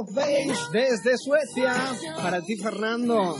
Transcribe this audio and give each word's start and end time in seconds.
Beige 0.00 0.54
desde 0.72 1.18
Suecia. 1.18 1.74
Para 2.16 2.40
ti, 2.40 2.56
Fernando. 2.56 3.36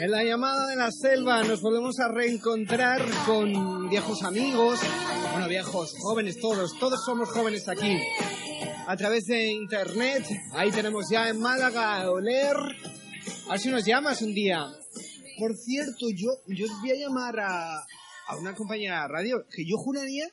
En 0.00 0.10
la 0.10 0.24
llamada 0.24 0.66
de 0.66 0.76
la 0.76 0.90
selva 0.90 1.42
nos 1.42 1.60
volvemos 1.60 1.98
a 2.00 2.08
reencontrar 2.08 3.02
con 3.26 3.88
viejos 3.88 4.22
amigos, 4.22 4.80
bueno, 5.32 5.48
viejos, 5.48 5.94
jóvenes 6.00 6.38
todos, 6.40 6.78
todos 6.78 7.04
somos 7.04 7.30
jóvenes 7.30 7.68
aquí. 7.68 7.98
A 8.86 8.96
través 8.96 9.24
de 9.24 9.52
internet, 9.52 10.24
ahí 10.52 10.70
tenemos 10.70 11.04
ya 11.10 11.28
en 11.28 11.38
Málaga 11.38 12.00
a 12.00 12.10
Oler. 12.10 12.56
A 13.48 13.52
ver 13.52 13.60
si 13.60 13.68
nos 13.68 13.84
llamas 13.84 14.22
un 14.22 14.32
día. 14.32 14.64
Por 15.38 15.54
cierto, 15.54 16.06
yo, 16.14 16.30
yo 16.46 16.66
voy 16.80 16.90
a 16.92 16.94
llamar 16.94 17.40
a, 17.40 17.78
a 18.28 18.36
una 18.38 18.54
compañía 18.54 19.02
de 19.02 19.08
radio 19.08 19.44
que 19.50 19.64
yo 19.66 19.76
juraría, 19.76 20.26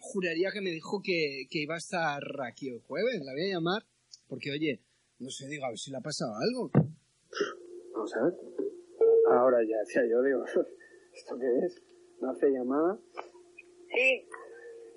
juraría 0.00 0.50
que 0.52 0.60
me 0.60 0.70
dijo 0.70 1.00
que, 1.02 1.46
que 1.50 1.62
iba 1.62 1.74
a 1.74 1.78
estar 1.78 2.22
aquí 2.46 2.68
el 2.68 2.80
jueves. 2.86 3.20
La 3.24 3.32
voy 3.32 3.50
a 3.50 3.54
llamar 3.54 3.82
porque, 4.28 4.50
oye, 4.52 4.80
no 5.18 5.30
sé, 5.30 5.46
digo, 5.48 5.64
a 5.64 5.68
ver 5.70 5.78
si 5.78 5.90
le 5.90 5.98
ha 5.98 6.00
pasado 6.00 6.32
algo. 6.36 6.70
Vamos 7.92 8.16
a 8.16 8.22
ver. 8.24 8.34
Ahora 9.30 9.58
ya 9.68 9.78
decía 9.80 10.02
yo, 10.08 10.22
digo, 10.22 10.44
¿esto 11.14 11.38
qué 11.38 11.66
es? 11.66 11.82
¿No 12.20 12.30
hace 12.30 12.50
llamada? 12.50 12.98
Sí, 13.90 14.28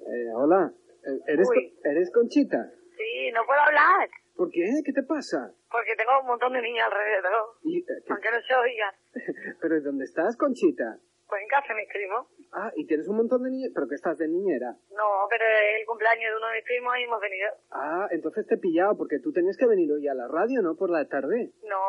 Eh, 0.02 0.30
hola, 0.36 0.74
eh, 1.06 1.20
¿eres, 1.28 1.48
Uy. 1.50 1.78
¿eres 1.84 2.12
Conchita? 2.12 2.72
sí, 2.98 3.32
no 3.34 3.46
puedo 3.46 3.60
hablar. 3.62 4.10
¿Por 4.36 4.50
qué? 4.50 4.66
¿Qué 4.84 4.94
te 4.94 5.04
pasa? 5.04 5.54
Porque 5.70 5.96
tengo 5.96 6.20
un 6.22 6.28
montón 6.28 6.54
de 6.54 6.62
niños 6.62 6.86
alrededor. 6.86 7.56
Y, 7.64 7.80
eh, 7.80 7.86
¿qué- 8.06 8.12
Aunque 8.14 8.30
no 8.32 8.42
se 8.42 8.54
oigan. 8.56 8.94
¿Pero 9.62 9.82
dónde 9.82 10.06
estás, 10.06 10.36
Conchita? 10.38 10.98
Pues 11.28 11.42
en 11.44 11.48
casa 11.48 11.74
mis 11.76 11.88
primos. 11.90 12.28
Ah, 12.54 12.72
y 12.76 12.86
tienes 12.86 13.08
un 13.08 13.16
montón 13.18 13.44
de 13.44 13.50
niños, 13.50 13.72
pero 13.74 13.88
que 13.88 13.96
estás 13.96 14.18
de 14.18 14.28
niñera. 14.28 14.76
No, 14.92 15.08
pero 15.30 15.46
es 15.46 15.80
el 15.80 15.86
cumpleaños 15.86 16.32
de 16.32 16.38
uno 16.38 16.48
de 16.48 16.54
mis 16.56 16.66
primos 16.66 16.94
y 17.00 17.04
hemos 17.04 17.22
venido. 17.22 17.48
Ah, 17.72 18.08
entonces 18.12 18.46
te 18.46 18.56
he 18.56 18.58
pillado, 18.58 18.98
porque 18.98 19.20
tú 19.20 19.32
tenías 19.32 19.56
que 19.56 19.66
venir 19.68 19.90
hoy 19.92 20.08
a 20.08 20.14
la 20.14 20.28
radio, 20.28 20.62
¿no? 20.62 20.76
Por 20.76 20.90
la 20.90 21.08
tarde. 21.08 21.52
No, 21.64 21.80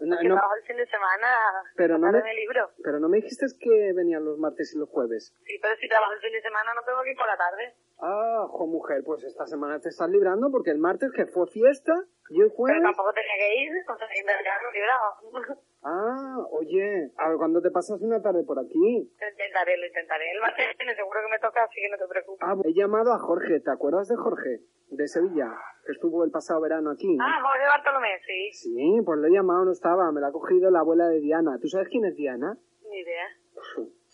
No, 0.00 0.16
porque 0.16 0.28
no. 0.28 0.34
trabajo 0.34 0.54
el 0.58 0.66
fin 0.66 0.76
de 0.76 0.86
semana. 0.86 1.28
Pero 1.76 1.98
no 1.98 2.10
me- 2.10 2.18
el 2.18 2.36
libro. 2.36 2.70
Pero 2.82 2.98
no 2.98 3.08
me 3.08 3.18
dijiste 3.18 3.46
que 3.60 3.92
venían 3.94 4.24
los 4.24 4.38
martes 4.38 4.74
y 4.74 4.78
los 4.78 4.88
jueves. 4.88 5.32
Sí, 5.44 5.58
pero 5.62 5.76
si 5.76 5.88
trabajo 5.88 6.12
el 6.14 6.20
fin 6.20 6.32
de 6.32 6.42
semana 6.42 6.74
no 6.74 6.82
tengo 6.84 7.02
que 7.02 7.10
ir 7.12 7.16
por 7.16 7.26
la 7.28 7.36
tarde. 7.36 7.74
Ah, 8.04 8.48
jo, 8.50 8.66
mujer, 8.66 9.04
pues 9.06 9.22
esta 9.22 9.46
semana 9.46 9.78
te 9.78 9.88
estás 9.88 10.10
librando 10.10 10.50
porque 10.50 10.72
el 10.72 10.78
martes 10.78 11.12
que 11.12 11.26
fue 11.26 11.46
fiesta 11.46 11.92
y 12.30 12.40
el 12.40 12.48
Pero 12.48 12.56
jueves... 12.56 12.82
tampoco 12.82 13.12
tenía 13.12 13.36
que 13.38 13.62
ir, 13.62 13.70
o 13.88 13.96
sea, 13.96 14.08
que 14.08 14.24
me 14.24 14.72
librado. 14.74 15.62
Ah, 15.84 16.36
oye, 16.52 17.10
a 17.16 17.28
ver, 17.28 17.38
¿cuándo 17.38 17.60
te 17.60 17.72
pasas 17.72 18.00
una 18.02 18.22
tarde 18.22 18.44
por 18.44 18.56
aquí? 18.56 19.12
Lo 19.18 19.28
intentaré, 19.28 19.76
lo 19.76 19.86
intentaré. 19.86 20.30
El 20.30 20.40
martes 20.40 20.66
seguro 20.96 21.20
que 21.24 21.30
me 21.30 21.38
toca, 21.40 21.64
así 21.64 21.80
que 21.80 21.88
no 21.90 21.98
te 21.98 22.06
preocupes. 22.06 22.40
Ah, 22.40 22.54
he 22.64 22.72
llamado 22.72 23.12
a 23.12 23.18
Jorge, 23.18 23.58
¿te 23.58 23.70
acuerdas 23.72 24.06
de 24.06 24.14
Jorge? 24.14 24.60
De 24.90 25.08
Sevilla, 25.08 25.50
que 25.84 25.90
estuvo 25.90 26.22
el 26.22 26.30
pasado 26.30 26.60
verano 26.60 26.92
aquí. 26.92 27.18
Ah, 27.20 27.40
Jorge 27.42 27.66
Bartolomé, 27.66 28.20
sí. 28.24 28.52
Sí, 28.52 29.00
pues 29.04 29.18
le 29.18 29.28
he 29.28 29.32
llamado, 29.32 29.64
no 29.64 29.72
estaba, 29.72 30.12
me 30.12 30.20
la 30.20 30.28
ha 30.28 30.32
cogido 30.32 30.70
la 30.70 30.80
abuela 30.80 31.08
de 31.08 31.18
Diana. 31.18 31.58
¿Tú 31.60 31.66
sabes 31.66 31.88
quién 31.88 32.04
es 32.04 32.14
Diana? 32.14 32.56
Ni 32.88 32.98
idea. 33.00 33.26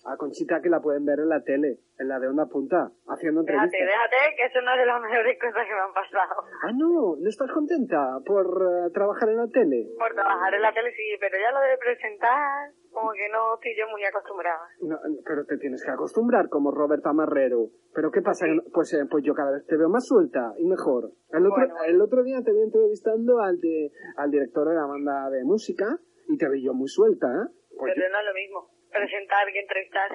A 0.06 0.16
Conchita 0.16 0.60
que 0.62 0.70
la 0.70 0.80
pueden 0.80 1.04
ver 1.04 1.18
en 1.18 1.28
la 1.28 1.42
tele, 1.42 1.80
en 1.98 2.08
la 2.08 2.18
de 2.20 2.28
Onda 2.28 2.46
Punta, 2.46 2.90
haciendo 3.08 3.40
entrevistas. 3.40 3.72
Déjate, 3.72 3.90
déjate, 3.90 4.36
que 4.36 4.44
es 4.46 4.54
de 4.54 4.86
las 4.86 5.00
mejores 5.02 5.38
cosas 5.40 5.62
que 5.66 5.74
me 5.74 5.80
han 5.80 5.92
pasado. 5.92 6.34
Ah, 6.62 6.72
no, 6.72 7.16
¿no 7.18 7.28
estás 7.28 7.50
contenta 7.52 7.98
por 8.24 8.46
eh, 8.46 8.90
trabajar 8.94 9.28
en 9.28 9.36
la 9.38 9.48
tele? 9.48 9.90
Por 9.98 10.14
trabajar 10.14 10.54
en 10.54 10.62
la 10.62 10.72
tele 10.72 10.90
sí, 10.94 11.16
pero 11.18 11.36
ya 11.36 11.50
lo 11.50 11.60
de 11.60 11.76
presentar, 11.78 12.70
como 12.92 13.10
que 13.12 13.28
no 13.28 13.54
estoy 13.54 13.74
yo 13.76 13.90
muy 13.90 14.04
acostumbrada. 14.04 14.62
No, 14.80 14.96
pero 15.26 15.44
te 15.44 15.58
tienes 15.58 15.82
que 15.84 15.90
acostumbrar 15.90 16.48
como 16.48 16.70
Roberta 16.70 17.12
Marrero. 17.12 17.68
¿Pero 17.92 18.10
qué 18.10 18.22
pasa? 18.22 18.46
Pues, 18.72 18.94
eh, 18.94 19.04
pues 19.10 19.24
yo 19.24 19.34
cada 19.34 19.50
vez 19.50 19.66
te 19.66 19.76
veo 19.76 19.88
más 19.88 20.06
suelta 20.06 20.54
y 20.58 20.64
mejor. 20.66 21.10
El 21.30 21.44
otro, 21.46 21.66
bueno. 21.66 21.74
el 21.86 22.00
otro 22.00 22.22
día 22.22 22.40
te 22.44 22.52
vi 22.52 22.62
entrevistando 22.62 23.40
al, 23.40 23.58
de, 23.60 23.90
al 24.16 24.30
director 24.30 24.68
de 24.68 24.74
la 24.76 24.86
banda 24.86 25.28
de 25.30 25.42
música 25.44 25.98
y 26.28 26.38
te 26.38 26.48
vi 26.48 26.62
yo 26.64 26.72
muy 26.72 26.88
suelta, 26.88 27.26
¿eh? 27.26 27.48
Pues 27.76 27.92
pero 27.94 28.06
yo- 28.06 28.12
no 28.12 28.18
es 28.20 28.26
lo 28.26 28.34
mismo 28.34 28.77
presentar 28.90 29.46
que 29.52 29.60
entrevistar. 29.60 30.10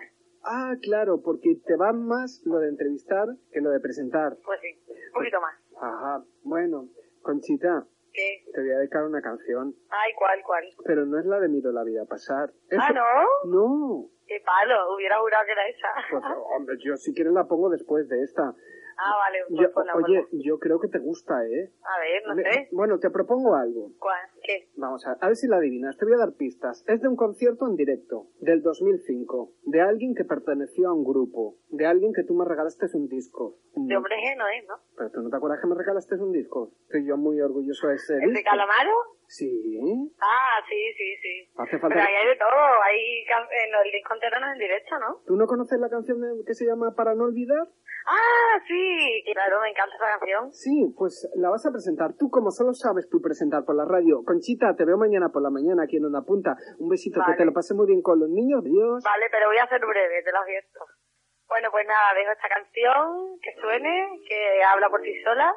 Ah, 0.46 0.74
claro, 0.82 1.22
porque 1.24 1.56
te 1.66 1.76
va 1.78 1.94
más 1.94 2.42
lo 2.46 2.60
de 2.60 2.70
entrevistar 2.70 3.28
que 3.52 3.62
lo 3.62 3.70
de 3.70 3.80
presentar. 3.80 4.36
Pues 4.44 4.60
sí, 4.62 4.78
un 5.08 5.14
poquito 5.14 5.40
más. 5.40 5.56
Ajá, 5.82 6.24
bueno, 6.44 6.90
Conchita, 7.22 7.86
¿Qué? 8.12 8.44
te 8.54 8.62
voy 8.62 8.72
a 8.72 8.78
dedicar 8.80 9.04
una 9.06 9.22
canción, 9.22 9.74
Ay, 9.90 10.12
¿cuál, 10.18 10.42
cuál? 10.46 10.64
pero 10.86 11.06
no 11.06 11.18
es 11.20 11.26
la 11.26 11.40
de 11.40 11.48
Miro 11.48 11.72
la 11.72 11.84
vida 11.84 12.06
pasar. 12.06 12.50
Ah, 12.78 12.90
Eso- 12.90 12.94
¿no? 12.94 13.50
No, 14.04 14.10
Qué 14.28 14.42
palo, 14.46 14.96
hubiera 14.96 15.20
jurado 15.20 15.46
que 15.46 15.52
era 15.54 15.68
esa. 15.68 15.88
pues 16.12 16.24
hombre, 16.58 16.76
yo 16.84 16.96
si 16.98 17.14
quieres 17.14 17.34
la 17.34 17.46
pongo 17.46 17.70
después 17.70 18.08
de 18.10 18.22
esta. 18.22 18.44
ah, 18.98 19.16
vale, 19.20 19.40
pues 19.48 19.62
Yo- 19.62 19.72
ponla, 19.74 19.96
oye, 19.96 20.24
ponla. 20.28 20.44
yo 20.44 20.60
creo 20.60 20.80
que 20.80 20.88
te 20.90 21.00
gusta, 21.00 21.46
¿eh? 21.48 21.72
A 21.84 22.00
ver, 22.00 22.24
no 22.28 22.36
Me- 22.36 22.44
sé. 22.44 22.70
Bueno, 22.74 23.00
te 23.00 23.10
propongo 23.10 23.56
algo. 23.56 23.92
¿Cuál? 24.00 24.20
¿Qué? 24.44 24.70
Vamos 24.76 25.06
a, 25.08 25.14
a 25.20 25.28
ver 25.28 25.36
si 25.36 25.48
la 25.48 25.58
adivinas. 25.58 25.98
Te 25.98 26.06
voy 26.06 26.14
a 26.16 26.18
dar 26.18 26.34
pistas. 26.34 26.84
Es 26.88 27.02
de 27.02 27.08
un 27.08 27.16
concierto 27.16 27.66
en 27.68 27.76
directo, 27.76 28.28
del 28.42 28.62
2005, 28.62 29.52
de 29.64 29.82
alguien 29.82 30.14
que 30.16 30.26
perteneció 30.26 30.90
a 30.90 30.94
un 30.94 31.04
grupo, 31.04 31.56
de 31.70 31.86
alguien 31.86 32.12
que 32.14 32.24
tú 32.24 32.34
me 32.36 32.46
regalaste 32.46 32.86
un 32.94 33.08
disco. 33.08 33.56
De 33.76 33.96
hombre 33.96 34.16
no 34.38 34.48
es, 34.50 34.68
¿no? 34.68 34.76
Pero 34.98 35.10
tú 35.12 35.22
no 35.22 35.30
te 35.30 35.38
acuerdas 35.38 35.60
que 35.62 35.68
me 35.68 35.76
regalaste 35.76 36.16
un 36.16 36.32
disco. 36.32 36.72
Estoy 36.84 37.08
yo 37.08 37.18
muy 37.18 37.40
orgulloso 37.42 37.88
de 37.88 37.96
ese 37.96 38.16
¿El 38.22 38.34
de. 38.34 38.44
Calamaro? 38.44 38.92
Sí. 39.28 39.50
Ah, 40.20 40.60
sí, 40.70 40.76
sí, 40.98 41.16
sí. 41.22 41.50
Hace 41.56 41.80
falta. 41.80 41.96
Pero 41.96 42.02
ahí 42.08 42.14
hay 42.14 42.28
de 42.28 42.36
todo, 42.36 42.62
hay 42.84 43.26
can- 43.26 43.44
eh, 43.50 43.72
el 43.86 43.92
disco 43.92 44.14
entero 44.14 44.40
no 44.40 44.48
es 44.48 44.54
en 44.54 44.60
directo, 44.60 45.00
¿no? 45.00 45.22
¿Tú 45.26 45.36
no 45.36 45.48
conoces 45.48 45.80
la 45.80 45.90
canción 45.90 46.20
de- 46.22 46.44
que 46.46 46.54
se 46.54 46.66
llama 46.66 46.94
Para 46.96 47.16
no 47.16 47.24
olvidar? 47.24 47.68
Ah, 48.06 48.60
sí, 48.68 49.24
claro, 49.32 49.62
me 49.62 49.70
encanta 49.70 49.96
esa 49.96 50.20
canción. 50.20 50.52
Sí, 50.54 50.94
pues 50.98 51.28
la 51.36 51.50
vas 51.50 51.66
a 51.66 51.72
presentar. 51.72 52.14
Tú, 52.16 52.30
como 52.30 52.52
solo 52.52 52.74
sabes 52.74 53.08
tú 53.10 53.22
presentar 53.22 53.64
por 53.64 53.76
la 53.76 53.86
radio. 53.86 54.24
Conchita, 54.34 54.74
te 54.74 54.82
veo 54.84 54.98
mañana 54.98 55.30
por 55.30 55.44
la 55.46 55.54
mañana 55.54 55.84
aquí 55.86 55.98
en 55.98 56.06
una 56.10 56.26
punta. 56.26 56.58
Un 56.82 56.90
besito, 56.90 57.20
Vale. 57.22 57.34
que 57.34 57.38
te 57.38 57.46
lo 57.46 57.54
pases 57.54 57.78
muy 57.78 57.86
bien 57.86 58.02
con 58.02 58.18
los 58.20 58.30
niños. 58.30 58.66
Adiós. 58.66 59.04
Vale, 59.06 59.30
pero 59.30 59.46
voy 59.46 59.60
a 59.62 59.68
ser 59.70 59.78
breve, 59.86 60.24
te 60.26 60.32
lo 60.34 60.40
advierto. 60.42 60.82
Bueno, 61.46 61.70
pues 61.70 61.86
nada, 61.86 62.18
dejo 62.18 62.32
esta 62.34 62.50
canción 62.50 63.38
que 63.38 63.54
suene, 63.62 64.10
que 64.28 64.64
habla 64.66 64.90
por 64.90 65.04
sí 65.06 65.14
sola 65.22 65.54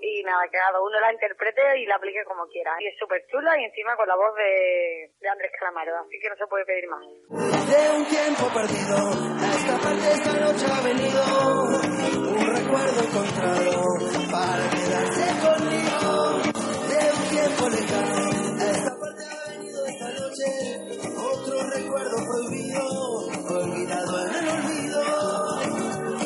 y 0.00 0.22
nada, 0.24 0.40
que 0.48 0.56
cada 0.56 0.80
uno 0.80 0.96
la 1.00 1.12
interprete 1.12 1.60
y 1.80 1.84
la 1.84 1.96
aplique 1.96 2.24
como 2.24 2.46
quiera. 2.48 2.72
Y 2.80 2.86
es 2.88 2.96
súper 2.96 3.20
chula 3.28 3.60
y 3.60 3.64
encima 3.64 3.94
con 3.94 4.08
la 4.08 4.16
voz 4.16 4.32
de, 4.40 5.12
de 5.20 5.28
Andrés 5.28 5.52
Calamaro, 5.60 5.92
así 6.00 6.16
que 6.16 6.30
no 6.30 6.36
se 6.36 6.46
puede 6.46 6.64
pedir 6.64 6.88
más. 6.88 7.04
De 7.04 7.82
un 7.92 8.04
tiempo 8.08 8.44
perdido, 8.56 8.96
a 9.36 9.48
esta 9.52 9.76
parte 9.84 10.06
esta 10.16 10.32
noche 10.40 10.64
ha 10.64 10.80
venido 10.80 11.20
un 12.32 12.46
recuerdo 12.56 12.98
encontrado 13.04 13.76
para 14.32 14.64
quedarse 14.72 15.28
conmigo. 15.44 15.73
Otro 21.16 21.62
recuerdo 21.70 22.16
prohibido, 22.24 22.82
olvidado 23.48 24.26
en 24.26 24.34
el 24.34 24.48
olvido. 24.48 25.02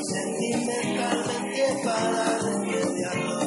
Sentimentalmente 0.03 1.65
para 1.85 2.39
remediarlo, 2.39 3.39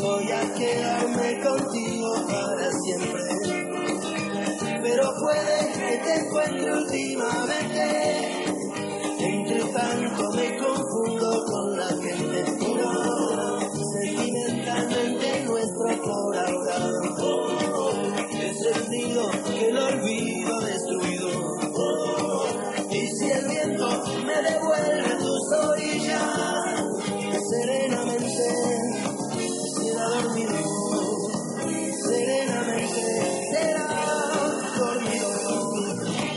voy 0.00 0.32
a 0.32 0.54
quedarme 0.54 1.40
contigo 1.42 2.26
para 2.28 2.70
siempre 2.72 3.26
pero 4.86 5.12
puede 5.20 5.72
que 5.72 5.96
te 5.98 6.14
encuentre 6.14 6.72
últimamente. 6.72 8.44
Entre 9.18 9.60
tanto 9.72 10.30
me 10.32 10.56
confundo 10.58 11.44
con 11.44 11.76
la 11.76 11.88
gente 11.88 12.52
puro, 12.58 13.60
sentimentalmente 13.92 15.44
nuestro 15.44 16.02
por 16.02 16.36
ahora. 16.36 18.05
Que 18.66 19.68
el 19.68 19.78
olvido 19.78 20.60
destruido. 20.60 21.28
Y 22.90 23.06
si 23.06 23.30
el 23.30 23.46
viento 23.46 23.88
me 24.24 24.42
devuelve 24.42 25.14
tus 25.20 25.52
orillas, 25.52 26.80
serenamente 27.48 28.46
será 29.72 30.08
dormido 30.08 30.56
serenamente 32.08 33.04
será 33.52 33.86
dormido. 34.78 35.28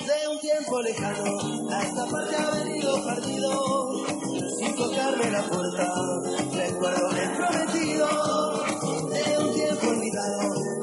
De 0.05 0.27
un 0.31 0.39
tiempo 0.39 0.81
lejano 0.83 1.69
a 1.71 1.81
esta 1.81 2.05
parte 2.05 2.35
ha 2.35 2.49
venido 2.63 3.05
partido. 3.05 4.05
Sin 4.59 4.75
tocarme 4.75 5.31
la 5.31 5.41
puerta 5.49 5.93
recuerdo 6.53 7.09
el 7.09 7.31
prometido. 7.31 8.07
De 9.09 9.37
un 9.39 9.53
tiempo 9.55 9.87
olvidado 9.87 10.78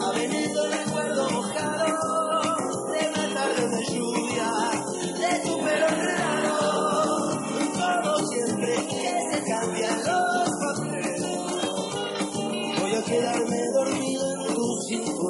Si 15.16 15.24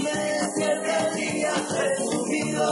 me 0.00 0.12
despierta 0.12 1.08
el 1.08 1.14
día 1.16 1.54
presumido, 1.66 2.68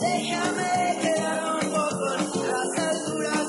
déjame 0.00 0.98
quedar 1.02 1.38
un 1.54 1.70
poco 1.72 2.06
en 2.14 2.22
las 2.46 2.70
alturas. 2.78 3.46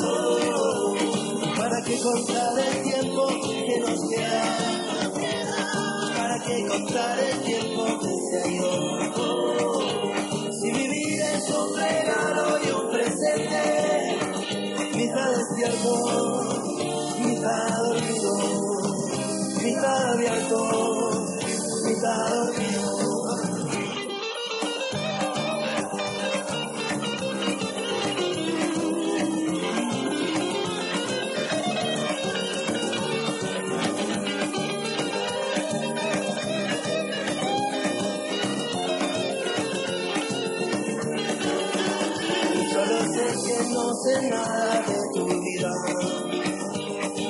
¿Para 1.55 1.77
que 1.83 1.95
contar 2.01 2.57
el 2.57 2.75
tiempo 2.81 3.27
que 3.67 3.79
nos 3.79 3.99
queda? 4.09 4.43
¿Para 6.17 6.37
que 6.39 6.67
contar 6.67 7.19
el 7.19 7.43
tiempo 7.43 7.99
que 7.99 8.13
se 8.31 8.41
halló? 8.41 8.73
Si 10.51 10.67
vivir 10.71 11.21
es 11.21 11.49
un. 11.51 11.67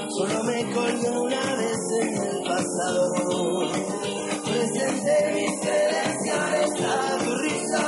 Solo 0.09 0.43
me 0.43 0.73
colgué 0.73 1.09
una 1.09 1.55
vez 1.55 1.77
en 2.01 2.17
el 2.17 2.43
pasado. 2.43 3.96
Presenté 4.57 5.33
mis 5.35 5.59
credenciales 5.59 6.71
a 6.81 7.17
tu 7.23 7.31
risa. 7.35 7.83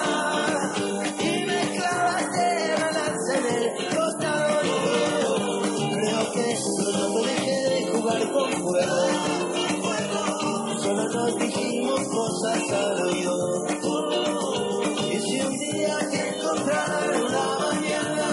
Y 1.19 1.45
me 1.47 1.61
clavaste 1.75 2.45
la 2.77 2.91
lanza 2.91 3.31
en 3.39 3.45
el 3.57 3.65
costado. 3.95 4.55
Creo 5.93 6.21
que 6.31 6.45
pronto 6.77 7.23
dejé 7.23 7.59
de 7.69 7.79
jugar 7.91 8.23
con 8.31 8.51
fuego. 8.51 9.01
Solo 10.79 11.03
nos 11.09 11.39
dijimos 11.39 12.01
cosas 12.07 12.71
al 12.71 13.01
oído. 13.01 13.65
Y 15.11 15.19
si 15.21 15.41
un 15.41 15.57
día 15.57 15.97
te 16.11 16.37
encontrar 16.37 17.01
una 17.25 17.45
mañana, 17.65 18.29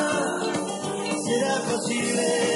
será 1.24 1.54
posible, 1.72 2.55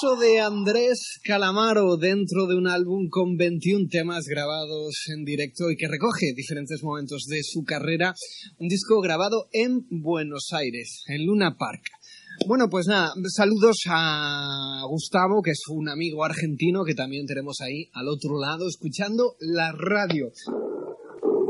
regreso 0.00 0.20
de 0.20 0.40
Andrés 0.40 1.20
Calamaro 1.24 1.96
dentro 1.96 2.46
de 2.46 2.56
un 2.56 2.68
álbum 2.68 3.08
con 3.10 3.36
21 3.36 3.88
temas 3.90 4.26
grabados 4.26 4.94
en 5.14 5.24
directo 5.24 5.70
y 5.70 5.76
que 5.76 5.88
recoge 5.88 6.32
diferentes 6.34 6.82
momentos 6.82 7.26
de 7.28 7.42
su 7.42 7.64
carrera. 7.64 8.14
Un 8.58 8.68
disco 8.68 9.00
grabado 9.00 9.48
en 9.52 9.86
Buenos 9.90 10.48
Aires, 10.52 11.02
en 11.08 11.26
Luna 11.26 11.56
Park. 11.58 11.82
Bueno, 12.46 12.68
pues 12.70 12.86
nada, 12.86 13.12
saludos 13.28 13.78
a 13.88 14.82
Gustavo, 14.88 15.42
que 15.42 15.50
es 15.50 15.62
un 15.68 15.88
amigo 15.88 16.24
argentino 16.24 16.84
que 16.84 16.94
también 16.94 17.26
tenemos 17.26 17.60
ahí 17.60 17.90
al 17.92 18.08
otro 18.08 18.38
lado, 18.40 18.68
escuchando 18.68 19.34
la 19.40 19.72
radio. 19.72 20.30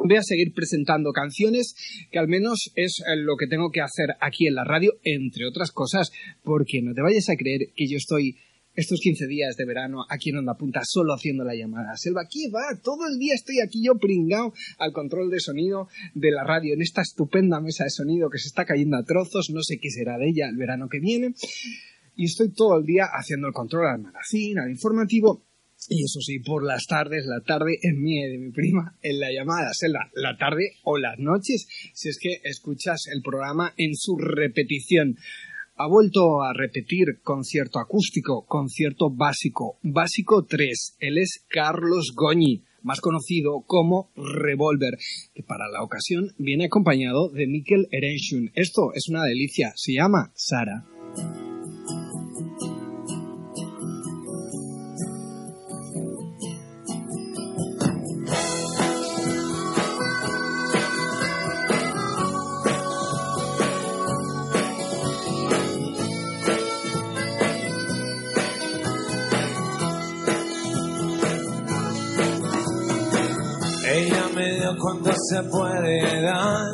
Voy 0.03 0.17
a 0.17 0.23
seguir 0.23 0.55
presentando 0.55 1.13
canciones, 1.13 1.75
que 2.11 2.19
al 2.19 2.27
menos 2.27 2.73
es 2.75 3.01
eh, 3.01 3.17
lo 3.17 3.37
que 3.37 3.47
tengo 3.47 3.71
que 3.71 3.83
hacer 3.83 4.17
aquí 4.21 4.47
en 4.47 4.55
la 4.55 4.65
radio, 4.65 4.95
entre 5.05 5.47
otras 5.47 5.73
cosas, 5.73 6.11
porque 6.43 6.81
no 6.81 6.95
te 6.95 7.03
vayas 7.03 7.29
a 7.29 7.37
creer 7.37 7.73
que 7.77 7.87
yo 7.87 7.99
estoy 7.99 8.37
estos 8.75 9.01
15 9.01 9.27
días 9.27 9.57
de 9.57 9.67
verano 9.67 10.07
aquí 10.09 10.31
en 10.31 10.39
Onda 10.39 10.55
Punta 10.55 10.81
solo 10.85 11.13
haciendo 11.13 11.45
la 11.45 11.55
llamada. 11.55 11.97
Selva, 11.97 12.23
¿qué 12.31 12.49
va? 12.51 12.81
Todo 12.83 13.07
el 13.09 13.19
día 13.19 13.35
estoy 13.35 13.61
aquí 13.61 13.85
yo 13.85 13.99
pringado 13.99 14.55
al 14.79 14.93
control 14.93 15.31
de 15.31 15.41
sonido 15.41 15.89
de 16.15 16.31
la 16.31 16.45
radio 16.45 16.73
en 16.73 16.81
esta 16.81 17.03
estupenda 17.03 17.61
mesa 17.61 17.85
de 17.85 17.91
sonido 17.91 18.31
que 18.31 18.39
se 18.39 18.49
está 18.49 18.65
cayendo 18.65 18.97
a 18.97 19.05
trozos, 19.05 19.51
no 19.51 19.63
sé 19.63 19.79
qué 19.79 19.91
será 19.91 20.17
de 20.17 20.29
ella 20.29 20.49
el 20.49 20.57
verano 20.57 20.89
que 20.89 21.01
viene. 21.01 21.35
Y 22.17 22.25
estoy 22.25 22.53
todo 22.53 22.79
el 22.79 22.87
día 22.87 23.05
haciendo 23.13 23.49
el 23.49 23.53
control 23.53 23.87
al 23.87 24.01
magazine, 24.01 24.61
al 24.63 24.71
informativo 24.71 25.50
y 25.89 26.05
eso 26.05 26.21
sí, 26.21 26.39
por 26.41 26.65
las 26.65 26.87
tardes, 26.87 27.25
la 27.27 27.41
tarde 27.41 27.79
es 27.81 27.95
mía 27.97 28.29
de 28.29 28.39
mi 28.39 28.51
prima, 28.51 28.97
en 29.03 29.19
la 29.19 29.33
llamada 29.33 29.73
Selva, 29.73 30.11
la 30.15 30.37
tarde 30.37 30.73
o 30.85 30.99
las 30.99 31.19
noches, 31.19 31.67
si 31.95 32.09
es 32.09 32.19
que 32.19 32.41
escuchas 32.45 33.07
el 33.13 33.23
programa 33.23 33.73
en 33.77 33.95
su 33.95 34.17
repetición. 34.17 35.17
Ha 35.77 35.87
vuelto 35.87 36.43
a 36.43 36.53
repetir 36.53 37.21
concierto 37.23 37.79
acústico, 37.79 38.45
concierto 38.47 39.11
básico, 39.11 39.79
básico 39.83 40.45
3. 40.45 40.97
Él 40.99 41.17
es 41.17 41.47
Carlos 41.49 42.13
Goñi, 42.15 42.65
más 42.83 43.01
conocido 43.01 43.63
como 43.67 44.11
Revolver, 44.15 44.99
que 45.35 45.43
para 45.43 45.69
la 45.69 45.83
ocasión 45.83 46.33
viene 46.39 46.67
acompañado 46.67 47.31
de 47.31 47.47
Mikel 47.47 47.89
Erenshun. 47.91 48.51
Esto 48.55 48.93
es 48.95 49.09
una 49.09 49.25
delicia, 49.25 49.73
se 49.75 49.95
llama 49.95 50.33
Sara. 50.35 50.85
Se 75.31 75.43
puede 75.45 76.23
dar. 76.23 76.67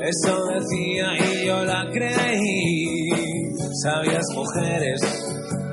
Eso 0.00 0.44
decía 0.46 1.08
y 1.18 1.46
yo 1.46 1.64
la 1.64 1.84
creí. 1.92 3.10
Sabias 3.82 4.24
mujeres 4.34 5.00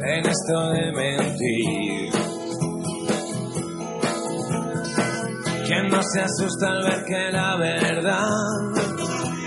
en 0.07 0.25
esto 0.25 0.69
de 0.71 0.91
mentir. 0.93 2.09
¿Quién 5.67 5.87
no 5.89 6.01
se 6.01 6.21
asusta 6.21 6.71
al 6.71 6.83
ver 6.83 7.05
que 7.05 7.31
la 7.31 7.55
verdad 7.57 8.29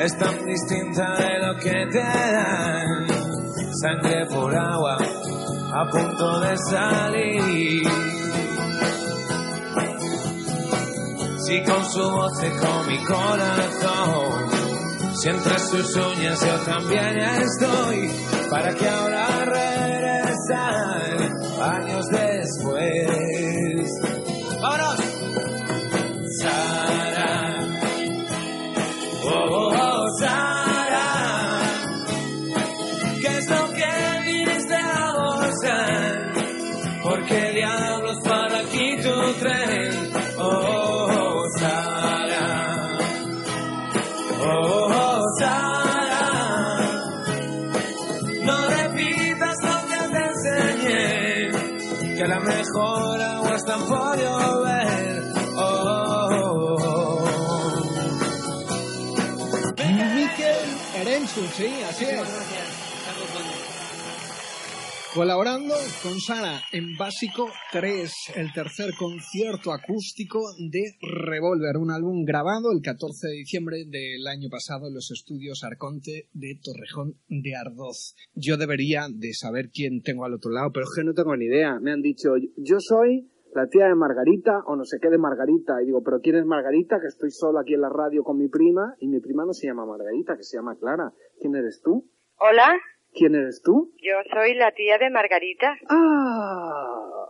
es 0.00 0.18
tan 0.18 0.44
distinta 0.44 1.16
de 1.16 1.38
lo 1.44 1.56
que 1.58 1.86
te 1.90 1.98
dan? 1.98 3.06
Sangre 3.82 4.26
por 4.26 4.54
agua, 4.54 4.96
a 5.74 5.90
punto 5.90 6.40
de 6.40 6.56
salir. 6.70 8.17
Si 11.48 11.62
con 11.62 11.82
su 11.82 12.02
voz 12.02 12.38
con 12.60 12.86
mi 12.88 13.02
corazón, 13.06 14.50
si 15.14 15.30
entre 15.30 15.58
sus 15.58 15.96
uñas 15.96 16.38
yo 16.44 16.54
también 16.66 17.18
estoy, 17.18 18.10
para 18.50 18.74
que 18.74 18.86
ahora 18.86 19.46
regresar 19.46 21.16
años 21.62 22.06
después. 22.10 23.08
¡Vámonos! 24.60 25.00
Sí, 61.56 61.66
así 61.88 62.04
es. 62.04 62.28
Colaborando 65.14 65.74
con 66.02 66.20
Sara 66.20 66.60
en 66.70 66.96
Básico 66.96 67.48
3, 67.72 68.12
el 68.36 68.52
tercer 68.52 68.94
concierto 68.94 69.72
acústico 69.72 70.40
de 70.58 70.96
Revolver, 71.00 71.78
un 71.78 71.90
álbum 71.90 72.24
grabado 72.24 72.70
el 72.72 72.82
14 72.82 73.28
de 73.28 73.34
diciembre 73.34 73.84
del 73.86 74.26
año 74.26 74.48
pasado 74.50 74.86
en 74.86 74.94
los 74.94 75.10
estudios 75.10 75.64
Arconte 75.64 76.28
de 76.34 76.60
Torrejón 76.62 77.18
de 77.26 77.56
Ardoz. 77.56 78.14
Yo 78.34 78.58
debería 78.58 79.06
de 79.10 79.32
saber 79.32 79.70
quién 79.72 80.02
tengo 80.02 80.26
al 80.26 80.34
otro 80.34 80.50
lado, 80.50 80.70
pero 80.72 80.84
Es 80.84 80.94
que 80.94 81.04
no 81.04 81.14
tengo 81.14 81.36
ni 81.36 81.46
idea. 81.46 81.80
Me 81.80 81.90
han 81.90 82.02
dicho, 82.02 82.34
yo 82.56 82.76
soy 82.78 83.30
la 83.54 83.66
tía 83.68 83.86
de 83.86 83.94
Margarita 83.94 84.60
o 84.66 84.76
no 84.76 84.84
sé 84.84 84.98
qué 85.00 85.08
de 85.10 85.18
Margarita. 85.18 85.82
Y 85.82 85.86
digo, 85.86 86.02
¿pero 86.02 86.20
quién 86.20 86.36
es 86.36 86.44
Margarita? 86.46 87.00
Que 87.00 87.06
estoy 87.06 87.30
solo 87.30 87.58
aquí 87.58 87.74
en 87.74 87.80
la 87.80 87.88
radio 87.88 88.22
con 88.22 88.36
mi 88.38 88.48
prima 88.48 88.94
y 88.98 89.08
mi 89.08 89.20
prima 89.20 89.44
no 89.44 89.52
se 89.52 89.66
llama 89.66 89.86
Margarita, 89.86 90.36
que 90.36 90.42
se 90.42 90.56
llama 90.56 90.76
Clara. 90.76 91.12
¿Quién 91.40 91.54
eres 91.56 91.80
tú? 91.82 92.08
Hola, 92.38 92.78
¿Quién 93.12 93.34
eres 93.34 93.62
tú? 93.64 93.92
yo 94.02 94.14
soy 94.32 94.54
la 94.54 94.72
tía 94.72 94.98
de 94.98 95.10
Margarita. 95.10 95.76
Ah, 95.88 97.26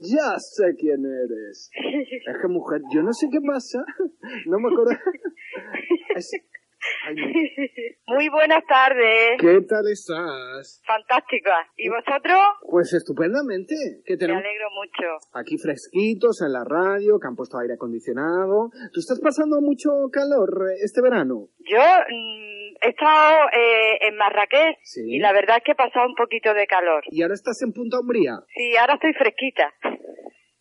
ya 0.00 0.38
sé 0.38 0.74
quién 0.76 1.04
eres. 1.04 1.70
Es 2.26 2.36
que 2.40 2.48
mujer, 2.48 2.80
yo 2.92 3.02
no 3.02 3.12
sé 3.12 3.28
qué 3.30 3.40
pasa. 3.40 3.84
No 4.46 4.58
me 4.58 4.68
acuerdo. 4.72 4.92
Es-. 6.16 6.30
Muy 8.06 8.28
buenas 8.28 8.62
tardes. 8.66 9.38
¿Qué 9.38 9.60
tal 9.68 9.86
estás? 9.90 10.82
Fantástica. 10.86 11.54
¿Y 11.76 11.88
vosotros? 11.88 12.40
Pues 12.68 12.92
estupendamente. 12.92 13.74
Que 14.04 14.14
Me 14.14 14.18
tenemos 14.18 14.42
alegro 14.42 14.68
mucho. 14.70 15.26
aquí 15.34 15.58
fresquitos 15.58 16.40
en 16.42 16.52
la 16.52 16.64
radio, 16.64 17.18
que 17.20 17.28
han 17.28 17.36
puesto 17.36 17.58
aire 17.58 17.74
acondicionado. 17.74 18.70
¿Tú 18.92 19.00
estás 19.00 19.20
pasando 19.20 19.60
mucho 19.60 19.90
calor 20.12 20.70
eh, 20.70 20.78
este 20.82 21.02
verano? 21.02 21.48
Yo 21.60 21.78
mm, 21.78 22.76
he 22.82 22.88
estado 22.88 23.48
eh, 23.52 23.98
en 24.08 24.16
Marrakech 24.16 24.78
Sí. 24.82 25.02
y 25.06 25.18
la 25.18 25.32
verdad 25.32 25.58
es 25.58 25.64
que 25.64 25.72
he 25.72 25.76
pasado 25.76 26.06
un 26.06 26.14
poquito 26.14 26.54
de 26.54 26.66
calor. 26.66 27.02
¿Y 27.10 27.22
ahora 27.22 27.34
estás 27.34 27.60
en 27.62 27.72
Punta 27.72 28.00
Umbría? 28.00 28.40
Sí, 28.54 28.76
ahora 28.76 28.94
estoy 28.94 29.12
fresquita. 29.14 29.72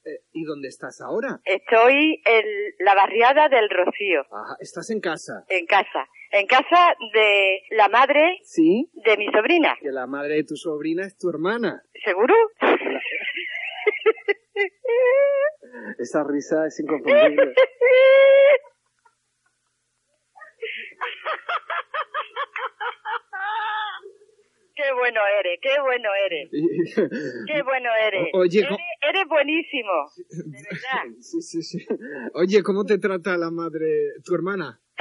Eh, 0.09 0.21
¿Y 0.31 0.43
dónde 0.43 0.69
estás 0.69 1.01
ahora? 1.01 1.39
Estoy 1.45 2.21
en 2.25 2.45
la 2.79 2.95
barriada 2.95 3.47
del 3.49 3.69
Rocío, 3.69 4.21
Ajá, 4.31 4.55
estás 4.59 4.89
en 4.89 5.01
casa. 5.01 5.45
en 5.49 5.65
casa. 5.67 6.07
En 6.31 6.47
casa 6.47 6.95
de 7.13 7.61
la 7.71 7.89
madre 7.89 8.39
¿Sí? 8.43 8.89
de 9.05 9.17
mi 9.17 9.27
sobrina. 9.31 9.75
Que 9.81 9.91
la 9.91 10.07
madre 10.07 10.35
de 10.35 10.43
tu 10.45 10.55
sobrina 10.55 11.05
es 11.05 11.15
tu 11.17 11.29
hermana. 11.29 11.83
¿Seguro? 12.03 12.33
Esa 15.99 16.23
risa 16.23 16.65
es 16.67 16.79
inconfundible. 16.79 17.53
Qué 24.81 24.93
bueno 24.93 25.19
eres, 25.39 25.59
qué 25.62 25.81
bueno 25.81 26.09
eres, 26.25 26.50
qué 27.48 27.62
bueno 27.63 27.89
eres. 28.07 28.29
O- 28.33 28.39
oye, 28.39 28.59
eres, 28.59 28.77
eres 29.01 29.25
buenísimo, 29.27 29.91
de 30.45 30.62
verdad. 30.63 31.03
Sí, 31.19 31.41
sí, 31.41 31.62
sí. 31.63 31.86
Oye, 32.33 32.63
¿cómo 32.63 32.86
te 32.86 32.98
trata 32.98 33.36
la 33.38 33.51
madre, 33.51 33.88
tu 34.24 34.36
hermana? 34.36 34.79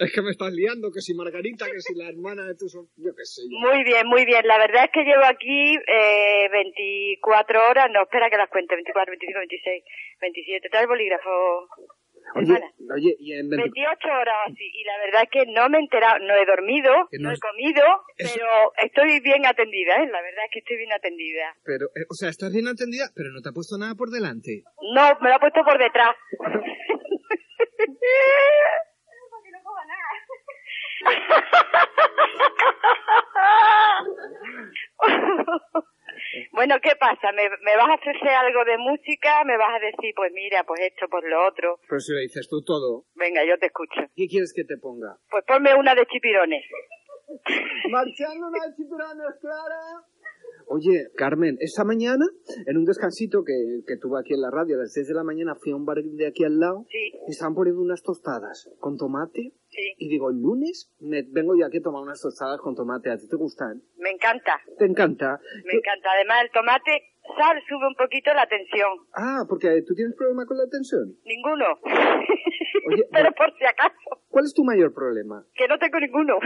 Es 0.00 0.12
que 0.12 0.20
me 0.20 0.30
estás 0.32 0.50
liando, 0.52 0.90
que 0.90 1.00
si 1.00 1.14
Margarita, 1.14 1.66
que 1.66 1.78
si 1.80 1.94
la 1.94 2.08
hermana 2.08 2.42
de 2.44 2.56
tu 2.56 2.66
sobrina, 2.68 2.90
yo 2.96 3.14
qué 3.14 3.24
sé. 3.24 3.42
yo. 3.46 3.54
Muy 3.70 3.84
bien, 3.84 4.04
muy 4.08 4.24
bien. 4.24 4.44
La 4.44 4.58
verdad 4.58 4.84
es 4.86 4.90
que 4.90 5.04
llevo 5.04 5.22
aquí 5.24 5.76
eh, 5.86 6.48
24 6.50 7.60
horas, 7.70 7.86
no, 7.92 8.02
espera 8.02 8.28
que 8.28 8.36
las 8.36 8.50
cuente, 8.50 8.74
24, 8.74 9.12
25, 9.12 9.38
26, 9.38 9.84
27. 10.20 10.68
Trae 10.70 10.82
el 10.82 10.88
bolígrafo, 10.88 11.68
Oye, 12.34 12.60
oye, 12.94 13.16
y 13.18 13.32
en 13.32 13.48
20 13.48 13.56
28 13.56 14.08
horas 14.08 14.36
así. 14.46 14.70
Y 14.74 14.84
la 14.84 14.98
verdad 14.98 15.22
es 15.22 15.30
que 15.30 15.46
no 15.46 15.68
me 15.68 15.78
he 15.78 15.80
enterado, 15.80 16.18
no 16.18 16.34
he 16.34 16.44
dormido, 16.44 16.92
no 17.12 17.28
no 17.28 17.32
he 17.32 17.38
comido, 17.38 17.82
pero 18.16 18.72
estoy 18.82 19.20
bien 19.20 19.46
atendida, 19.46 19.96
¿eh? 19.96 20.08
La 20.10 20.20
verdad 20.20 20.44
es 20.44 20.50
que 20.52 20.58
estoy 20.60 20.76
bien 20.76 20.92
atendida. 20.92 21.56
Pero, 21.64 21.86
eh, 21.94 22.04
o 22.10 22.14
sea, 22.14 22.28
estás 22.28 22.52
bien 22.52 22.68
atendida, 22.68 23.06
pero 23.14 23.30
no 23.30 23.40
te 23.40 23.48
ha 23.48 23.52
puesto 23.52 23.78
nada 23.78 23.94
por 23.94 24.10
delante. 24.10 24.64
No, 24.94 25.18
me 25.20 25.28
lo 25.28 25.36
ha 25.36 25.38
puesto 25.38 25.62
por 25.64 25.78
detrás. 25.78 26.16
Bueno, 36.52 36.76
¿qué 36.82 36.96
pasa? 36.96 37.32
¿Me, 37.32 37.48
¿Me 37.62 37.76
vas 37.76 37.88
a 37.90 37.94
ofrecer 37.94 38.28
algo 38.28 38.64
de 38.64 38.78
música? 38.78 39.44
¿Me 39.44 39.56
vas 39.56 39.74
a 39.74 39.78
decir, 39.78 40.12
pues 40.14 40.32
mira, 40.32 40.64
pues 40.64 40.80
esto, 40.80 41.06
pues 41.08 41.24
lo 41.26 41.46
otro? 41.46 41.80
Pero 41.88 42.00
si 42.00 42.12
lo 42.12 42.18
dices 42.20 42.48
tú 42.48 42.62
todo, 42.62 43.04
Venga, 43.14 43.44
yo 43.44 43.58
te 43.58 43.66
escucho. 43.66 44.00
¿qué 44.14 44.26
quieres 44.28 44.52
que 44.54 44.64
te 44.64 44.76
ponga? 44.76 45.16
Pues 45.30 45.44
ponme 45.44 45.74
una 45.74 45.94
de 45.94 46.06
chipirones. 46.06 46.64
Marchando 47.90 48.48
una 48.48 48.74
chipuranos, 48.76 49.34
Clara. 49.40 49.82
Oye, 50.68 51.08
Carmen, 51.16 51.56
esta 51.60 51.84
mañana, 51.84 52.24
en 52.66 52.76
un 52.76 52.84
descansito 52.84 53.44
que, 53.44 53.54
que 53.86 53.96
tuve 53.96 54.18
aquí 54.20 54.34
en 54.34 54.40
la 54.40 54.50
radio, 54.50 54.74
a 54.74 54.78
las 54.80 54.92
6 54.92 55.08
de 55.08 55.14
la 55.14 55.22
mañana 55.22 55.54
fui 55.54 55.70
a 55.72 55.76
un 55.76 55.86
bar 55.86 55.98
de 56.02 56.26
aquí 56.26 56.42
al 56.44 56.58
lado 56.58 56.84
Sí, 56.90 57.12
y 57.26 57.30
estaban 57.30 57.54
poniendo 57.54 57.80
unas 57.80 58.02
tostadas 58.02 58.68
con 58.80 58.96
tomate. 58.96 59.52
sí, 59.68 59.94
Y 59.98 60.08
digo, 60.08 60.30
el 60.30 60.40
lunes 60.42 60.92
me 60.98 61.22
vengo 61.22 61.54
yo 61.56 61.66
aquí 61.66 61.78
a 61.78 61.82
tomar 61.82 62.02
unas 62.02 62.20
tostadas 62.20 62.60
con 62.60 62.74
tomate. 62.74 63.10
¿A 63.10 63.16
ti 63.16 63.28
te 63.28 63.36
gustan? 63.36 63.80
me 63.98 64.10
encanta, 64.10 64.60
¿Te 64.78 64.84
encanta? 64.86 65.38
me 65.64 65.72
encanta. 65.78 66.08
Además, 66.14 66.38
el 66.44 66.50
tomate, 66.50 66.92
sal, 67.38 67.56
sube 67.68 67.86
un 67.86 67.94
poquito 67.94 68.34
la 68.34 68.46
tensión. 68.48 68.90
Ah, 69.14 69.44
porque 69.48 69.82
tú 69.86 69.94
tienes 69.94 70.14
problema 70.16 70.46
con 70.46 70.58
la 70.58 70.66
tensión. 70.68 71.14
Ninguno. 71.24 71.64
Oye, 72.90 73.06
Pero 73.12 73.30
por 73.38 73.56
si 73.56 73.64
acaso, 73.64 74.20
¿Cuál 74.28 74.44
es 74.46 74.52
tu 74.52 74.64
mayor 74.64 74.92
problema? 74.92 75.46
que 75.54 75.68
no 75.68 75.78
tengo 75.78 75.98
ninguno. 76.00 76.38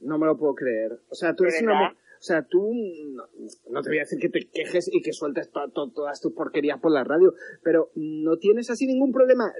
No 0.00 0.18
me 0.18 0.26
lo 0.26 0.36
puedo 0.38 0.54
creer. 0.54 0.92
O 1.10 1.14
sea, 1.14 1.34
tú 1.34 1.42
¿De 1.42 1.50
eres 1.50 1.62
una... 1.62 1.94
O 2.18 2.22
sea, 2.22 2.42
tú... 2.42 2.72
No, 2.72 3.24
no 3.70 3.82
te 3.82 3.88
voy 3.90 3.98
a 3.98 4.02
decir 4.02 4.18
que 4.18 4.28
te 4.28 4.48
quejes 4.48 4.88
y 4.92 5.02
que 5.02 5.12
sueltes 5.12 5.50
to- 5.50 5.68
to- 5.70 5.90
todas 5.94 6.20
tus 6.20 6.32
porquerías 6.32 6.80
por 6.80 6.92
la 6.92 7.04
radio, 7.04 7.34
pero 7.62 7.90
no 7.94 8.36
tienes 8.38 8.70
así 8.70 8.86
ningún 8.86 9.12
problema. 9.12 9.52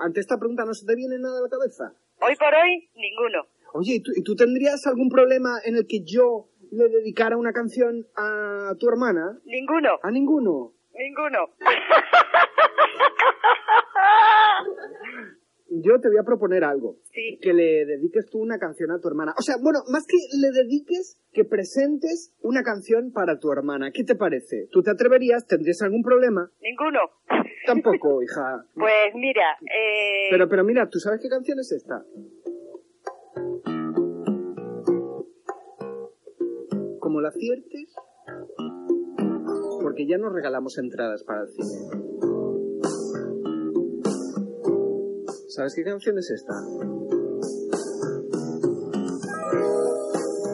Ante 0.00 0.20
esta 0.20 0.38
pregunta 0.38 0.64
no 0.64 0.74
se 0.74 0.86
te 0.86 0.94
viene 0.94 1.18
nada 1.18 1.38
a 1.38 1.42
la 1.42 1.48
cabeza. 1.48 1.94
Hoy 2.20 2.34
por 2.36 2.52
hoy, 2.54 2.90
ninguno. 2.94 3.46
Oye, 3.72 3.94
¿y 3.96 4.00
tú, 4.00 4.10
y 4.16 4.22
tú 4.22 4.34
tendrías 4.36 4.86
algún 4.86 5.08
problema 5.08 5.58
en 5.64 5.76
el 5.76 5.86
que 5.86 6.02
yo 6.04 6.48
le 6.72 6.88
dedicara 6.88 7.36
una 7.36 7.52
canción 7.52 8.06
a 8.16 8.74
tu 8.78 8.88
hermana? 8.88 9.38
Ninguno. 9.44 9.90
A 10.02 10.10
ninguno. 10.10 10.72
Ninguno. 10.92 11.38
Yo 15.72 16.00
te 16.00 16.08
voy 16.08 16.18
a 16.18 16.24
proponer 16.24 16.64
algo. 16.64 16.96
Sí. 17.12 17.38
Que 17.40 17.52
le 17.52 17.86
dediques 17.86 18.26
tú 18.28 18.40
una 18.40 18.58
canción 18.58 18.90
a 18.90 18.98
tu 18.98 19.06
hermana. 19.06 19.34
O 19.38 19.42
sea, 19.42 19.54
bueno, 19.62 19.80
más 19.88 20.04
que 20.04 20.16
le 20.40 20.50
dediques, 20.50 21.20
que 21.32 21.44
presentes 21.44 22.34
una 22.42 22.62
canción 22.64 23.12
para 23.12 23.38
tu 23.38 23.52
hermana. 23.52 23.92
¿Qué 23.92 24.02
te 24.02 24.16
parece? 24.16 24.66
¿Tú 24.72 24.82
te 24.82 24.90
atreverías? 24.90 25.46
¿Tendrías 25.46 25.80
algún 25.82 26.02
problema? 26.02 26.50
Ninguno. 26.60 26.98
Tampoco, 27.66 28.20
hija. 28.20 28.64
Pues 28.74 29.14
mira, 29.14 29.56
eh, 29.62 30.28
Pero, 30.30 30.48
pero 30.48 30.64
mira, 30.64 30.88
¿tú 30.88 30.98
sabes 30.98 31.20
qué 31.20 31.28
canción 31.28 31.58
es 31.60 31.70
esta? 31.70 32.04
Como 36.98 37.20
la 37.20 37.28
aciertes, 37.28 37.94
porque 39.82 40.06
ya 40.06 40.18
nos 40.18 40.32
regalamos 40.32 40.78
entradas 40.78 41.22
para 41.24 41.42
el 41.42 41.48
cine. 41.48 42.29
¿Sabes 45.60 45.74
qué 45.74 45.84
canción 45.84 46.16
es 46.16 46.30
esta? 46.30 46.54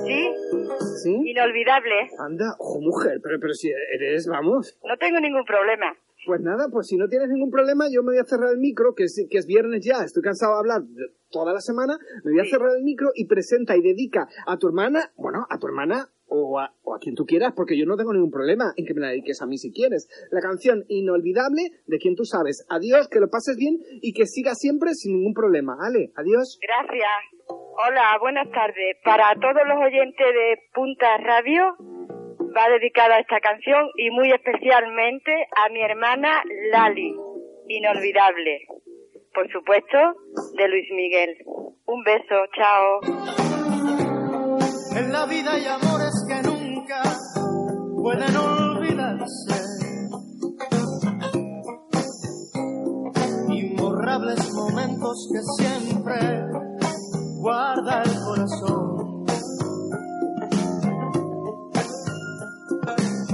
sí, 0.05 0.35
¿Sí? 1.05 1.31
inolvidable. 1.31 2.11
Anda, 2.19 2.57
ojo 2.59 2.81
mujer, 2.81 3.21
pero, 3.23 3.39
pero 3.41 3.55
si 3.55 3.71
eres, 3.71 4.27
vamos. 4.27 4.77
No 4.85 4.97
tengo 4.97 5.21
ningún 5.21 5.45
problema. 5.45 5.95
Pues 6.27 6.41
nada, 6.41 6.67
pues 6.73 6.89
si 6.89 6.97
no 6.97 7.07
tienes 7.07 7.29
ningún 7.29 7.53
problema, 7.53 7.85
yo 7.89 8.03
me 8.03 8.15
voy 8.15 8.19
a 8.19 8.25
cerrar 8.25 8.51
el 8.51 8.59
micro, 8.59 8.97
que 8.97 9.05
es, 9.05 9.25
que 9.31 9.39
es 9.39 9.47
viernes 9.47 9.85
ya, 9.85 10.03
estoy 10.03 10.25
cansado 10.25 10.55
de 10.55 10.59
hablar 10.59 10.83
toda 11.31 11.53
la 11.53 11.61
semana, 11.61 11.99
me 12.25 12.33
voy 12.33 12.41
a 12.41 12.45
Sí. 12.45 12.51
cerrar 12.51 12.71
el 12.77 12.83
micro 12.83 13.11
y 13.15 13.27
presenta 13.29 13.77
y 13.77 13.83
dedica 13.83 14.27
a 14.45 14.57
tu 14.59 14.67
hermana, 14.67 15.13
bueno, 15.17 15.47
a 15.49 15.57
tu 15.61 15.69
hermana 15.69 16.09
o 16.47 16.61
a, 16.61 16.73
o 16.83 16.95
a 16.95 16.99
quien 16.99 17.15
tú 17.15 17.25
quieras, 17.27 17.53
porque 17.57 17.77
yo 17.77 17.87
no 17.87 17.97
tengo 17.97 18.13
ningún 18.13 18.31
problema 18.31 18.73
en 18.77 18.87
que 18.87 18.95
me 18.95 19.01
la 19.01 19.09
dediques 19.09 19.43
a 19.43 19.47
mí 19.47 19.59
si 19.59 19.73
quieres. 19.73 20.09
La 20.31 20.41
canción 20.41 20.85
inolvidable 20.89 21.63
de 21.87 21.99
quien 21.99 22.15
tú 22.15 22.25
sabes. 22.25 22.65
Adiós, 22.71 23.09
que 23.09 23.21
lo 23.21 23.29
pases 23.29 23.57
bien 23.57 23.79
y 24.01 24.13
que 24.13 24.27
sigas 24.27 24.59
siempre 24.59 24.95
sin 24.95 25.17
ningún 25.17 25.35
problema. 25.35 25.77
Ale, 25.81 26.13
adiós. 26.17 26.59
Gracias. 26.63 27.37
Hola, 27.49 28.17
buenas 28.21 28.51
tardes. 28.51 28.97
Para 29.05 29.35
todos 29.35 29.63
los 29.67 29.79
oyentes 29.79 30.27
de 30.27 30.59
Punta 30.73 31.19
Radio 31.19 31.77
va 32.57 32.69
dedicada 32.71 33.19
esta 33.19 33.41
canción 33.41 33.91
y 33.97 34.11
muy 34.11 34.33
especialmente 34.33 35.33
a 35.57 35.69
mi 35.69 35.83
hermana 35.83 36.43
Lali, 36.73 37.15
inolvidable. 37.69 38.67
Por 39.35 39.51
supuesto, 39.53 39.99
de 40.57 40.69
Luis 40.69 40.89
Miguel. 40.93 41.37
Un 41.87 42.03
beso, 42.03 42.47
chao. 42.57 43.56
En 44.97 45.13
la 45.13 45.27
vida 45.27 45.53
hay 45.53 45.67
amores 45.67 46.25
que 46.27 46.43
nunca 46.43 47.03
pueden 47.97 48.35
olvidarse. 48.35 49.63
Imborrables 53.49 54.53
momentos 54.55 55.29
que 55.31 55.41
siempre 55.63 56.47
guarda 57.41 58.03
el 58.05 58.21
corazón. 58.25 59.27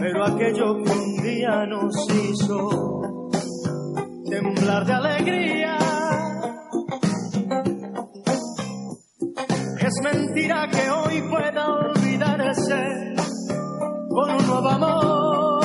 Pero 0.00 0.25
aquello 0.25 0.83
que 0.83 0.90
un 0.90 1.23
día 1.23 1.66
nos 1.66 1.95
hizo 2.11 3.31
temblar 4.28 4.85
de 4.85 4.92
alegría. 4.92 5.78
Es 9.78 9.95
mentira 10.02 10.69
que 10.71 10.90
hoy 10.90 11.23
puede 11.28 11.51
con 12.69 14.31
un 14.31 14.47
nuevo 14.47 14.69
amor. 14.69 15.62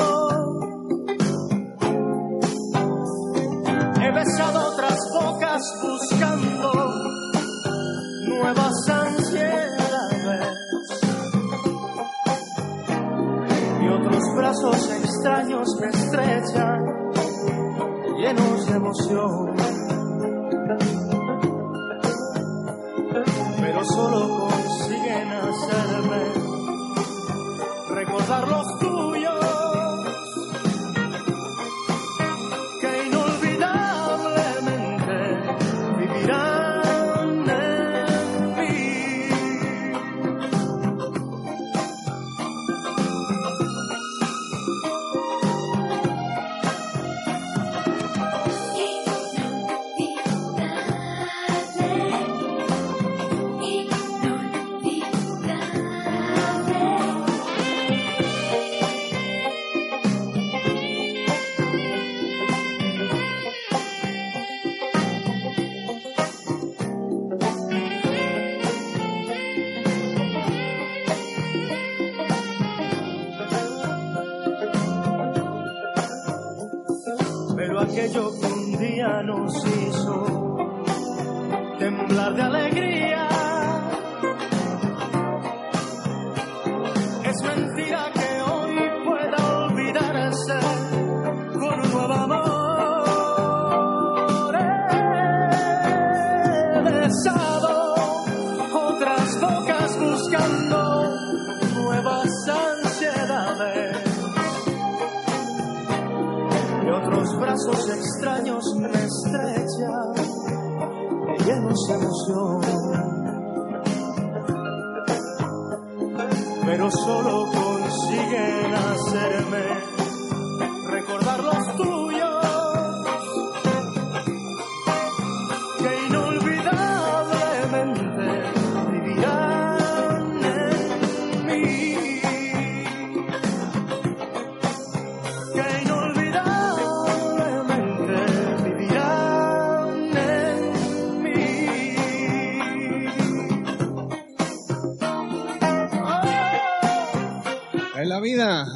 He 4.02 4.10
besado 4.10 4.72
otras 4.72 4.98
bocas 5.12 5.62
buscando 5.82 6.92
nuevas 8.26 8.88
ansiedades 8.88 10.56
y 13.80 13.88
otros 13.88 14.24
brazos 14.36 14.90
extraños 14.90 15.68
me 15.80 15.88
estrechan 15.88 16.84
llenos 18.18 18.66
de 18.66 18.72
emoción. 18.72 19.56
Pero 23.60 23.84
solo 23.84 24.48
consiguen 24.48 25.28
hacerme 25.28 26.47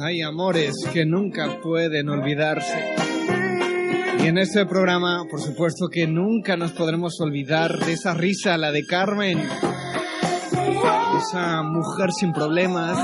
hay 0.01 0.21
amores 0.21 0.73
que 0.91 1.05
nunca 1.05 1.59
pueden 1.61 2.09
olvidarse. 2.09 2.95
Y 4.23 4.27
en 4.27 4.37
este 4.37 4.65
programa, 4.65 5.25
por 5.29 5.41
supuesto 5.41 5.87
que 5.91 6.07
nunca 6.07 6.55
nos 6.55 6.71
podremos 6.71 7.19
olvidar 7.19 7.77
de 7.79 7.93
esa 7.93 8.13
risa, 8.13 8.57
la 8.57 8.71
de 8.71 8.85
Carmen. 8.85 9.39
Esa 11.17 11.61
mujer 11.63 12.11
sin 12.11 12.31
problemas. 12.31 12.97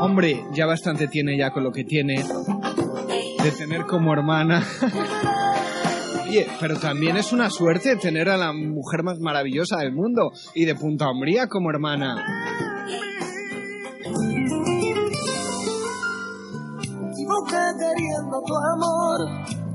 Hombre, 0.00 0.44
ya 0.52 0.66
bastante 0.66 1.08
tiene 1.08 1.38
ya 1.38 1.50
con 1.50 1.64
lo 1.64 1.72
que 1.72 1.84
tiene. 1.84 2.24
De 3.42 3.50
tener 3.52 3.86
como 3.86 4.12
hermana. 4.12 4.66
Pero 6.60 6.78
también 6.78 7.16
es 7.16 7.32
una 7.32 7.50
suerte 7.50 7.96
tener 7.96 8.28
a 8.28 8.36
la 8.36 8.52
mujer 8.52 9.02
más 9.02 9.18
maravillosa 9.18 9.78
del 9.78 9.92
mundo 9.92 10.30
y 10.54 10.64
de 10.64 10.74
Punta 10.74 11.10
Umbría 11.10 11.48
como 11.48 11.70
hermana. 11.70 12.24
Queriendo 17.80 18.36
tu 18.44 18.54
amor, 18.76 19.20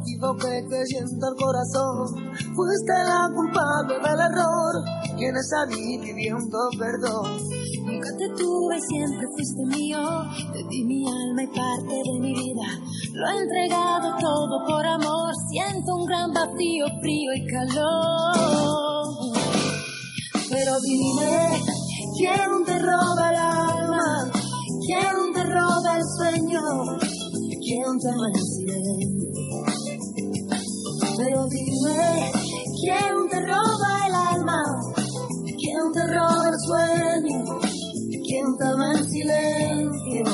equivoqué 0.02 0.64
creyendo 0.70 1.26
el 1.28 1.36
corazón, 1.42 2.06
fuiste 2.54 2.94
la 2.94 3.30
culpable 3.34 3.96
del 3.98 4.20
error, 4.30 4.74
quienes 5.18 5.50
a 5.54 5.66
mí 5.66 5.98
pidiendo 5.98 6.58
perdón. 6.78 7.66
Nunca 7.86 8.10
te 8.18 8.28
tuve, 8.30 8.82
siempre 8.82 9.28
fuiste 9.36 9.64
mío. 9.78 10.00
Te 10.52 10.60
di 10.70 10.84
mi 10.86 11.06
alma 11.06 11.44
y 11.44 11.48
parte 11.48 11.96
de 12.04 12.20
mi 12.20 12.34
vida. 12.34 12.68
Lo 13.14 13.28
he 13.28 13.42
entregado 13.44 14.16
todo 14.20 14.66
por 14.66 14.86
amor. 14.86 15.32
Siento 15.50 15.96
un 15.96 16.06
gran 16.06 16.34
vacío, 16.34 16.86
frío 17.00 17.32
y 17.36 17.46
calor. 17.46 19.06
Pero 20.50 20.80
dime, 20.82 21.62
¿quién 22.18 22.66
te 22.66 22.80
roba 22.80 23.30
el 23.30 23.36
alma? 23.36 24.32
¿Quién 24.88 25.34
te 25.34 25.44
roba 25.44 25.98
el 25.98 26.04
sueño? 26.18 27.25
¿Quién 27.66 27.98
te 28.00 28.08
ama 28.10 28.28
en 28.28 28.46
silencio? 28.46 29.30
Pero 31.18 31.48
dime, 31.48 32.32
¿quién 32.80 33.16
te 33.32 33.40
roba 33.42 34.06
el 34.06 34.14
alma? 34.14 34.62
¿Quién 35.46 35.92
te 35.92 36.06
roba 36.14 36.46
el 36.48 36.60
sueño? 36.60 37.60
¿Quién 38.24 38.46
te 38.60 38.66
ama 38.68 38.92
en 38.94 39.04
silencio? 39.10 40.26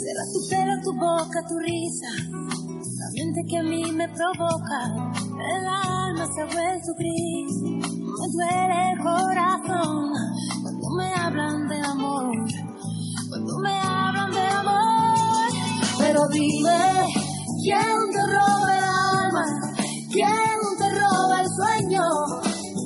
Será 0.00 0.24
tu 0.32 0.40
pelo, 0.48 0.74
tu 0.82 0.92
boca, 0.94 1.38
tu 1.48 1.58
risa. 1.58 2.10
La 2.32 3.08
mente 3.12 3.40
que 3.46 3.58
a 3.58 3.62
mí 3.62 3.92
me 3.92 4.08
provoca. 4.08 4.80
El 5.36 5.66
alma 5.66 6.26
se 6.34 6.40
ha 6.40 6.46
vuelto 6.46 6.94
gris. 6.96 7.52
Me 7.60 8.26
duele 8.32 8.92
el 8.92 8.98
corazón 9.02 10.12
cuando 10.62 10.88
me 10.96 11.12
hablan 11.12 11.68
de 11.68 11.78
amor. 11.82 12.67
Cuando 14.28 14.40
me 14.40 14.40
hablan 14.40 14.40
de 14.40 14.40
amor. 14.40 15.50
Pero 15.98 16.28
dime, 16.28 17.06
¿quién 17.62 17.98
te 18.12 18.26
roba 18.26 18.76
el 18.76 18.84
alma? 18.84 19.44
¿Quién 20.10 20.60
te 20.78 20.88
roba 20.98 21.40
el 21.40 21.48
sueño? 21.48 22.02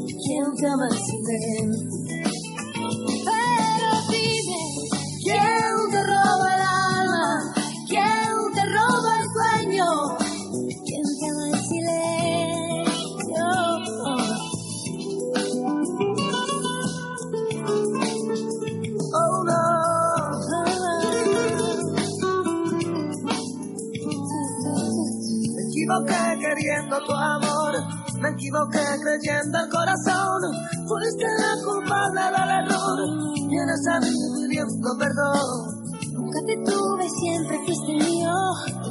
¿Quién 0.07 0.55
te 0.57 0.67
ama 0.67 0.87
en 0.91 0.99
silencio? 1.05 2.03
Pero 3.25 3.91
dime. 4.11 4.61
¿Quién 5.25 5.91
te 5.91 6.02
queriendo 26.93 27.07
tu 27.07 27.13
amor, 27.13 27.73
me 28.21 28.29
equivoqué 28.31 28.85
creyendo 29.03 29.59
el 29.59 29.69
corazón. 29.71 30.41
Fuiste 30.87 31.25
la 31.41 31.55
culpable 31.65 32.21
del 32.21 32.51
error, 32.61 32.99
vienes 33.49 33.87
a 33.89 34.01
mí 34.01 34.13
pidiendo 34.37 34.89
perdón. 34.99 35.83
Nunca 36.13 36.39
te 36.47 36.57
tuve, 36.65 37.09
siempre 37.21 37.59
fuiste 37.65 37.93
mío. 38.11 38.33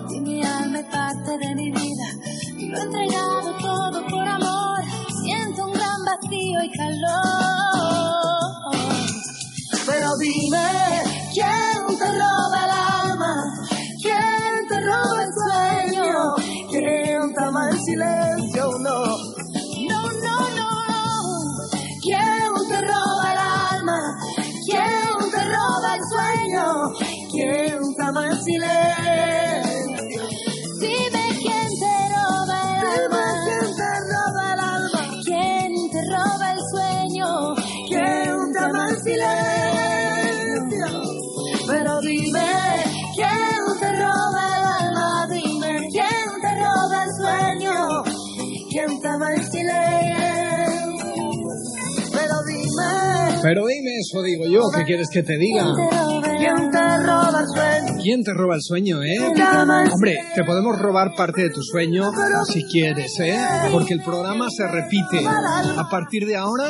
Y 0.09 0.21
mi 0.21 0.43
alma 0.43 0.79
es 0.79 0.85
parte 0.85 1.37
de 1.37 1.55
mi 1.55 1.71
vida. 1.71 2.07
Y 2.57 2.67
lo 2.69 2.77
he 2.77 2.81
entregado 2.81 3.57
todo 3.59 4.05
por 4.07 4.27
amor. 4.27 4.79
Siento 5.23 5.65
un 5.65 5.73
gran 5.73 6.03
vacío 6.05 6.63
y 6.63 6.71
calor. 6.71 7.31
Pero 9.85 10.09
dime, 10.19 11.03
¿quién 11.33 11.70
silencio? 17.91 18.63
No. 18.79 18.99
No, 19.89 20.01
no, 20.25 20.37
no. 20.59 20.69
¿Quién 22.01 22.51
te 22.69 22.81
roba 22.81 23.31
el 23.33 23.39
alma? 23.77 23.99
¿Quién 24.65 25.31
te 25.31 25.41
roba 25.43 25.95
el 25.95 26.01
sueño? 26.13 26.65
¿Quién 27.31 27.95
te 27.95 28.03
ama 28.03 28.27
en 28.27 28.43
silencio? 28.43 29.00
Pero 53.43 53.65
dime 53.65 53.91
eso, 53.97 54.21
digo 54.21 54.45
yo, 54.45 54.61
¿qué 54.75 54.83
quieres 54.83 55.07
que 55.11 55.23
te 55.23 55.37
diga? 55.37 55.65
quién 56.41 56.71
te 56.71 57.03
roba 57.03 57.41
el 57.41 57.47
sueño, 57.47 58.01
¿Quién 58.01 58.23
te 58.23 58.33
roba 58.33 58.55
el 58.55 58.61
sueño, 58.61 59.03
eh? 59.03 59.17
Hombre, 59.93 60.17
te 60.35 60.43
podemos 60.43 60.77
robar 60.79 61.13
parte 61.15 61.43
de 61.43 61.49
tu 61.49 61.61
sueño 61.61 62.11
si 62.45 62.63
quieres, 62.65 63.19
¿eh? 63.19 63.37
Porque 63.71 63.93
el 63.93 64.01
programa 64.01 64.47
se 64.49 64.67
repite. 64.67 65.25
A 65.25 65.89
partir 65.89 66.25
de 66.25 66.35
ahora 66.35 66.65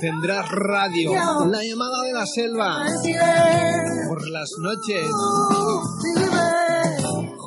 tendrás 0.00 0.48
radio, 0.50 1.12
la 1.12 1.62
llamada 1.62 2.02
de 2.02 2.12
la 2.12 2.26
selva, 2.26 2.84
por 4.08 4.28
las 4.30 4.50
noches. 4.60 5.06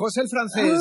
José 0.00 0.22
el 0.22 0.30
francés, 0.30 0.80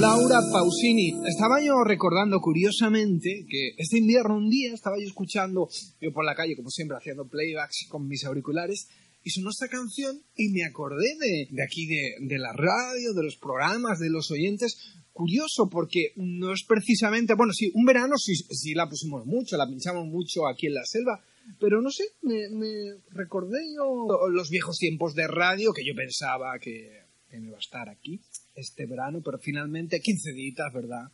Laura 0.00 0.40
Pausini. 0.50 1.12
Estaba 1.28 1.60
yo 1.60 1.84
recordando 1.84 2.40
curiosamente 2.40 3.44
que 3.46 3.74
este 3.76 3.98
invierno 3.98 4.38
un 4.38 4.48
día 4.48 4.72
estaba 4.72 4.96
yo 4.98 5.04
escuchando, 5.04 5.68
yo 6.00 6.14
por 6.14 6.24
la 6.24 6.34
calle 6.34 6.56
como 6.56 6.70
siempre 6.70 6.96
haciendo 6.96 7.28
playbacks 7.28 7.88
con 7.90 8.08
mis 8.08 8.24
auriculares 8.24 8.88
y 9.22 9.28
sonó 9.28 9.50
esta 9.50 9.68
canción 9.68 10.18
y 10.34 10.48
me 10.48 10.64
acordé 10.64 11.14
de, 11.20 11.48
de 11.50 11.62
aquí, 11.62 11.84
de, 11.84 12.14
de 12.20 12.38
la 12.38 12.54
radio, 12.54 13.12
de 13.12 13.22
los 13.22 13.36
programas, 13.36 13.98
de 13.98 14.08
los 14.08 14.30
oyentes. 14.30 14.78
Curioso 15.12 15.68
porque 15.68 16.14
no 16.16 16.54
es 16.54 16.64
precisamente, 16.66 17.34
bueno, 17.34 17.52
sí, 17.52 17.70
un 17.74 17.84
verano 17.84 18.16
sí, 18.16 18.34
sí 18.34 18.72
la 18.72 18.88
pusimos 18.88 19.26
mucho, 19.26 19.58
la 19.58 19.66
pinchamos 19.66 20.06
mucho 20.06 20.46
aquí 20.46 20.68
en 20.68 20.74
la 20.74 20.86
selva, 20.86 21.22
pero 21.60 21.82
no 21.82 21.90
sé, 21.90 22.04
me, 22.22 22.48
me 22.48 22.72
recordé 23.10 23.58
yo 23.76 24.08
los 24.30 24.48
viejos 24.48 24.78
tiempos 24.78 25.14
de 25.14 25.28
radio 25.28 25.74
que 25.74 25.84
yo 25.86 25.94
pensaba 25.94 26.58
que, 26.58 27.04
que 27.28 27.40
me 27.40 27.48
iba 27.48 27.56
a 27.56 27.60
estar 27.60 27.90
aquí 27.90 28.22
este 28.54 28.86
verano, 28.86 29.20
pero 29.24 29.38
finalmente 29.38 30.00
15 30.00 30.32
días, 30.32 30.72
¿verdad? 30.72 31.10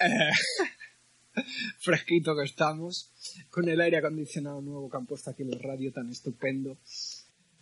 Eh, 0.00 0.30
fresquito 1.80 2.34
que 2.36 2.44
estamos, 2.44 3.10
con 3.50 3.68
el 3.68 3.80
aire 3.80 3.98
acondicionado 3.98 4.60
nuevo 4.60 4.90
que 4.90 4.96
han 4.96 5.06
puesto 5.06 5.30
aquí 5.30 5.42
en 5.42 5.58
radio 5.58 5.92
tan 5.92 6.08
estupendo. 6.08 6.78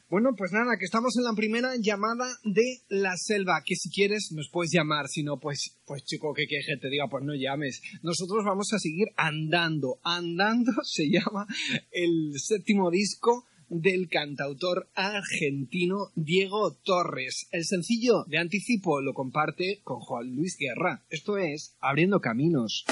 Bueno, 0.08 0.36
pues 0.36 0.52
nada, 0.52 0.76
que 0.78 0.84
estamos 0.84 1.16
en 1.16 1.24
la 1.24 1.32
primera 1.34 1.72
llamada 1.80 2.26
de 2.44 2.80
la 2.88 3.16
selva, 3.16 3.62
que 3.66 3.74
si 3.74 3.90
quieres 3.90 4.30
nos 4.30 4.48
puedes 4.52 4.70
llamar, 4.72 5.08
si 5.08 5.24
no, 5.24 5.40
pues, 5.40 5.76
pues 5.84 6.04
chico, 6.04 6.32
¿qué 6.32 6.46
quieres 6.46 6.66
que 6.66 6.76
te 6.76 6.88
diga? 6.88 7.08
Pues 7.10 7.24
no 7.24 7.34
llames. 7.34 7.82
Nosotros 8.02 8.44
vamos 8.44 8.72
a 8.72 8.78
seguir 8.78 9.08
andando. 9.16 9.98
Andando 10.04 10.70
se 10.84 11.10
llama 11.10 11.48
el 11.90 12.34
séptimo 12.38 12.88
disco 12.88 13.46
del 13.68 14.08
cantautor 14.08 14.88
argentino 14.94 16.10
Diego 16.14 16.74
Torres. 16.84 17.48
El 17.50 17.64
sencillo 17.64 18.24
de 18.28 18.38
anticipo 18.38 19.00
lo 19.00 19.14
comparte 19.14 19.80
con 19.82 20.00
Juan 20.00 20.34
Luis 20.34 20.56
Guerra. 20.58 21.04
Esto 21.10 21.38
es 21.38 21.76
Abriendo 21.80 22.20
Caminos. 22.20 22.84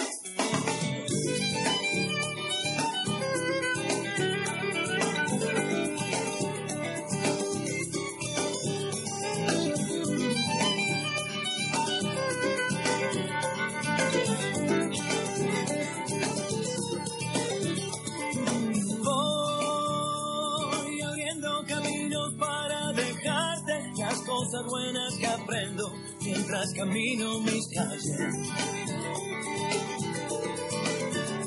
Cosas 24.54 24.70
buenas 24.70 25.14
que 25.16 25.26
aprendo 25.26 25.92
mientras 26.22 26.72
camino 26.74 27.40
mis 27.40 27.66
calles. 27.68 28.04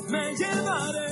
Me 0.08 0.34
llevaré 0.36 1.08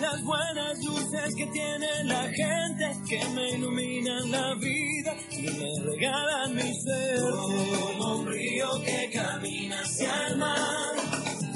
las 0.00 0.22
buenas 0.22 0.84
luces 0.84 1.34
que 1.36 1.46
tiene 1.46 2.04
la 2.04 2.22
gente 2.22 2.96
que 3.08 3.24
me 3.34 3.50
iluminan 3.52 4.30
la 4.30 4.54
vida 4.54 5.16
y 5.30 5.42
me 5.42 5.80
regalan 5.84 6.54
mi 6.54 6.74
suerte. 6.82 7.20
Como 7.20 8.16
un 8.18 8.26
río 8.26 8.68
que 8.84 9.10
camina 9.12 9.80
hacia 9.80 10.28
el 10.28 10.36
mar. 10.36 10.94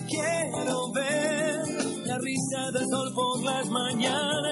Quiero 0.09 0.92
ver 0.92 1.61
la 2.07 2.18
risa 2.18 2.71
del 2.73 2.88
sol 2.88 3.12
por 3.14 3.42
las 3.42 3.68
mañanas. 3.68 4.48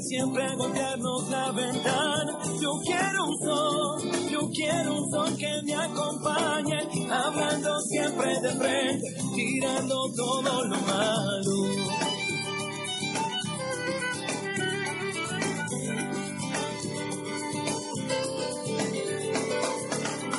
Venga 0.00 0.08
siempre 0.08 0.56
golpearnos 0.56 1.28
la 1.28 1.52
ventana. 1.52 2.38
Yo 2.60 2.80
quiero 2.84 3.24
un 3.26 3.38
sol, 3.38 4.30
yo 4.30 4.50
quiero 4.50 4.96
un 4.96 5.10
sol 5.10 5.36
que 5.36 5.62
me 5.64 5.74
acompañe. 5.74 6.88
Hablando 7.10 7.80
siempre 7.82 8.40
de 8.40 8.50
frente, 8.50 9.06
tirando 9.34 10.10
todo 10.16 10.64
lo 10.64 10.76
malo. 10.80 11.56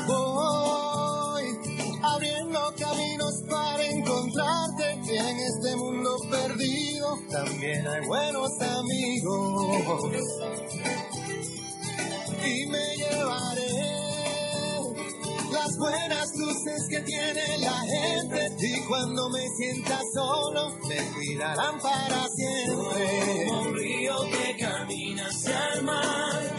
Voy 0.08 1.43
abriendo 2.02 2.74
caminos 2.80 3.43
para 3.47 3.86
encontrarte 3.86 4.91
en 4.91 5.39
este 5.39 5.76
mundo 5.76 6.17
perdido. 6.32 7.00
También 7.30 7.86
hay 7.86 8.08
buenos 8.08 8.50
amigos 8.62 10.13
y 12.45 12.65
me 12.67 12.95
llevaré 12.95 13.91
las 15.52 15.78
buenas 15.78 16.30
luces 16.38 16.88
que 16.89 17.02
tiene 17.02 17.58
la 17.60 17.80
gente 17.82 18.50
y 18.65 18.80
cuando 18.88 19.30
me 19.30 19.45
sienta 19.58 20.00
solo 20.13 20.69
me 20.88 20.97
cuidarán 21.13 21.80
para 21.82 22.28
siempre. 22.30 23.45
Como 23.47 23.62
un 23.62 23.76
río 23.76 24.15
que 24.32 24.58
camina 24.58 25.28
hacia 25.28 25.67
el 25.76 25.84
mar. 25.84 26.58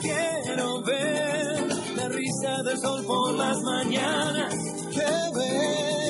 Quiero 0.00 0.82
ver 0.82 1.66
la 1.96 2.08
risa 2.08 2.62
del 2.64 2.78
sol 2.78 3.04
por 3.04 3.34
las 3.34 3.58
mañanas. 3.62 4.54
Que 4.92 5.38
venga 5.38 6.07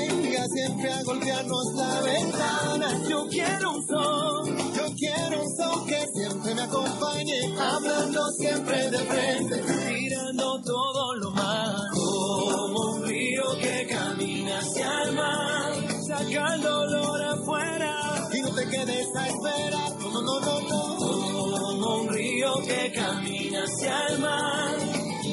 siempre 0.48 0.92
a 0.92 1.02
golpearnos 1.02 1.74
la 1.74 2.00
ventana. 2.00 3.02
Yo 3.08 3.26
quiero 3.28 3.70
un 3.72 3.86
sol, 3.86 4.56
Yo 4.76 4.94
quiero 4.96 5.42
un 5.42 5.56
sol 5.56 5.86
que 5.86 6.04
siempre 6.14 6.54
me 6.54 6.62
acompañe, 6.62 7.40
hablando 7.58 8.30
siempre 8.32 8.90
de 8.90 8.98
frente. 8.98 9.62
tirando 9.88 10.60
todo 10.62 11.14
lo 11.16 11.30
malo. 11.30 11.78
Como 11.92 12.92
un 12.94 13.02
río 13.04 13.44
que 13.60 13.86
camina 13.88 14.58
hacia 14.58 15.02
el 15.04 15.12
mar. 15.14 15.72
Saca 16.06 16.54
el 16.54 16.62
dolor 16.62 17.22
afuera. 17.22 18.28
Y 18.32 18.40
no 18.42 18.54
te 18.54 18.68
quedes 18.68 19.06
a 19.16 19.28
esperar, 19.28 19.92
no, 20.00 20.22
no, 20.22 20.40
no, 20.40 20.60
no. 20.60 20.96
Como 20.98 21.96
un 22.02 22.08
río 22.08 22.54
que 22.66 22.92
camina 22.92 23.64
hacia 23.64 24.06
el 24.08 24.18
mar. 24.18 24.76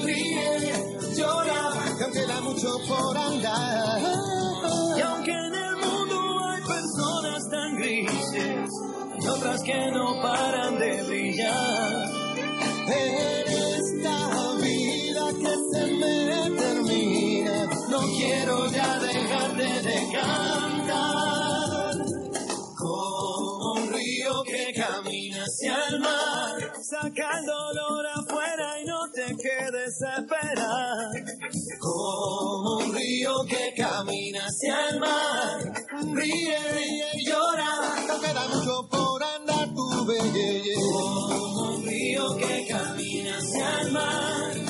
Ríe, 0.03 0.73
llora, 1.17 1.84
que 1.97 2.25
da 2.25 2.41
mucho 2.41 2.77
por 2.87 3.17
andar. 3.17 4.01
Y 4.97 5.01
aunque 5.01 5.31
en 5.31 5.55
el 5.55 5.75
mundo 5.77 6.45
hay 6.49 6.61
personas 6.61 7.49
tan 7.49 7.75
grises, 7.77 8.69
otras 9.29 9.61
que 9.63 9.91
no 9.91 10.21
paran 10.21 10.77
de 10.77 11.03
brillar. 11.03 12.05
En 12.87 13.47
esta 13.47 14.53
vida 14.61 15.25
que 15.39 15.55
se 15.71 15.87
me 15.95 16.57
termina, 16.57 17.65
no 17.89 17.99
quiero 18.17 18.67
ya 18.71 18.99
dejarte 18.99 19.63
de 19.63 20.11
cantar. 20.11 21.95
Como 22.75 23.73
un 23.73 23.93
río 23.93 24.43
que 24.43 24.73
camina 24.73 25.43
hacia 25.43 25.77
el 25.89 25.99
mar, 26.01 26.73
saca 26.81 27.39
el 27.39 27.45
dolor 27.45 28.05
afuera 28.15 28.81
y 28.81 28.85
no 28.85 29.09
te 29.13 29.35
quedes 29.37 30.01
a 30.01 30.19
esperar. 30.19 31.34
Como 32.05 32.77
un 32.77 32.93
río 32.93 33.33
que 33.49 33.73
camina 33.75 34.45
hacia 34.45 34.89
el 34.89 34.99
mar, 34.99 35.73
ríe, 36.13 36.59
ríe 36.73 37.07
y 37.15 37.25
llora, 37.25 38.05
no 38.07 38.19
queda 38.19 38.47
mucho 38.47 38.87
por 38.91 39.23
andar 39.23 39.73
tu 39.73 40.05
belleza. 40.05 40.81
Como 40.93 41.61
un 41.63 41.83
río 41.83 42.37
que 42.37 42.67
camina 42.69 43.37
hacia 43.39 43.81
el 43.81 43.91
mar, 43.91 44.64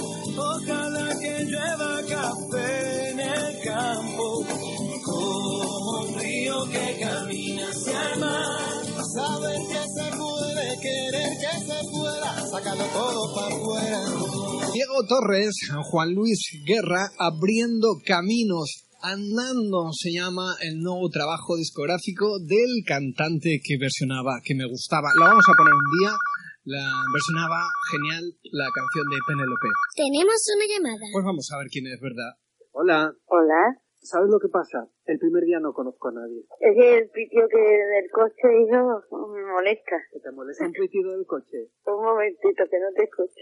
todo 12.63 13.35
para 13.35 13.55
afuera. 13.55 13.99
Diego 14.71 15.03
Torres, 15.07 15.55
Juan 15.91 16.13
Luis 16.13 16.39
Guerra, 16.65 17.11
abriendo 17.19 17.99
caminos. 18.05 18.87
Andando 19.01 19.91
se 19.91 20.11
llama 20.13 20.55
el 20.61 20.79
nuevo 20.79 21.09
trabajo 21.09 21.57
discográfico 21.57 22.39
del 22.39 22.81
cantante 22.87 23.59
que 23.61 23.77
versionaba, 23.77 24.39
que 24.43 24.55
me 24.55 24.65
gustaba. 24.65 25.09
La 25.19 25.27
vamos 25.27 25.45
a 25.47 25.53
poner 25.57 25.73
un 25.73 25.99
día. 25.99 26.11
La 26.63 26.89
versionaba 27.13 27.61
genial 27.91 28.23
la 28.51 28.65
canción 28.73 29.05
de 29.11 29.17
Penélope. 29.27 29.69
Tenemos 29.93 30.39
una 30.55 30.65
llamada. 30.65 31.05
Pues 31.11 31.25
vamos 31.25 31.47
a 31.51 31.57
ver 31.59 31.67
quién 31.69 31.85
es 31.85 31.99
verdad. 32.01 32.39
Hola, 32.71 33.13
Hola. 33.27 33.84
¿Sabes 34.05 34.29
lo 34.29 34.39
que 34.39 34.47
pasa? 34.49 34.87
El 35.05 35.19
primer 35.19 35.43
día 35.43 35.59
no 35.59 35.73
conozco 35.73 36.07
a 36.09 36.11
nadie. 36.13 36.45
Es 36.59 36.75
el 36.77 37.09
pitio 37.09 37.47
que 37.49 37.57
del 37.59 38.09
coche, 38.11 38.47
hijo, 38.61 39.27
me 39.33 39.43
molesta. 39.43 39.97
¿Que 40.11 40.19
te 40.19 40.31
molesta 40.31 40.65
un 40.65 40.71
pitido 40.71 41.11
del 41.11 41.25
coche? 41.25 41.69
Un 41.85 42.03
momentito, 42.03 42.63
que 42.69 42.79
no 42.79 42.91
te 42.95 43.03
escucho. 43.03 43.41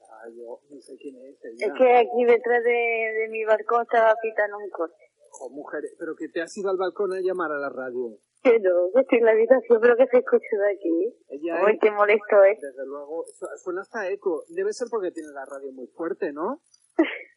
Ah, 0.00 0.28
yo 0.30 0.60
no 0.70 0.80
sé 0.80 0.94
quién 1.00 1.16
es 1.16 1.38
ella. 1.44 1.66
Es 1.66 1.72
que 1.78 1.96
aquí 1.96 2.24
detrás 2.24 2.62
de, 2.62 2.70
de 2.70 3.28
mi 3.30 3.44
balcón 3.44 3.82
estaba 3.82 4.14
pitando 4.22 4.58
un 4.58 4.70
coche. 4.70 4.94
Oh, 5.40 5.48
mujer, 5.50 5.82
pero 5.98 6.14
que 6.14 6.28
te 6.28 6.42
has 6.42 6.56
ido 6.58 6.68
al 6.70 6.76
balcón 6.76 7.12
a 7.14 7.20
llamar 7.20 7.50
a 7.50 7.58
la 7.58 7.70
radio. 7.70 8.18
Que 8.44 8.58
no, 8.60 8.90
que 8.92 9.00
estoy 9.00 9.18
en 9.18 9.24
la 9.24 9.30
habitación, 9.32 9.78
pero 9.80 9.96
que 9.96 10.06
se 10.08 10.18
escucha 10.18 10.56
de 10.58 10.72
aquí. 10.74 11.14
Ella 11.28 11.64
Uy, 11.64 11.72
es, 11.72 11.78
qué 11.80 11.90
molesto 11.90 12.42
es. 12.44 12.60
desde 12.60 12.84
luego, 12.86 13.24
su- 13.32 13.46
suena 13.64 13.80
hasta 13.80 14.10
eco. 14.10 14.44
Debe 14.48 14.72
ser 14.74 14.88
porque 14.90 15.10
tiene 15.12 15.30
la 15.32 15.44
radio 15.46 15.72
muy 15.72 15.86
fuerte, 15.88 16.32
¿no? 16.32 16.60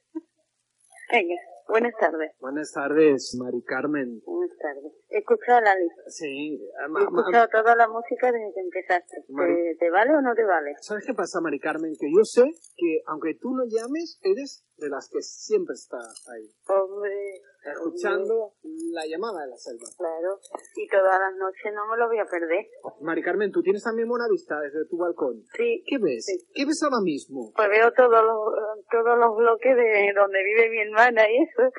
Venga, 1.11 1.35
buenas 1.67 1.93
tardes. 1.99 2.31
Buenas 2.39 2.71
tardes, 2.71 3.35
Mari 3.39 3.61
Carmen. 3.63 4.21
Buenas 4.25 4.57
tardes. 4.57 4.93
He 5.09 5.19
escuchado 5.19 5.61
la 5.61 5.75
lista. 5.75 6.01
Sí, 6.07 6.61
He 6.61 6.83
ama- 6.85 7.01
ama- 7.07 7.19
escuchado 7.21 7.47
toda 7.51 7.75
la 7.75 7.87
música 7.87 8.31
desde 8.31 8.53
que 8.53 8.61
empezaste. 8.61 9.15
¿Te, 9.27 9.75
te 9.79 9.89
vale 9.91 10.15
o 10.15 10.21
no 10.21 10.33
te 10.35 10.43
vale? 10.43 10.73
¿sabes 10.81 11.05
qué 11.05 11.13
pasa, 11.13 11.41
Mari 11.41 11.59
Carmen? 11.59 11.93
Que 11.99 12.07
yo 12.15 12.23
sé 12.23 12.43
que 12.75 13.01
aunque 13.07 13.35
tú 13.35 13.51
no 13.55 13.63
llames, 13.67 14.19
eres 14.21 14.63
de 14.77 14.89
las 14.89 15.09
que 15.09 15.21
siempre 15.21 15.73
está 15.73 15.97
ahí, 15.97 16.49
Hombre. 16.67 17.41
Escuchando 17.71 18.53
la 18.91 19.05
llamada 19.05 19.41
de 19.41 19.49
la 19.51 19.57
selva. 19.57 19.85
Claro. 19.97 20.39
Y 20.75 20.87
todas 20.87 21.19
las 21.19 21.35
noches 21.37 21.73
no 21.73 21.87
me 21.87 21.97
lo 21.97 22.07
voy 22.07 22.19
a 22.19 22.25
perder. 22.25 22.65
Mari 23.01 23.21
Carmen, 23.23 23.51
tú 23.51 23.61
tienes 23.61 23.83
también 23.83 24.07
buena 24.07 24.27
vista 24.29 24.59
desde 24.59 24.85
tu 24.87 24.97
balcón. 24.97 25.43
Sí. 25.55 25.83
¿Qué 25.87 25.97
ves? 25.97 26.25
Sí. 26.25 26.37
¿Qué 26.53 26.65
ves 26.65 26.81
ahora 26.83 27.01
mismo? 27.03 27.51
Pues 27.55 27.69
veo 27.69 27.91
todos 27.93 28.23
los, 28.23 28.85
todos 28.89 29.17
los 29.17 29.35
bloques 29.37 29.75
de 29.75 30.13
donde 30.15 30.43
vive 30.43 30.69
mi 30.69 30.81
hermana 30.81 31.29
y 31.29 31.43
eso. 31.43 31.71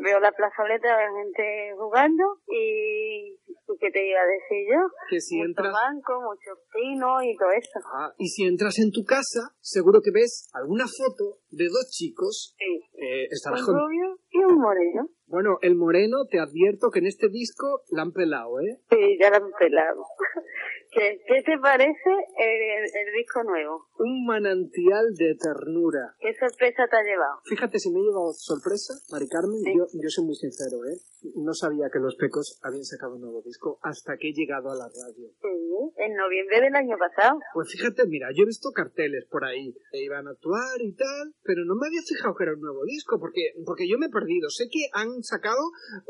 Veo 0.00 0.20
la 0.20 0.30
plazoleta 0.32 0.96
de 0.96 1.06
gente 1.10 1.74
jugando 1.76 2.24
y, 2.46 3.34
¿y 3.34 3.78
¿qué 3.80 3.90
te 3.90 4.08
iba 4.08 4.20
a 4.20 4.26
decir 4.26 4.66
yo? 4.70 4.80
Que 5.10 5.20
si 5.20 5.36
Mucho 5.38 5.48
entras... 5.48 5.72
banco, 5.72 6.20
muchos 6.22 6.58
pinos 6.72 7.22
y 7.24 7.36
todo 7.36 7.50
eso. 7.50 7.78
Ah, 7.94 8.12
y 8.16 8.28
si 8.28 8.44
entras 8.44 8.78
en 8.78 8.92
tu 8.92 9.04
casa, 9.04 9.50
seguro 9.60 10.00
que 10.02 10.10
ves 10.12 10.48
alguna 10.54 10.84
foto 10.86 11.38
de 11.50 11.64
dos 11.66 11.88
chicos. 11.90 12.54
Sí. 12.58 12.80
Eh, 12.94 13.26
estarás 13.30 13.60
Un 13.60 13.66
con... 13.66 13.74
rubio 13.74 14.18
y 14.30 14.38
un 14.44 14.58
moreno. 14.58 15.08
Bueno, 15.26 15.58
el 15.62 15.74
moreno, 15.74 16.24
te 16.30 16.38
advierto 16.38 16.90
que 16.90 17.00
en 17.00 17.06
este 17.06 17.28
disco 17.28 17.82
la 17.90 18.02
han 18.02 18.12
pelado, 18.12 18.60
¿eh? 18.60 18.80
Sí, 18.90 19.18
ya 19.20 19.30
lo 19.30 19.36
han 19.36 19.50
pelado. 19.58 20.02
¿Qué, 20.98 21.20
¿Qué 21.26 21.42
te 21.46 21.58
parece 21.62 22.10
el, 22.38 22.82
el 22.84 23.08
disco 23.16 23.42
nuevo? 23.44 23.86
Un 23.98 24.26
manantial 24.26 25.14
de 25.14 25.36
ternura. 25.38 26.14
¿Qué 26.18 26.34
sorpresa 26.34 26.84
te 26.90 26.96
ha 26.96 27.02
llevado? 27.02 27.38
Fíjate 27.44 27.78
si 27.78 27.90
me 27.90 28.00
ha 28.00 28.02
llevado 28.02 28.32
sorpresa, 28.34 28.94
Mari 29.10 29.28
Carmen, 29.28 29.60
Sí. 29.62 29.72
yo, 29.76 29.86
yo 29.94 30.08
soy 30.10 30.24
muy 30.26 30.34
sincero, 30.34 30.84
¿eh? 30.84 30.98
No 31.36 31.52
sabía 31.54 31.86
que 31.92 31.98
los 31.98 32.16
Pecos 32.16 32.58
habían 32.62 32.84
sacado 32.84 33.14
un 33.16 33.22
nuevo 33.22 33.42
disco 33.42 33.78
hasta 33.82 34.16
que 34.18 34.30
he 34.30 34.32
llegado 34.32 34.70
a 34.70 34.76
la 34.76 34.86
radio. 34.86 35.28
Sí, 35.42 35.48
en 35.98 36.14
noviembre 36.14 36.60
del 36.60 36.74
año 36.74 36.96
pasado. 36.98 37.38
Pues 37.54 37.70
fíjate, 37.72 38.06
mira, 38.06 38.28
yo 38.34 38.42
he 38.42 38.46
visto 38.46 38.70
carteles 38.74 39.26
por 39.30 39.44
ahí 39.44 39.74
que 39.92 40.02
iban 40.02 40.26
a 40.26 40.30
actuar 40.30 40.78
y 40.80 40.94
tal, 40.94 41.34
pero 41.42 41.64
no 41.64 41.74
me 41.74 41.86
había 41.86 42.02
fijado 42.06 42.34
que 42.34 42.44
era 42.44 42.54
un 42.54 42.60
nuevo 42.60 42.84
disco, 42.84 43.18
porque, 43.18 43.54
porque 43.66 43.88
yo 43.88 43.98
me 43.98 44.06
he 44.06 44.10
perdido. 44.10 44.48
Sé 44.50 44.68
que 44.70 44.86
han 44.92 45.22
sacado 45.22 45.58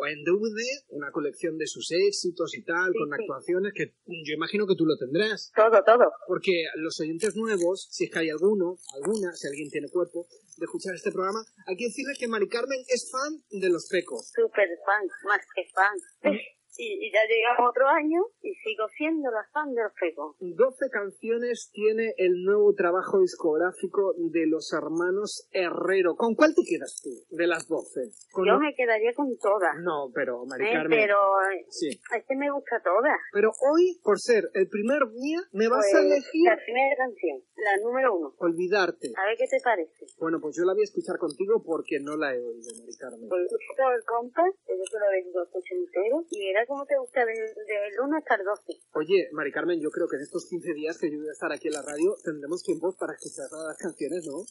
en 0.09 0.25
DVD 0.25 0.61
una 0.91 1.11
colección 1.11 1.57
de 1.57 1.67
sus 1.67 1.91
éxitos 1.91 2.55
y 2.57 2.63
tal, 2.65 2.93
Sí, 2.93 2.99
con 2.99 3.13
actuaciones 3.13 3.73
que 3.75 3.95
yo 4.07 4.35
imagino 4.35 4.67
que 4.67 4.77
tú 4.79 4.87
lo 4.87 4.97
tendrás. 4.97 5.53
Todo, 5.55 5.83
todo. 5.85 6.07
Porque 6.27 6.65
los 6.77 6.99
oyentes 7.01 7.37
nuevos, 7.37 7.89
si 7.91 8.05
es 8.05 8.11
que 8.11 8.21
hay 8.21 8.31
alguno, 8.31 8.79
alguna, 8.95 9.33
si 9.35 9.49
alguien 9.49 9.69
tiene 9.69 9.89
cuerpo, 9.91 10.27
de 10.57 10.65
escuchar 10.65 10.95
este 10.95 11.13
programa, 11.13 11.45
hay 11.67 11.77
que 11.77 11.87
decirles 11.87 12.19
que 12.19 12.29
Mari 12.29 12.49
Carmen 12.49 12.81
es 12.89 13.11
fan 13.11 13.43
de 13.51 13.69
los 13.69 13.89
Pecos. 13.91 14.33
Super 14.35 14.69
fan, 14.87 15.07
más 15.25 15.41
que 15.55 15.63
fan. 15.75 16.39
Y, 16.77 17.07
y 17.07 17.13
ya 17.13 17.21
llegamos 17.27 17.71
otro 17.71 17.89
año 17.89 18.21
y 18.43 18.55
sigo 18.55 18.87
siendo 18.97 19.31
la 19.31 19.43
los 19.67 19.93
Pecos. 19.99 20.37
12 20.41 20.91
canciones 20.91 21.71
tiene 21.73 22.15
el 22.17 22.45
nuevo 22.45 22.75
trabajo 22.75 23.21
discográfico 23.21 24.15
de 24.17 24.47
los 24.47 24.73
hermanos 24.73 25.49
Herrero. 25.53 26.15
¿Con 26.17 26.35
cuál 26.35 26.55
te 26.55 26.63
quedas 26.69 27.01
tú 27.03 27.11
de 27.35 27.47
las 27.47 27.67
12? 27.69 28.01
¿Con 28.33 28.47
Yo 28.47 28.59
me 28.59 28.75
quedaría 28.75 29.13
con 29.15 29.37
todas. 29.39 29.75
No, 29.83 30.11
pero 30.15 30.45
Mari 30.47 30.67
¿eh? 30.67 30.73
Carmen. 30.73 30.99
Pero 30.99 31.19
eh, 31.51 31.67
Sí. 31.69 31.89
es 31.89 32.25
que 32.27 32.37
me 32.37 32.51
gusta 32.51 32.81
todas. 32.85 33.19
Pero 33.33 33.51
hoy, 33.73 33.99
por 34.03 34.19
ser 34.21 34.45
el 34.55 34.69
primer 34.69 35.03
día, 35.11 35.41
me 35.53 35.69
vas 35.69 35.85
Pues, 35.91 35.95
a 35.95 36.07
elegir 36.07 36.47
La 36.47 36.57
primera 36.57 36.97
canción, 36.97 37.43
la 37.57 37.77
número 37.83 38.15
uno. 38.15 38.35
Olvidarte. 38.39 39.13
A 39.17 39.27
ver 39.27 39.37
qué 39.37 39.47
te 39.51 39.59
parece. 39.63 40.07
Bueno, 40.19 40.39
pues 40.41 40.57
yo 40.57 40.65
la 40.65 40.73
voy 40.75 40.83
a 40.83 40.91
escuchar 40.91 41.19
contigo 41.19 41.63
porque 41.65 41.99
no 42.01 42.17
la 42.17 42.35
he 42.35 42.39
oído, 42.39 42.71
Mari 42.79 42.97
Carmen. 42.99 43.29
Pues 43.29 43.43
el 43.51 44.05
compás, 44.05 44.53
yo 44.69 44.75
te 44.77 44.99
lo 44.99 45.09
dejo 45.11 45.43
escucho 45.43 45.75
entero, 45.75 46.25
y 46.31 46.49
cómo 46.67 46.85
te 46.87 46.97
gusta 46.99 47.25
del, 47.25 47.37
del 47.37 48.01
1 48.01 48.17
hasta 48.17 48.35
el 48.37 48.45
12. 48.45 48.63
Oye, 48.95 49.29
Mari 49.33 49.53
Carmen, 49.53 49.81
yo 49.81 49.91
creo 49.91 50.09
que 50.09 50.17
en 50.17 50.23
estos 50.23 50.47
15 50.47 50.73
días 50.75 50.99
que 50.99 51.11
yo 51.11 51.19
voy 51.19 51.29
a 51.29 51.33
estar 51.33 51.53
aquí 51.53 51.69
en 51.69 51.75
la 51.75 51.83
radio 51.83 52.17
tendremos 52.25 52.63
tiempo 52.63 52.95
para 52.99 53.15
escuchar 53.15 53.49
todas 53.49 53.69
las 53.69 53.79
canciones, 53.79 54.27
¿no? 54.27 54.45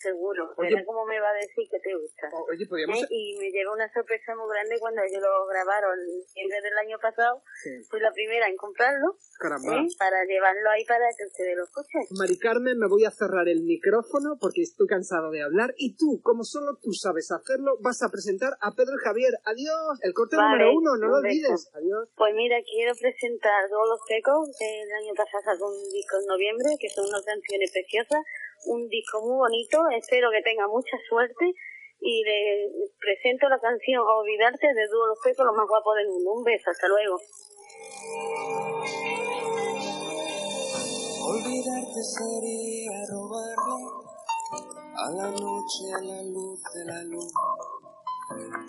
Seguro. 0.00 0.48
Oye. 0.56 0.70
Verá 0.70 0.84
cómo 0.84 1.04
me 1.04 1.20
va 1.20 1.30
a 1.30 1.34
decir 1.34 1.68
que 1.68 1.78
te 1.80 1.92
gusta. 1.92 2.28
Oye, 2.48 2.64
podríamos... 2.66 3.04
¿eh? 3.04 3.06
Y 3.10 3.36
me 3.36 3.50
lleva 3.50 3.72
una 3.72 3.88
sorpresa 3.92 4.34
muy 4.34 4.48
grande 4.48 4.80
cuando 4.80 5.02
ellos 5.02 5.20
lo 5.20 5.46
grabaron 5.46 5.92
en 6.00 6.24
diciembre 6.24 6.58
del 6.62 6.76
año 6.78 6.98
pasado. 6.98 7.42
Sí. 7.62 7.70
Fui 7.90 8.00
la 8.00 8.12
primera 8.12 8.48
en 8.48 8.56
comprarlo, 8.56 9.16
Caramba. 9.38 9.76
¿eh? 9.76 9.88
para 9.98 10.24
llevarlo 10.24 10.70
ahí 10.70 10.84
para 10.86 11.04
que 11.16 11.28
ustedes 11.28 11.56
lo 11.56 11.64
escuchen. 11.64 12.02
Mari 12.16 12.38
Carmen, 12.38 12.78
me 12.78 12.88
voy 12.88 13.04
a 13.04 13.10
cerrar 13.10 13.48
el 13.48 13.62
micrófono 13.62 14.38
porque 14.40 14.62
estoy 14.62 14.86
cansado 14.86 15.30
de 15.30 15.42
hablar 15.42 15.74
y 15.76 15.96
tú, 15.96 16.20
como 16.22 16.44
solo 16.44 16.78
tú 16.80 16.92
sabes 16.92 17.30
hacerlo, 17.30 17.76
vas 17.80 18.02
a 18.02 18.08
presentar 18.08 18.56
a 18.60 18.72
Pedro 18.72 18.96
y 18.96 19.04
Javier. 19.04 19.34
Adiós, 19.44 20.00
el 20.02 20.14
corte 20.14 20.36
Vale, 20.36 20.48
número 20.48 20.72
uno, 20.72 20.96
no 20.96 21.06
lo 21.08 21.16
olvides. 21.20 21.68
Adiós. 21.74 22.08
Pues 22.16 22.32
mira, 22.34 22.56
quiero 22.64 22.94
presentar 22.96 23.68
todos 23.68 23.88
los 23.88 24.00
secos 24.08 24.48
el 24.60 24.92
año 24.92 25.14
pasado 25.14 25.42
sacó 25.44 25.68
un 25.68 25.90
disco 25.92 26.16
en 26.20 26.26
noviembre, 26.26 26.68
que 26.78 26.88
son 26.88 27.06
unas 27.08 27.24
canciones 27.24 27.70
preciosas, 27.72 28.22
un 28.66 28.88
disco 28.88 29.20
muy 29.22 29.36
bonito, 29.36 29.78
espero 29.98 30.30
que 30.30 30.42
tenga 30.42 30.66
mucha 30.68 30.96
suerte 31.08 31.52
y 32.00 32.22
le 32.24 32.70
presento 32.98 33.48
la 33.48 33.58
canción 33.58 34.00
Olvidarte 34.00 34.66
de 34.72 34.88
Dúo 34.88 35.06
Los 35.06 35.20
Secos, 35.20 35.44
lo 35.44 35.52
más 35.52 35.68
guapo 35.68 35.94
del 35.94 36.08
mundo. 36.08 36.32
Un 36.32 36.44
beso, 36.44 36.70
hasta 36.70 36.88
luego. 36.88 37.16
Olvidarte 41.28 42.02
sería 42.02 43.06
robarle 43.12 44.10
a 44.96 45.10
la 45.10 45.30
noche 45.30 45.84
a 45.96 46.02
la 46.02 46.22
luz 46.22 46.60
de 46.74 46.84
la 46.86 47.02
luz. 47.04 47.32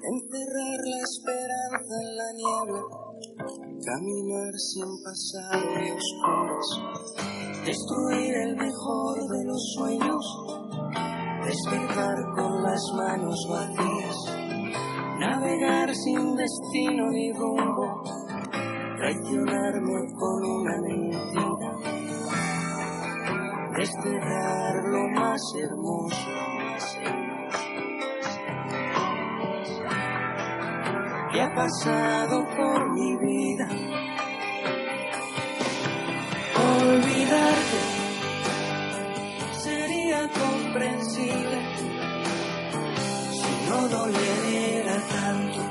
Enterrar 0.03 0.79
la 0.85 0.99
esperanza 1.01 1.93
en 2.01 2.17
la 2.17 2.33
niebla, 2.33 2.81
caminar 3.85 4.53
sin 4.53 5.03
pasar 5.03 5.61
de 5.61 5.91
oscuras, 5.93 6.67
destruir 7.65 8.33
el 8.33 8.55
mejor 8.55 9.17
de 9.27 9.45
los 9.45 9.73
sueños, 9.75 10.25
despertar 11.45 12.15
con 12.35 12.63
las 12.63 12.81
manos 12.97 13.47
vacías, 13.49 14.15
navegar 15.19 15.93
sin 15.95 16.35
destino 16.35 17.09
ni 17.09 17.31
rumbo, 17.33 18.03
traicionarme 18.97 20.13
con 20.17 20.45
una 20.45 20.81
mentira 20.81 21.71
desterrar 23.81 24.83
lo 24.85 25.07
más 25.09 25.41
hermoso. 25.55 26.15
que 31.31 31.41
ha 31.41 31.55
pasado 31.55 32.45
por 32.57 32.93
mi 32.93 33.15
vida. 33.17 33.67
Olvidarte 36.81 38.01
si 40.81 41.29
no 43.69 43.87
doliera 43.87 44.95
tanto, 45.11 45.61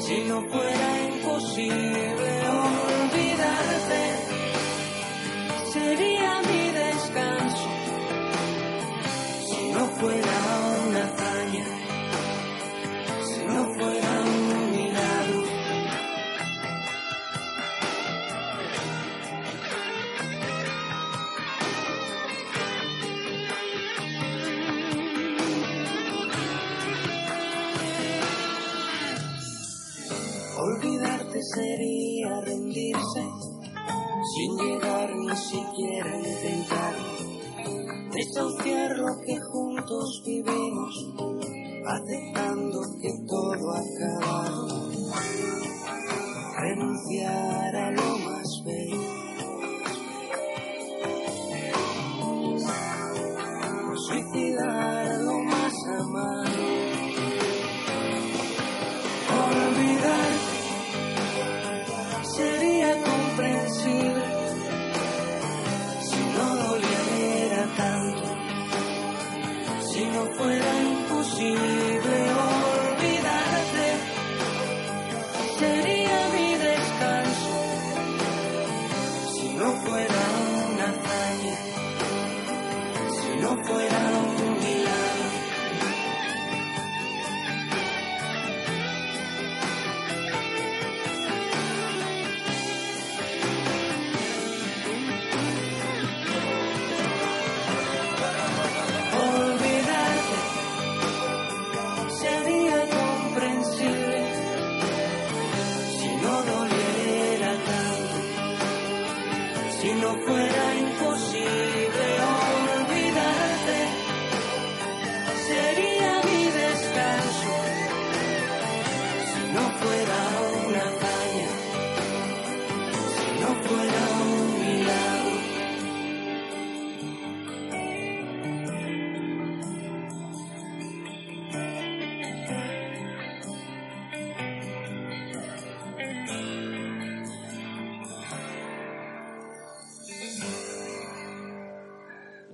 si 0.00 0.24
no 0.24 0.42
fuera 0.50 1.08
imposible. 1.08 2.21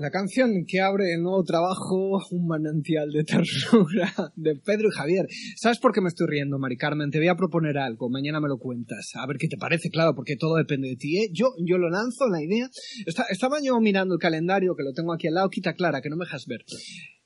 La 0.09 0.13
canción 0.13 0.65
que 0.67 0.81
abre 0.81 1.13
el 1.13 1.21
nuevo 1.23 1.45
trabajo, 1.45 2.19
Un 2.31 2.47
manantial 2.47 3.11
de 3.13 3.25
ternura, 3.25 4.11
de 4.37 4.55
Pedro 4.57 4.89
y 4.89 4.97
Javier. 4.97 5.27
¿Sabes 5.57 5.79
por 5.81 5.93
qué 5.93 6.01
me 6.01 6.09
estoy 6.09 6.27
riendo, 6.29 6.59
Mari 6.59 6.79
Carmen? 6.79 7.11
Te 7.11 7.19
voy 7.19 7.29
a 7.29 7.35
proponer 7.37 7.77
algo, 7.77 8.09
mañana 8.09 8.41
me 8.41 8.49
lo 8.49 8.57
cuentas. 8.57 9.11
A 9.17 9.27
ver 9.27 9.37
qué 9.37 9.49
te 9.49 9.59
parece, 9.59 9.91
claro, 9.91 10.15
porque 10.15 10.37
todo 10.37 10.57
depende 10.57 10.89
de 10.89 10.97
ti, 10.97 11.19
¿eh? 11.19 11.29
Yo, 11.31 11.49
yo 11.63 11.77
lo 11.77 11.91
lanzo, 11.91 12.27
la 12.27 12.43
idea. 12.43 12.71
Esta- 13.05 13.27
estaba 13.29 13.59
yo 13.63 13.79
mirando 13.81 14.15
el 14.15 14.19
calendario, 14.19 14.75
que 14.75 14.83
lo 14.83 14.95
tengo 14.95 15.13
aquí 15.13 15.27
al 15.27 15.35
lado, 15.35 15.51
quita 15.51 15.75
Clara, 15.75 16.01
que 16.01 16.09
no 16.09 16.17
me 16.17 16.25
dejas 16.25 16.47
ver. 16.47 16.65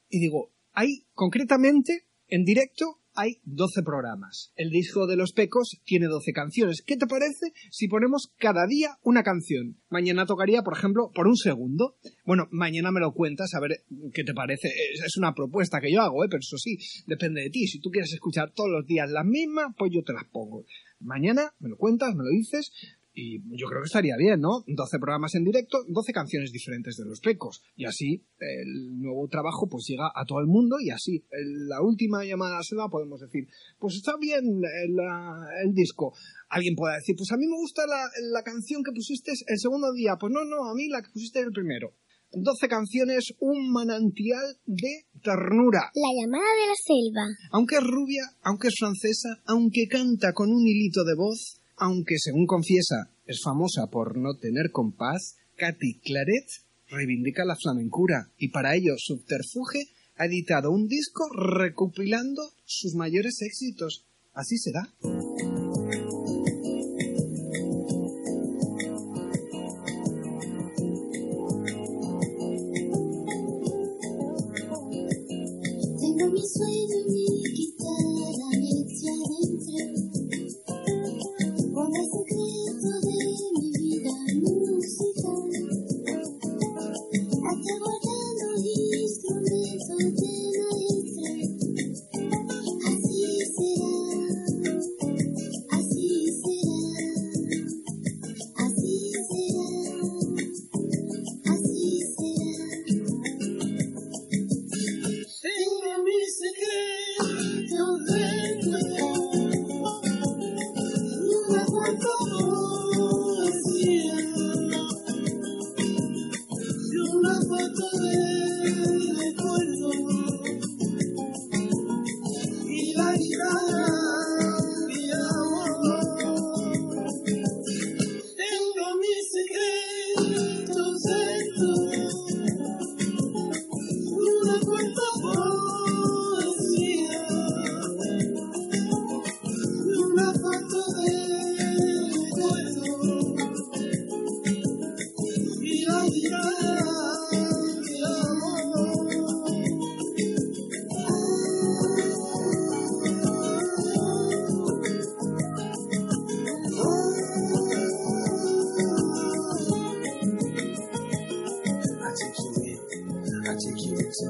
Y 0.08 0.18
digo, 0.18 0.50
hay, 0.72 1.04
concretamente, 1.12 2.06
en 2.26 2.42
directo, 2.44 2.98
hay 3.14 3.40
12 3.44 3.82
programas. 3.82 4.52
El 4.56 4.70
disco 4.70 5.06
de 5.06 5.16
los 5.16 5.32
Pecos 5.32 5.80
tiene 5.84 6.06
12 6.06 6.32
canciones. 6.32 6.82
¿Qué 6.82 6.96
te 6.96 7.06
parece 7.06 7.52
si 7.70 7.88
ponemos 7.88 8.32
cada 8.38 8.66
día 8.66 8.98
una 9.02 9.22
canción? 9.22 9.80
Mañana 9.88 10.26
tocaría, 10.26 10.62
por 10.62 10.76
ejemplo, 10.76 11.10
por 11.14 11.26
un 11.26 11.36
segundo. 11.36 11.96
Bueno, 12.24 12.48
mañana 12.50 12.90
me 12.90 13.00
lo 13.00 13.12
cuentas, 13.12 13.54
a 13.54 13.60
ver 13.60 13.84
qué 14.12 14.24
te 14.24 14.34
parece. 14.34 14.68
Es, 14.68 15.16
una 15.16 15.34
propuesta 15.34 15.80
que 15.80 15.92
yo 15.92 16.00
hago, 16.00 16.24
¿eh? 16.24 16.28
pero 16.30 16.40
eso 16.40 16.56
sí, 16.56 16.78
depende 17.06 17.42
de 17.42 17.50
ti. 17.50 17.66
Si 17.66 17.80
tú 17.80 17.90
quieres 17.90 18.12
escuchar 18.12 18.52
todos 18.54 18.70
los 18.70 18.86
días 18.86 19.10
las 19.10 19.26
mismas, 19.26 19.74
pues 19.76 19.92
yo 19.92 20.02
te 20.02 20.12
las 20.12 20.24
pongo. 20.24 20.64
Mañana 21.00 21.52
me 21.58 21.68
lo 21.68 21.76
cuentas, 21.76 22.14
me 22.14 22.24
lo 22.24 22.30
dices. 22.30 22.72
Y 23.14 23.40
yo 23.58 23.66
creo 23.68 23.82
que 23.82 23.86
estaría 23.92 24.16
bien, 24.16 24.40
¿no? 24.40 24.64
12 24.66 24.98
programas 24.98 25.34
en 25.34 25.44
directo, 25.44 25.84
12 25.86 26.12
canciones 26.12 26.50
diferentes 26.50 26.96
de 26.96 27.04
los 27.04 27.20
pecos. 27.20 27.60
Y 27.76 27.84
así 27.84 28.24
el 28.38 28.98
nuevo 28.98 29.28
trabajo 29.28 29.68
pues 29.68 29.84
llega 29.86 30.10
a 30.14 30.24
todo 30.24 30.40
el 30.40 30.46
mundo 30.46 30.76
y 30.80 30.88
así 30.90 31.22
la 31.68 31.82
última 31.82 32.24
llamada 32.24 32.54
a 32.54 32.58
la 32.58 32.62
selva 32.64 32.88
podemos 32.88 33.20
decir, 33.20 33.46
pues 33.78 33.96
está 33.96 34.12
bien 34.18 34.44
el, 34.46 34.96
la- 34.96 35.46
el 35.62 35.74
disco. 35.74 36.14
Alguien 36.48 36.74
puede 36.74 36.96
decir, 36.96 37.14
pues 37.16 37.30
a 37.32 37.36
mí 37.36 37.46
me 37.46 37.56
gusta 37.56 37.86
la, 37.86 38.00
la 38.32 38.42
canción 38.42 38.82
que 38.82 38.92
pusiste 38.92 39.32
el 39.46 39.58
segundo 39.58 39.92
día. 39.92 40.16
Pues 40.18 40.32
no, 40.32 40.44
no, 40.46 40.70
a 40.70 40.74
mí 40.74 40.88
la 40.88 41.02
que 41.02 41.10
pusiste 41.12 41.40
el 41.40 41.52
primero. 41.52 41.92
12 42.34 42.66
canciones, 42.66 43.34
un 43.40 43.70
manantial 43.72 44.56
de 44.64 45.04
ternura. 45.22 45.92
La 45.94 46.08
llamada 46.18 46.48
de 46.48 46.66
la 46.66 46.78
selva. 46.82 47.26
Aunque 47.52 47.76
es 47.76 47.84
rubia, 47.84 48.22
aunque 48.42 48.68
es 48.68 48.74
francesa, 48.78 49.28
aunque 49.44 49.86
canta 49.86 50.32
con 50.32 50.48
un 50.50 50.66
hilito 50.66 51.04
de 51.04 51.14
voz, 51.14 51.60
aunque 51.76 52.14
según 52.18 52.46
confiesa 52.46 53.10
es 53.26 53.40
famosa 53.42 53.88
por 53.90 54.16
no 54.16 54.36
tener 54.38 54.70
compás, 54.70 55.36
Katy 55.56 56.00
Claret 56.00 56.48
reivindica 56.88 57.44
la 57.44 57.56
flamencura 57.56 58.30
y 58.36 58.48
para 58.48 58.74
ello 58.74 58.94
Subterfuge 58.98 59.88
ha 60.16 60.26
editado 60.26 60.70
un 60.70 60.88
disco 60.88 61.24
recopilando 61.34 62.42
sus 62.64 62.94
mayores 62.94 63.40
éxitos. 63.42 64.06
Así 64.34 64.58
será. 64.58 64.82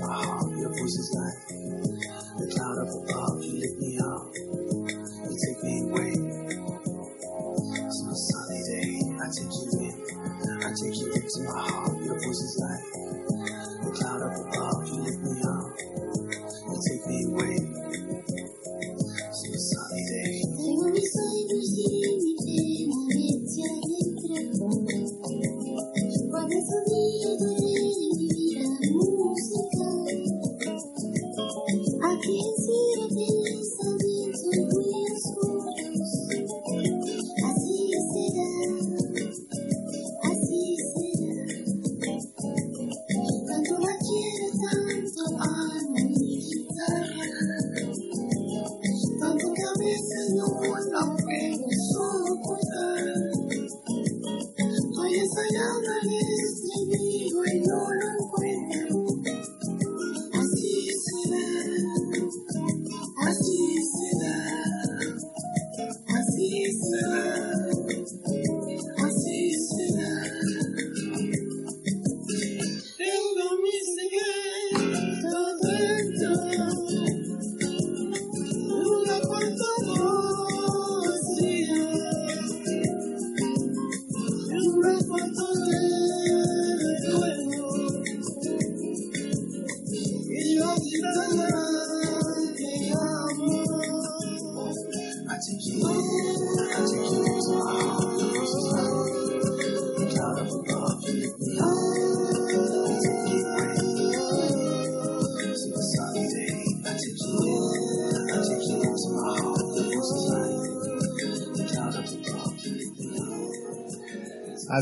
Ah, 0.02 0.44
beautiful 0.48 0.88
sister. 0.88 1.31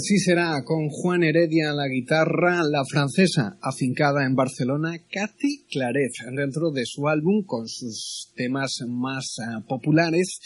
Así 0.00 0.16
será 0.16 0.62
con 0.64 0.88
Juan 0.88 1.22
Heredia 1.22 1.74
la 1.74 1.86
guitarra, 1.86 2.62
la 2.64 2.86
francesa 2.90 3.58
afincada 3.60 4.24
en 4.24 4.34
Barcelona, 4.34 4.96
Cathy 5.12 5.66
Claret, 5.70 6.12
dentro 6.34 6.70
de 6.70 6.86
su 6.86 7.06
álbum 7.06 7.44
con 7.44 7.68
sus 7.68 8.32
temas 8.34 8.78
más 8.88 9.36
ah, 9.46 9.62
populares, 9.68 10.40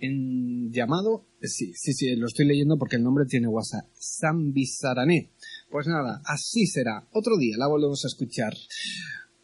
llamado, 0.00 1.24
sí, 1.40 1.72
sí, 1.76 1.92
sí, 1.92 2.16
lo 2.16 2.26
estoy 2.26 2.46
leyendo 2.46 2.78
porque 2.78 2.96
el 2.96 3.04
nombre 3.04 3.26
tiene 3.28 3.46
WhatsApp, 3.46 3.86
San 3.92 4.52
Bizarané. 4.52 5.30
Pues 5.70 5.86
nada, 5.86 6.20
así 6.24 6.66
será. 6.66 7.06
Otro 7.12 7.38
día 7.38 7.54
la 7.58 7.68
volvemos 7.68 8.04
a 8.04 8.08
escuchar. 8.08 8.54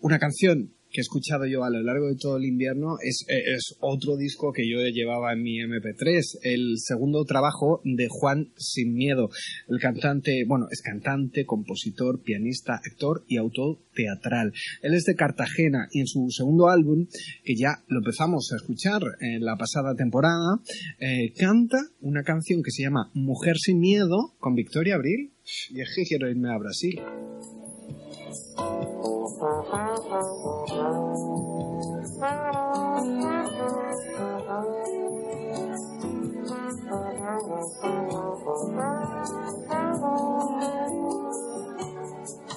Una 0.01 0.19
canción 0.19 0.75
que 0.93 1.01
he 1.01 1.03
escuchado 1.03 1.47
yo 1.47 1.65
a 1.65 1.71
lo 1.71 1.83
largo 1.83 2.09
de 2.09 2.17
todo 2.17 2.37
el 2.37 2.45
invierno 2.45 2.97
es, 3.03 3.25
es 3.29 3.77
otro 3.81 4.17
disco 4.17 4.53
que 4.53 4.69
yo 4.69 4.79
llevaba 4.89 5.33
en 5.33 5.43
mi 5.43 5.57
MP3, 5.59 6.39
el 6.43 6.75
segundo 6.79 7.25
trabajo 7.25 7.81
de 7.85 8.09
Juan 8.11 8.53
Sin 8.57 8.95
Miedo, 8.95 9.31
el 9.69 9.81
cantante, 9.81 10.45
bueno, 10.47 10.67
es 10.71 10.83
cantante, 10.83 11.47
compositor, 11.47 12.23
pianista, 12.23 12.75
actor 12.75 13.25
y 13.27 13.39
autor 13.39 13.79
teatral. 13.95 14.53
Él 14.83 14.95
es 14.95 15.05
de 15.05 15.15
Cartagena 15.15 15.89
y 15.93 16.01
en 16.01 16.07
su 16.07 16.29
segundo 16.31 16.69
álbum, 16.69 17.07
que 17.45 17.55
ya 17.57 17.83
lo 17.89 17.99
empezamos 17.99 18.51
a 18.53 18.57
escuchar 18.57 19.03
en 19.21 19.45
la 19.45 19.57
pasada 19.57 19.95
temporada, 19.95 20.61
eh, 20.99 21.33
canta 21.37 21.79
una 22.01 22.23
canción 22.23 22.63
que 22.63 22.71
se 22.71 22.83
llama 22.83 23.11
Mujer 23.15 23.57
Sin 23.57 23.79
Miedo 23.79 24.35
con 24.39 24.55
Victoria 24.55 24.97
Abril. 24.97 25.33
Y 25.71 25.81
es 25.81 25.93
que 25.95 26.05
quiero 26.05 26.31
irme 26.31 26.53
a 26.53 26.59
Brasil. 26.59 27.01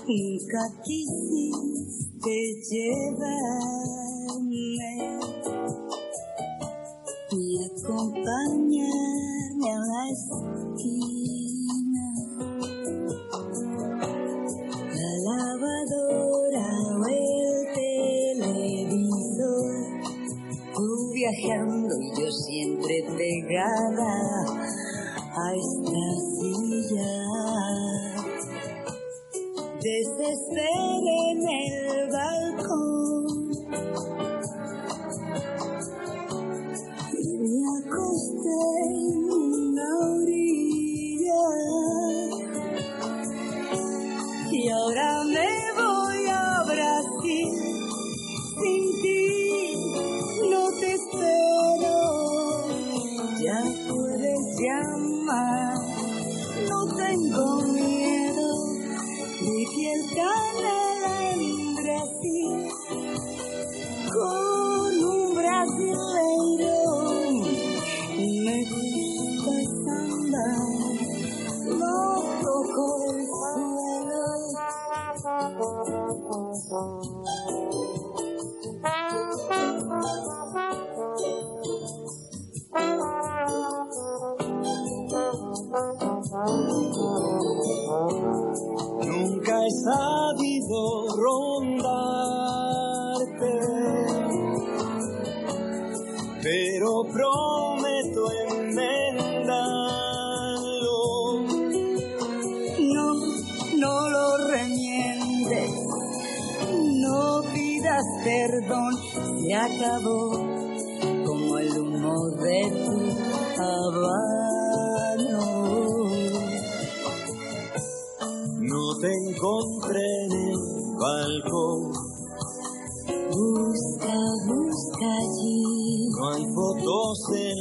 Nunca 0.07 0.61
quisiste 0.83 2.35
llevarme 2.69 4.77
y 7.31 7.65
acompañarme 7.65 9.71
a 9.71 9.79
la 9.79 10.09
esquina. 10.11 12.05
La 14.93 15.11
lavadora 15.25 16.67
o 16.93 16.95
el 17.07 17.73
televisor, 18.35 19.73
tú 20.75 20.87
viajando 21.13 21.93
y 21.99 22.07
yo 22.21 22.29
siempre 22.31 22.95
pegada 23.17 24.13
a 25.35 25.55
esta 25.55 26.14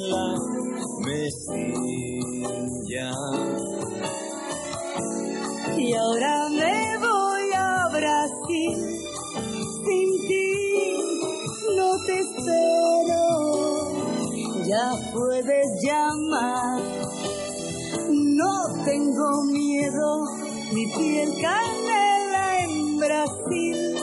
la 0.08 0.26
mesilla. 1.06 1.90
Y 5.76 5.92
ahora 5.94 6.48
me 6.50 6.98
voy 6.98 7.52
a 7.56 7.88
Brasil. 7.88 8.78
Sin 9.84 10.08
ti 10.28 10.96
no 11.76 11.88
te 12.06 12.14
espero. 12.20 13.22
Ya 14.66 14.86
puedes 15.12 15.66
llamar. 15.82 16.82
No 18.10 18.84
tengo 18.84 19.44
miedo. 19.44 20.24
Mi 20.72 20.86
piel 20.86 21.30
canela 21.40 22.64
en 22.64 22.98
Brasil. 22.98 23.93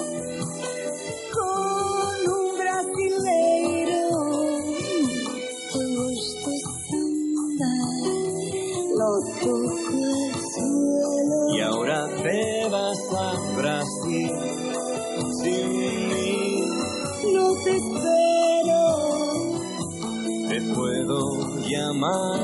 Llamar. 21.72 22.40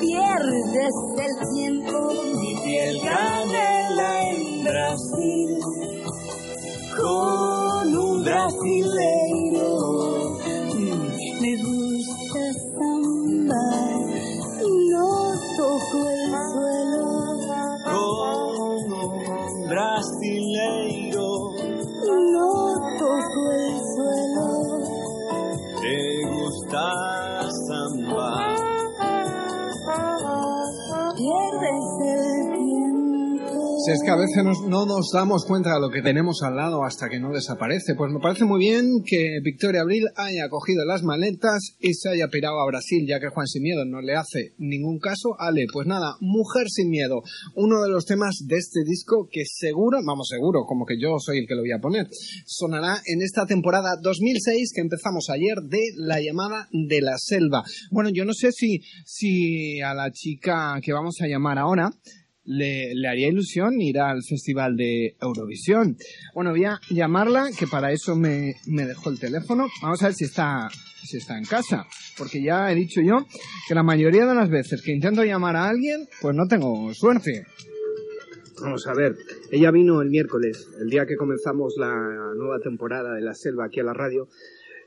Pierdes 0.00 0.94
el 1.26 1.32
tiempo. 1.54 2.12
Mi 2.40 2.54
piel 2.64 3.00
canela 3.02 4.30
en 4.30 4.64
Brasil. 4.64 5.58
Con 6.96 7.96
un 7.96 8.24
brasileiro. 8.24 9.45
Que 34.06 34.12
a 34.12 34.16
veces 34.16 34.44
no 34.68 34.86
nos 34.86 35.10
damos 35.12 35.44
cuenta 35.44 35.74
de 35.74 35.80
lo 35.80 35.90
que 35.90 36.00
tenemos 36.00 36.44
al 36.44 36.54
lado 36.54 36.84
hasta 36.84 37.08
que 37.08 37.18
no 37.18 37.32
desaparece. 37.32 37.96
Pues 37.96 38.12
me 38.12 38.20
parece 38.20 38.44
muy 38.44 38.60
bien 38.60 39.02
que 39.04 39.40
Victoria 39.42 39.80
Abril 39.80 40.04
haya 40.14 40.48
cogido 40.48 40.84
las 40.84 41.02
maletas 41.02 41.74
y 41.80 41.94
se 41.94 42.10
haya 42.10 42.28
pirado 42.28 42.60
a 42.60 42.66
Brasil, 42.66 43.04
ya 43.04 43.18
que 43.18 43.30
Juan 43.30 43.48
Sin 43.48 43.64
Miedo 43.64 43.84
no 43.84 44.00
le 44.00 44.14
hace 44.14 44.54
ningún 44.58 45.00
caso. 45.00 45.34
Ale, 45.40 45.66
pues 45.72 45.88
nada, 45.88 46.14
Mujer 46.20 46.68
Sin 46.68 46.88
Miedo, 46.88 47.22
uno 47.56 47.82
de 47.82 47.90
los 47.90 48.06
temas 48.06 48.44
de 48.46 48.58
este 48.58 48.84
disco 48.84 49.28
que 49.28 49.42
seguro, 49.44 49.98
vamos 50.06 50.28
seguro, 50.28 50.66
como 50.66 50.86
que 50.86 51.00
yo 51.00 51.18
soy 51.18 51.38
el 51.38 51.48
que 51.48 51.56
lo 51.56 51.62
voy 51.62 51.72
a 51.72 51.80
poner, 51.80 52.06
sonará 52.46 53.00
en 53.06 53.22
esta 53.22 53.44
temporada 53.44 53.96
2006 54.00 54.70
que 54.72 54.82
empezamos 54.82 55.30
ayer 55.30 55.56
de 55.64 55.80
La 55.96 56.20
llamada 56.20 56.68
de 56.70 57.00
la 57.00 57.18
selva. 57.18 57.64
Bueno, 57.90 58.10
yo 58.10 58.24
no 58.24 58.34
sé 58.34 58.52
si, 58.52 58.82
si 59.04 59.80
a 59.80 59.94
la 59.94 60.12
chica 60.12 60.78
que 60.80 60.92
vamos 60.92 61.16
a 61.22 61.26
llamar 61.26 61.58
ahora 61.58 61.90
le, 62.46 62.94
le 62.94 63.08
haría 63.08 63.28
ilusión 63.28 63.80
ir 63.80 63.98
al 63.98 64.22
Festival 64.22 64.76
de 64.76 65.16
Eurovisión. 65.20 65.96
Bueno, 66.34 66.50
voy 66.50 66.64
a 66.64 66.80
llamarla, 66.90 67.48
que 67.58 67.66
para 67.66 67.92
eso 67.92 68.16
me, 68.16 68.54
me 68.66 68.86
dejó 68.86 69.10
el 69.10 69.18
teléfono. 69.18 69.66
Vamos 69.82 70.02
a 70.02 70.06
ver 70.06 70.14
si 70.14 70.24
está, 70.24 70.68
si 71.04 71.18
está 71.18 71.36
en 71.36 71.44
casa. 71.44 71.86
Porque 72.16 72.42
ya 72.42 72.70
he 72.70 72.74
dicho 72.74 73.00
yo 73.02 73.26
que 73.68 73.74
la 73.74 73.82
mayoría 73.82 74.26
de 74.26 74.34
las 74.34 74.48
veces 74.48 74.82
que 74.82 74.92
intento 74.92 75.22
llamar 75.24 75.56
a 75.56 75.68
alguien, 75.68 76.06
pues 76.22 76.34
no 76.34 76.46
tengo 76.46 76.92
suerte. 76.94 77.44
Vamos 78.62 78.86
a 78.86 78.94
ver, 78.94 79.14
ella 79.50 79.70
vino 79.70 80.00
el 80.00 80.08
miércoles, 80.08 80.66
el 80.80 80.88
día 80.88 81.04
que 81.04 81.16
comenzamos 81.16 81.74
la 81.76 81.92
nueva 82.36 82.58
temporada 82.60 83.12
de 83.14 83.20
La 83.20 83.34
Selva 83.34 83.66
aquí 83.66 83.80
a 83.80 83.84
la 83.84 83.92
radio, 83.92 84.28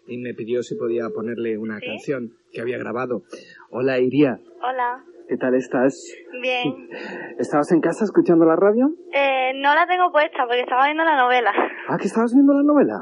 y 0.08 0.18
me 0.18 0.34
pidió 0.34 0.64
si 0.64 0.74
podía 0.74 1.08
ponerle 1.14 1.56
una 1.56 1.78
¿Sí? 1.80 1.86
canción 1.86 2.34
que 2.52 2.62
había 2.62 2.80
grabado. 2.80 3.22
Hola 3.70 4.00
Iria, 4.00 4.40
Hola, 4.68 5.06
¿qué 5.30 5.38
tal 5.38 5.54
estás? 5.54 6.12
bien. 6.42 6.90
¿Estabas 7.38 7.72
en 7.72 7.82
casa 7.82 8.04
escuchando 8.04 8.46
la 8.46 8.56
radio? 8.56 8.92
Eh, 9.14 9.52
no 9.56 9.74
la 9.76 9.86
tengo 9.88 10.12
puesta 10.12 10.46
porque 10.46 10.62
estaba 10.62 10.86
viendo 10.86 11.04
la 11.04 11.16
novela. 11.16 11.52
Ah, 11.88 11.98
que 11.98 12.08
estabas 12.08 12.34
viendo 12.34 12.54
la 12.54 12.64
novela. 12.64 12.96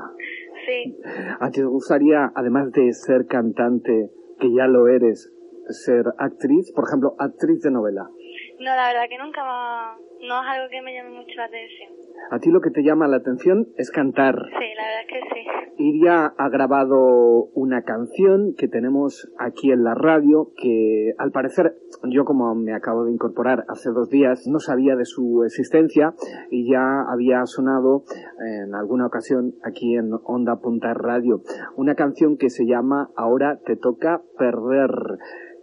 Sí. 0.65 0.99
¿A 1.39 1.49
ti 1.49 1.61
te 1.61 1.65
gustaría, 1.65 2.31
además 2.35 2.71
de 2.71 2.91
ser 2.91 3.25
cantante, 3.25 4.11
que 4.39 4.53
ya 4.53 4.67
lo 4.67 4.87
eres, 4.87 5.33
ser 5.69 6.05
actriz? 6.17 6.71
Por 6.75 6.85
ejemplo, 6.87 7.15
actriz 7.17 7.61
de 7.61 7.71
novela. 7.71 8.09
No, 8.59 8.65
la 8.75 8.87
verdad 8.87 9.03
que 9.09 9.17
nunca 9.17 9.43
me- 9.43 10.27
no 10.27 10.41
es 10.41 10.47
algo 10.49 10.69
que 10.69 10.81
me 10.81 10.93
llame 10.93 11.11
mucho 11.11 11.35
la 11.37 11.45
atención. 11.45 11.91
A 12.31 12.39
ti 12.39 12.49
lo 12.49 12.59
que 12.59 12.71
te 12.71 12.81
llama 12.83 13.07
la 13.07 13.17
atención 13.17 13.67
es 13.77 13.91
cantar. 13.91 14.33
Sí, 14.35 14.65
la 14.75 14.83
verdad 14.83 15.01
es 15.01 15.07
que 15.07 15.19
sí. 15.33 15.47
Iria 15.79 16.33
ha 16.35 16.49
grabado 16.49 17.49
una 17.53 17.83
canción 17.83 18.55
que 18.57 18.67
tenemos 18.67 19.31
aquí 19.37 19.71
en 19.71 19.83
la 19.83 19.93
radio 19.93 20.49
que 20.57 21.13
al 21.19 21.31
parecer 21.31 21.75
yo 22.09 22.25
como 22.25 22.55
me 22.55 22.73
acabo 22.73 23.05
de 23.05 23.11
incorporar 23.11 23.63
hace 23.69 23.91
dos 23.91 24.09
días 24.09 24.47
no 24.47 24.57
sabía 24.59 24.95
de 24.95 25.05
su 25.05 25.43
existencia 25.45 26.15
y 26.49 26.67
ya 26.71 27.01
había 27.07 27.45
sonado 27.45 28.05
en 28.43 28.73
alguna 28.73 29.05
ocasión 29.05 29.53
aquí 29.63 29.95
en 29.95 30.09
Onda 30.23 30.55
Punta 30.59 30.95
Radio. 30.95 31.41
Una 31.75 31.93
canción 31.93 32.37
que 32.37 32.49
se 32.49 32.65
llama 32.65 33.11
Ahora 33.15 33.59
te 33.63 33.75
toca 33.75 34.23
perder. 34.39 34.89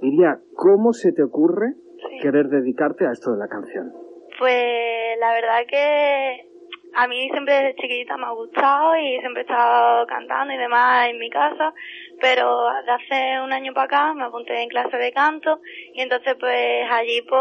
Iria, 0.01 0.40
¿cómo 0.55 0.92
se 0.92 1.12
te 1.12 1.24
ocurre 1.24 1.74
Sí. 2.17 2.21
querer 2.23 2.47
dedicarte 2.49 3.07
a 3.07 3.12
esto 3.12 3.33
de 3.33 3.39
la 3.39 3.49
canción? 3.49 3.93
Pues 4.39 5.19
la 5.21 5.33
verdad 5.33 5.61
que 5.69 6.49
a 6.97 7.09
mí 7.09 7.29
siempre 7.31 7.55
desde 7.55 7.75
chiquitita 7.75 8.17
me 8.17 8.27
ha 8.27 8.31
gustado 8.31 8.97
y 8.97 9.19
siempre 9.19 9.43
he 9.43 9.45
estado 9.47 10.07
cantando 10.07 10.55
y 10.55 10.57
demás 10.57 11.09
en 11.09 11.19
mi 11.19 11.29
casa, 11.29 11.75
pero 12.21 12.67
de 12.87 12.91
hace 12.93 13.41
un 13.41 13.53
año 13.53 13.73
para 13.75 13.85
acá 13.87 14.15
me 14.15 14.25
apunté 14.25 14.61
en 14.62 14.69
clase 14.69 14.97
de 14.97 15.12
canto 15.12 15.61
y 15.93 16.01
entonces 16.03 16.37
pues 16.39 16.87
allí 16.91 17.23
pues 17.23 17.41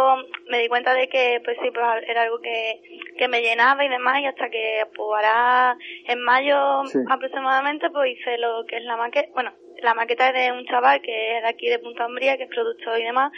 me 0.49 0.59
di 0.59 0.67
cuenta 0.67 0.93
de 0.95 1.07
que 1.07 1.39
pues 1.45 1.57
sí, 1.61 1.69
pues 1.71 1.85
era 2.07 2.23
algo 2.23 2.39
que, 2.41 2.81
que 3.17 3.27
me 3.27 3.41
llenaba 3.41 3.85
y 3.85 3.89
demás 3.89 4.19
y 4.21 4.25
hasta 4.25 4.49
que 4.49 4.85
pues 4.95 5.07
ahora 5.07 5.77
en 6.07 6.19
mayo 6.21 6.83
Sí. 6.85 6.99
aproximadamente 7.09 7.89
pues 7.91 8.11
hice 8.11 8.37
lo 8.39 8.65
que 8.67 8.77
es 8.77 8.83
la 8.85 8.97
maqueta, 8.97 9.29
bueno, 9.33 9.51
la 9.83 9.93
maqueta 9.93 10.29
es 10.29 10.33
de 10.33 10.51
un 10.57 10.65
chaval 10.65 11.01
que 11.01 11.37
es 11.37 11.43
de 11.43 11.49
aquí 11.49 11.67
de 11.69 11.77
Punta 11.79 12.07
Umbría, 12.07 12.37
que 12.37 12.43
es 12.43 12.49
productor 12.49 12.97
y 12.99 13.03
demás, 13.03 13.31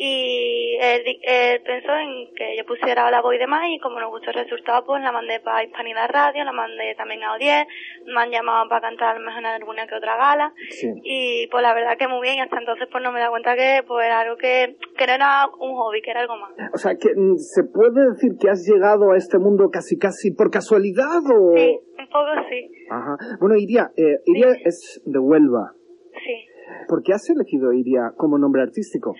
y 0.00 0.76
él, 0.80 1.02
él 1.22 1.60
pensó 1.66 1.92
en 1.96 2.32
que 2.36 2.56
yo 2.56 2.64
pusiera 2.64 3.10
la 3.10 3.20
voz 3.20 3.34
y 3.34 3.38
demás 3.38 3.62
y 3.68 3.80
como 3.80 3.98
nos 3.98 4.10
gustó 4.10 4.30
el 4.30 4.44
resultado 4.44 4.84
pues 4.86 5.02
la 5.02 5.10
mandé 5.10 5.40
para 5.40 5.64
Hispanidad 5.64 6.08
Radio, 6.08 6.44
la 6.44 6.52
mandé 6.52 6.94
también 6.96 7.22
a 7.24 7.36
O10, 7.36 7.66
me 8.06 8.20
han 8.20 8.30
llamado 8.30 8.68
para 8.68 8.80
cantar 8.82 9.16
a 9.16 9.18
lo 9.18 9.26
mejor 9.26 9.40
en 9.40 9.46
alguna 9.46 9.86
que 9.88 9.96
otra 9.96 10.16
gala 10.16 10.52
Sí. 10.70 10.86
y 11.02 11.46
pues 11.48 11.62
la 11.62 11.74
verdad 11.74 11.98
que 11.98 12.06
muy 12.06 12.22
bien 12.22 12.36
y 12.36 12.40
hasta 12.40 12.58
entonces 12.58 12.86
pues 12.92 13.02
no 13.02 13.10
me 13.10 13.18
da 13.20 13.28
cuenta 13.30 13.56
que 13.56 13.82
pues 13.86 14.06
era 14.06 14.20
algo 14.20 14.36
que, 14.36 14.76
que 14.96 15.06
no 15.06 15.12
era 15.12 15.46
un 15.58 15.74
hobby, 15.74 16.00
que 16.00 16.10
era 16.12 16.20
algo 16.20 16.36
más. 16.36 16.52
O 16.72 16.78
sea, 16.78 16.94
que 16.94 17.08
mm, 17.16 17.36
¿se 17.36 17.64
puede 17.64 18.10
decir 18.10 18.32
que 18.40 18.48
has 18.50 18.64
llegado 18.66 19.10
a 19.10 19.16
este 19.16 19.38
mundo 19.38 19.68
casi 19.70 19.98
casi 19.98 20.30
por 20.30 20.50
casualidad 20.50 21.18
o...? 21.34 21.56
Sí, 21.56 21.80
un 21.98 22.06
poco 22.06 22.30
sí, 22.48 22.70
Ajá. 22.90 23.16
Bueno, 23.40 23.56
Iria, 23.56 23.90
eh, 23.96 24.20
Iria 24.26 24.48
es 24.64 25.02
de 25.04 25.18
Huelva. 25.18 25.72
sí. 26.14 26.44
¿Por 26.86 27.02
qué 27.02 27.12
has 27.14 27.28
elegido 27.30 27.72
Iria 27.72 28.12
como 28.16 28.38
nombre 28.38 28.62
artístico? 28.62 29.14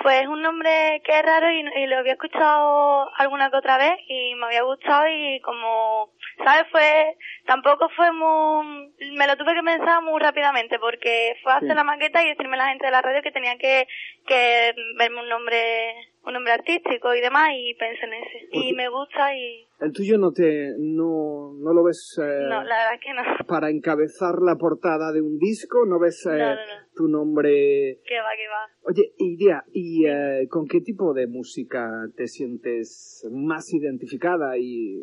Pues 0.00 0.22
es 0.22 0.26
un 0.28 0.42
nombre 0.42 1.02
que 1.04 1.18
es 1.18 1.24
raro 1.24 1.50
y, 1.50 1.60
y 1.82 1.86
lo 1.86 1.98
había 1.98 2.12
escuchado 2.12 3.10
alguna 3.16 3.50
que 3.50 3.56
otra 3.56 3.78
vez 3.78 3.98
y 4.08 4.34
me 4.36 4.46
había 4.46 4.62
gustado 4.62 5.06
y 5.08 5.40
como, 5.40 6.10
¿sabes? 6.44 6.66
Fue, 6.70 7.16
tampoco 7.46 7.88
fue 7.96 8.12
muy, 8.12 8.92
me 9.16 9.26
lo 9.26 9.36
tuve 9.36 9.54
que 9.54 9.62
pensar 9.62 10.00
muy 10.02 10.20
rápidamente 10.20 10.78
porque 10.78 11.36
fue 11.42 11.52
hacer 11.52 11.70
Sí. 11.70 11.74
la 11.74 11.84
maqueta 11.84 12.22
y 12.22 12.28
decirme 12.28 12.54
a 12.56 12.58
la 12.58 12.68
gente 12.68 12.86
de 12.86 12.92
la 12.92 13.02
radio 13.02 13.22
que 13.22 13.32
tenía 13.32 13.56
que, 13.58 13.88
que 14.26 14.74
verme 14.98 15.20
un 15.20 15.28
nombre 15.28 15.94
un 16.24 16.32
nombre 16.34 16.52
artístico 16.52 17.14
y 17.14 17.20
demás 17.20 17.50
y 17.54 17.74
pensé 17.74 18.04
en 18.04 18.12
ese. 18.14 18.48
Y 18.52 18.72
me 18.74 18.88
gusta 18.88 19.34
y 19.34 19.66
El 19.80 19.92
tuyo 19.92 20.18
no 20.18 20.32
te, 20.32 20.72
no, 20.78 21.54
no 21.54 21.72
lo 21.72 21.84
ves 21.84 22.18
eh, 22.20 22.46
no, 22.48 22.62
la 22.62 22.76
verdad 22.76 22.94
es 22.94 23.00
que 23.00 23.14
no. 23.14 23.22
para 23.46 23.70
encabezar 23.70 24.34
la 24.42 24.56
portada 24.56 25.12
de 25.12 25.22
un 25.22 25.38
disco, 25.38 25.86
no 25.86 25.98
ves 25.98 26.26
eh, 26.26 26.30
No, 26.30 26.54
no, 26.54 26.54
no. 26.54 26.86
tu 26.94 27.08
nombre. 27.08 28.00
Que 28.06 28.16
va, 28.18 28.30
que 28.36 28.48
va. 28.48 28.90
Oye, 28.90 29.12
Iria, 29.18 29.64
¿y 29.72 30.06
eh, 30.06 30.46
con 30.48 30.66
qué 30.66 30.80
tipo 30.80 31.14
de 31.14 31.26
música 31.26 31.88
te 32.16 32.26
sientes 32.26 33.26
más 33.32 33.72
identificada 33.72 34.56
y, 34.58 35.02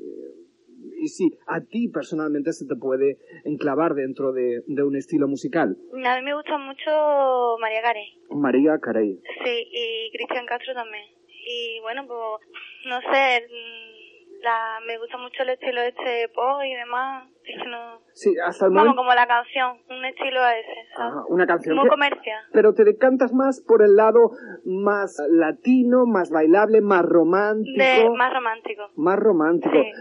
y 1.00 1.08
si 1.08 1.38
a 1.48 1.62
ti 1.62 1.88
personalmente 1.90 2.54
se 2.54 2.66
te 2.66 2.76
puede 2.76 3.18
enclavar 3.44 3.94
dentro 3.94 4.32
de, 4.32 4.62
de 4.68 4.84
un 4.84 4.96
estilo 4.96 5.28
musical? 5.28 5.78
A 6.06 6.18
mí 6.18 6.24
me 6.24 6.34
gusta 6.36 6.58
mucho 6.58 7.58
María 7.60 7.82
Carey. 7.82 8.20
María 8.30 8.78
Carey. 8.80 9.20
Sí, 9.44 9.68
y 9.72 10.12
Cristian 10.16 10.46
Castro 10.46 10.74
también. 10.74 11.04
Y 11.48 11.80
bueno, 11.82 12.06
pues, 12.08 12.48
no 12.88 13.00
sé, 13.02 13.46
mm, 13.48 14.42
la, 14.44 14.80
me 14.88 14.98
gusta 14.98 15.18
mucho 15.18 15.44
el 15.44 15.50
estilo 15.50 15.82
este 15.82 16.30
pop 16.30 16.62
y 16.66 16.74
demás. 16.74 17.30
No... 17.68 18.02
Sí, 18.14 18.34
hasta 18.44 18.66
el 18.66 18.72
Vamos, 18.72 18.86
momento. 18.96 19.02
como 19.04 19.14
la 19.14 19.28
canción, 19.28 19.78
un 19.88 20.04
estilo 20.06 20.40
ese, 20.48 20.74
¿sabes? 20.98 21.14
Ajá, 21.14 21.24
una 21.30 21.46
canción 21.46 21.76
Muy 21.76 21.86
que- 21.86 21.90
comercial. 21.92 22.44
Pero 22.52 22.74
te 22.74 22.84
decantas 22.84 23.34
más 23.34 23.62
por 23.62 23.84
el 23.84 23.96
lado 23.96 24.32
más 24.66 25.22
latino, 25.30 26.08
más 26.08 26.32
bailable, 26.32 26.82
más 26.82 27.04
romántico. 27.06 27.78
De, 27.78 28.10
más 28.18 28.34
romántico. 28.34 28.90
más 28.96 29.20
romántico. 29.20 29.74
Sí. 29.76 29.92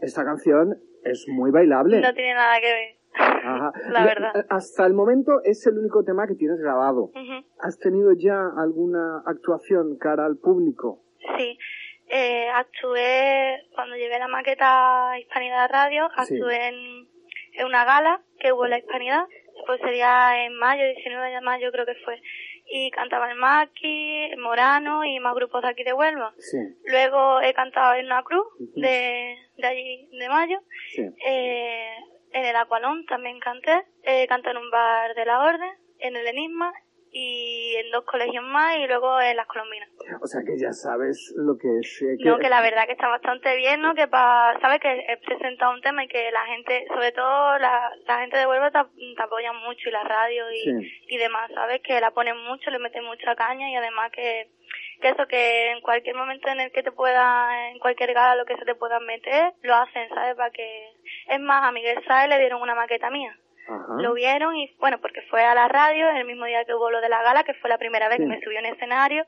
Esta 0.00 0.24
canción 0.24 0.76
es 1.04 1.26
muy 1.28 1.50
bailable. 1.50 2.00
No 2.00 2.14
tiene 2.14 2.34
nada 2.34 2.60
que 2.60 2.72
ver. 2.72 2.96
Ajá. 3.14 3.72
La 3.90 4.04
verdad. 4.04 4.46
Hasta 4.48 4.86
el 4.86 4.94
momento 4.94 5.40
es 5.44 5.66
el 5.66 5.78
único 5.78 6.04
tema 6.04 6.26
que 6.26 6.34
tienes 6.34 6.58
grabado. 6.58 7.04
Ujú. 7.14 7.44
¿Has 7.60 7.78
tenido 7.78 8.12
ya 8.16 8.38
alguna 8.56 9.22
actuación 9.26 9.96
cara 9.98 10.26
al 10.26 10.36
público? 10.36 11.02
Sí. 11.36 11.58
Eh, 12.12 12.48
actué, 12.52 13.62
cuando 13.74 13.94
llevé 13.96 14.18
la 14.18 14.26
maqueta 14.28 15.12
a 15.12 15.18
Hispanidad 15.20 15.68
Radio, 15.70 16.08
Sí. 16.24 16.34
actué 16.34 16.68
en, 16.68 17.08
en 17.54 17.66
una 17.66 17.84
gala 17.84 18.20
que 18.40 18.52
hubo 18.52 18.64
en 18.64 18.70
la 18.70 18.78
Hispanidad, 18.78 19.24
pues 19.66 19.80
sería 19.80 20.44
en 20.44 20.54
mayo, 20.58 20.82
19 20.84 21.30
de 21.30 21.40
mayo 21.40 21.70
creo 21.70 21.86
que 21.86 21.94
fue, 22.04 22.20
y 22.70 22.90
cantaba 22.92 23.30
el 23.30 23.36
Maki, 23.36 24.24
el 24.32 24.38
Morano 24.38 25.04
y 25.04 25.18
más 25.20 25.34
grupos 25.34 25.62
de 25.62 25.68
aquí 25.68 25.82
de 25.84 25.92
Huelva. 25.92 26.32
Sí, 26.38 26.58
Luego 26.84 27.40
he 27.40 27.52
cantado 27.52 27.94
en 27.94 28.06
una 28.06 28.22
cruz 28.22 28.46
de, 28.76 29.36
de 29.56 29.66
allí 29.66 30.08
de 30.18 30.28
mayo, 30.28 30.60
sí. 30.94 31.02
eh, 31.26 31.96
en 32.32 32.44
el 32.44 32.56
Aqualón 32.56 33.04
también 33.06 33.40
canté, 33.40 33.84
eh, 34.04 34.26
canté 34.28 34.50
en 34.50 34.56
un 34.58 34.70
bar 34.70 35.14
de 35.14 35.24
la 35.24 35.40
Orden, 35.40 35.72
en 35.98 36.16
el 36.16 36.26
Enigma 36.26 36.72
y 37.12 37.74
en 37.76 37.90
dos 37.90 38.04
colegios 38.04 38.44
más 38.44 38.76
y 38.76 38.86
luego 38.86 39.20
en 39.20 39.36
las 39.36 39.46
Colombinas. 39.46 39.88
O 40.22 40.26
sea 40.26 40.42
que 40.46 40.56
ya 40.58 40.72
sabes 40.72 41.32
lo 41.36 41.56
que 41.58 41.68
es. 41.80 42.02
eh, 42.02 42.16
No, 42.20 42.38
que 42.38 42.48
la 42.48 42.60
verdad 42.62 42.86
que 42.86 42.92
está 42.92 43.08
bastante 43.08 43.56
bien, 43.56 43.80
¿no? 43.80 43.94
Que 43.94 44.06
para, 44.08 44.58
sabes 44.60 44.80
que 44.80 45.06
he 45.08 45.16
presentado 45.18 45.72
un 45.72 45.80
tema 45.80 46.04
y 46.04 46.08
que 46.08 46.30
la 46.30 46.44
gente, 46.46 46.84
sobre 46.88 47.12
todo 47.12 47.58
la, 47.58 47.90
la 48.06 48.20
gente 48.20 48.36
de 48.38 48.46
Huelva 48.46 48.70
te, 48.70 48.78
te 49.16 49.22
apoya 49.22 49.52
mucho 49.52 49.88
y 49.88 49.92
la 49.92 50.04
radio 50.04 50.50
y, 50.52 50.60
Sí. 50.60 50.92
y 51.08 51.16
demás, 51.18 51.50
¿sabes? 51.54 51.80
Que 51.82 52.00
la 52.00 52.10
ponen 52.12 52.36
mucho, 52.38 52.70
le 52.70 52.78
meten 52.78 53.04
mucha 53.04 53.34
caña 53.34 53.68
y 53.70 53.74
además 53.76 54.10
que, 54.12 54.48
que 55.00 55.08
eso, 55.08 55.26
que 55.26 55.70
en 55.72 55.80
cualquier 55.80 56.14
momento 56.16 56.48
en 56.48 56.60
el 56.60 56.70
que 56.72 56.82
te 56.82 56.92
pueda, 56.92 57.70
en 57.70 57.78
cualquier 57.80 58.14
gala 58.14 58.36
lo 58.36 58.44
que 58.46 58.56
se 58.56 58.64
te 58.64 58.74
pueda 58.74 59.00
meter, 59.00 59.52
lo 59.62 59.74
hacen, 59.74 60.08
¿sabes? 60.10 60.36
Para 60.36 60.50
que, 60.50 60.92
es 61.28 61.40
más, 61.40 61.64
a 61.64 61.72
Miguel 61.72 62.02
Sáez 62.06 62.28
le 62.28 62.38
dieron 62.38 62.62
una 62.62 62.74
maqueta 62.74 63.10
mía. 63.10 63.36
Ajá. 63.70 63.94
Lo 64.02 64.12
vieron 64.14 64.56
y, 64.56 64.74
bueno, 64.80 64.98
porque 65.00 65.20
fue 65.30 65.42
a 65.44 65.54
la 65.54 65.68
radio 65.68 66.08
el 66.10 66.26
mismo 66.26 66.44
día 66.46 66.64
que 66.64 66.74
hubo 66.74 66.90
lo 66.90 67.00
de 67.00 67.08
la 67.08 67.22
gala, 67.22 67.44
que 67.44 67.54
fue 67.54 67.70
la 67.70 67.78
primera 67.78 68.08
vez 68.08 68.16
Sí. 68.18 68.24
que 68.24 68.28
me 68.28 68.40
subió 68.40 68.58
en 68.58 68.66
escenario 68.66 69.24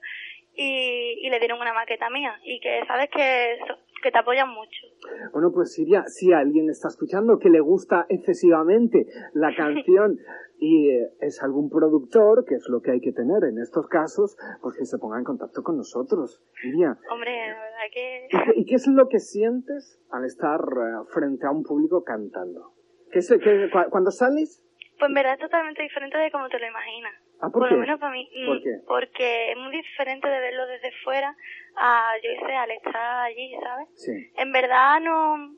y, 0.55 1.19
y 1.27 1.31
le 1.31 1.39
dieron 1.39 1.61
una 1.61 1.73
maqueta 1.73 2.11
mía. 2.11 2.35
Y 2.45 2.61
que 2.61 2.81
sabes 2.87 3.09
que, 3.11 3.59
que 4.03 4.11
te 4.11 4.19
apoyan 4.19 4.49
mucho. 4.51 4.87
Bueno, 5.33 5.51
pues 5.55 5.73
Siria, 5.75 6.05
si 6.07 6.33
alguien 6.33 6.69
está 6.69 6.89
escuchando 6.89 7.39
que 7.39 7.49
le 7.51 7.61
gusta 7.61 8.07
excesivamente 8.09 9.07
la 9.35 9.55
canción 9.57 10.19
y 10.59 10.91
eh, 10.91 11.09
es 11.21 11.43
algún 11.43 11.71
productor, 11.71 12.45
que 12.45 12.55
es 12.55 12.69
lo 12.69 12.81
que 12.83 12.93
hay 12.93 13.01
que 13.01 13.13
tener 13.13 13.43
en 13.45 13.59
estos 13.59 13.89
casos, 13.89 14.37
pues 14.61 14.77
que 14.77 14.85
se 14.85 14.99
ponga 14.99 15.19
en 15.19 15.25
contacto 15.25 15.63
con 15.63 15.77
nosotros. 15.77 16.41
Siria, 16.61 16.97
Hombre, 17.11 17.49
la 17.49 17.61
verdad 17.61 17.91
que... 17.93 18.27
¿y 18.27 18.29
qué, 18.29 18.61
y 18.61 18.65
qué 18.67 18.75
es 18.77 18.87
lo 18.87 19.09
que 19.09 19.19
sientes 19.19 20.01
al 20.11 20.25
estar 20.25 20.61
eh, 20.61 21.05
frente 21.13 21.47
a 21.47 21.51
un 21.51 21.63
público 21.65 22.05
cantando? 22.05 22.72
¿Qué 23.13 23.21
qué- 23.41 23.71
cu- 23.71 23.91
cuando 23.91 24.11
sales? 24.11 24.63
Pues 24.99 25.09
en 25.09 25.15
verdad 25.15 25.35
es 25.35 25.41
totalmente 25.41 25.83
diferente 25.83 26.17
de 26.19 26.31
como 26.31 26.49
te 26.49 26.59
lo 26.59 26.67
imaginas. 26.67 27.15
Ah, 27.41 27.49
¿por 27.51 27.61
Por 27.63 27.69
qué? 27.69 27.75
lo 27.75 27.81
menos 27.81 27.99
para 28.01 28.13
mí. 28.13 28.31
¿Por 28.47 28.59
mm, 28.59 28.63
qué? 28.63 28.71
Porque 28.87 29.51
es 29.53 29.57
muy 29.59 29.73
diferente 29.73 30.29
de 30.29 30.41
verlo 30.41 30.67
desde 30.67 30.93
fuera 31.03 31.35
a, 31.77 32.13
yo 32.23 32.31
qué 32.39 32.47
sé, 32.47 32.53
al 32.55 32.71
estar 32.71 33.21
allí, 33.27 33.55
¿sabes? 33.61 33.89
Sí. 33.95 34.13
En 34.37 34.53
verdad 34.53 35.01
no, 35.01 35.55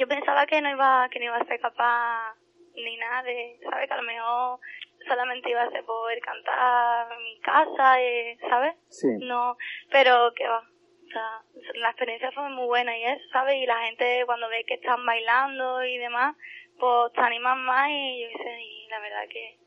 yo 0.00 0.08
pensaba 0.08 0.46
que 0.46 0.60
no 0.60 0.70
iba, 0.70 1.08
que 1.10 1.18
no 1.20 1.26
iba 1.26 1.36
a 1.36 1.44
ser 1.46 1.60
capaz 1.60 2.34
ni 2.74 2.96
nada 2.96 3.22
de, 3.22 3.58
¿sabes? 3.62 3.86
Que 3.88 3.94
a 3.94 3.96
lo 3.98 4.02
mejor 4.02 4.58
solamente 5.06 5.50
iba 5.50 5.62
a 5.62 5.70
ser 5.70 5.84
poder 5.84 6.18
cantar 6.20 7.12
en 7.12 7.22
mi 7.22 7.40
casa, 7.40 8.00
eh, 8.02 8.36
¿sabes? 8.48 8.74
Sí. 8.88 9.06
No, 9.20 9.56
pero 9.90 10.32
que 10.34 10.46
va. 10.48 10.58
O 10.60 11.10
sea, 11.10 11.42
la 11.80 11.88
experiencia 11.90 12.30
fue 12.32 12.48
muy 12.50 12.66
buena 12.66 12.96
y 12.98 13.04
eso, 13.04 13.22
¿sabes? 13.32 13.54
Y 13.56 13.64
la 13.66 13.78
gente 13.84 14.24
cuando 14.26 14.48
ve 14.48 14.64
que 14.66 14.74
están 14.74 15.06
bailando 15.06 15.82
y 15.84 15.96
demás, 15.98 16.36
pues 16.78 17.12
te 17.12 17.20
animan 17.20 17.64
más 17.64 17.88
y 17.90 18.22
yo 18.22 18.28
sé, 18.38 18.50
y 18.62 18.88
la 18.88 19.00
verdad 19.00 19.24
que, 19.30 19.58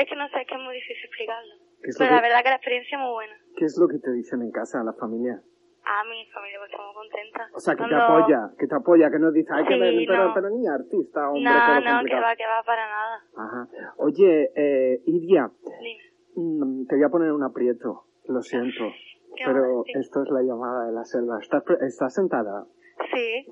es 0.00 0.08
que 0.08 0.16
no 0.16 0.28
sé, 0.28 0.40
es 0.40 0.46
que 0.46 0.54
es 0.54 0.60
muy 0.60 0.74
difícil 0.74 1.04
explicarlo. 1.06 1.54
¿Qué 1.82 1.88
es 1.90 1.98
lo 1.98 2.04
Pero 2.06 2.14
la 2.16 2.22
que- 2.22 2.28
verdad 2.28 2.42
que 2.42 2.48
la 2.50 2.56
experiencia 2.56 2.96
es 2.96 3.02
muy 3.02 3.10
buena. 3.12 3.36
¿Qué 3.56 3.64
es 3.64 3.76
lo 3.78 3.88
que 3.88 3.98
te 3.98 4.12
dicen 4.12 4.42
en 4.42 4.50
casa, 4.52 4.82
la 4.84 4.92
familia? 4.94 5.42
A 5.84 6.04
mi 6.04 6.24
familia 6.30 6.58
pues 6.60 6.70
está 6.70 6.82
muy 6.84 6.94
contenta. 6.94 7.48
O 7.54 7.58
sea, 7.58 7.74
que 7.74 7.82
te 7.82 7.88
Cuando- 7.90 8.06
apoya, 8.06 8.40
que 8.56 8.66
te 8.68 8.74
apoya, 8.76 9.10
que 9.10 9.18
no 9.18 9.32
dice, 9.32 9.50
ay, 9.52 9.64
que 9.66 9.74
Sí, 9.74 9.80
ver, 9.80 9.94
pero, 10.06 10.28
no. 10.28 10.34
pero 10.34 10.48
niña 10.50 10.74
artista, 10.74 11.28
hombre, 11.28 11.42
No, 11.42 11.80
no, 11.80 12.04
que 12.06 12.20
va, 12.20 12.36
que 12.36 12.46
va 12.46 12.62
para 12.62 12.86
nada. 12.86 13.16
Ajá. 13.36 13.68
Oye, 13.98 14.50
eh, 14.54 15.02
Iria, 15.06 15.50
Dime. 15.82 16.02
mm, 16.36 16.86
te 16.86 16.94
voy 16.94 17.04
a 17.04 17.08
poner 17.08 17.32
un 17.32 17.42
aprieto, 17.42 18.06
lo 18.28 18.42
siento, 18.42 18.84
¿Qué 19.36 19.42
pero 19.44 19.80
a 19.80 19.98
esto 19.98 20.22
es 20.22 20.28
la 20.30 20.42
llamada 20.42 20.86
de 20.86 20.92
la 20.92 21.04
selva. 21.04 21.38
¿Estás, 21.40 21.64
estás 21.80 22.14
sentada? 22.14 22.64
Sí, 23.12 23.46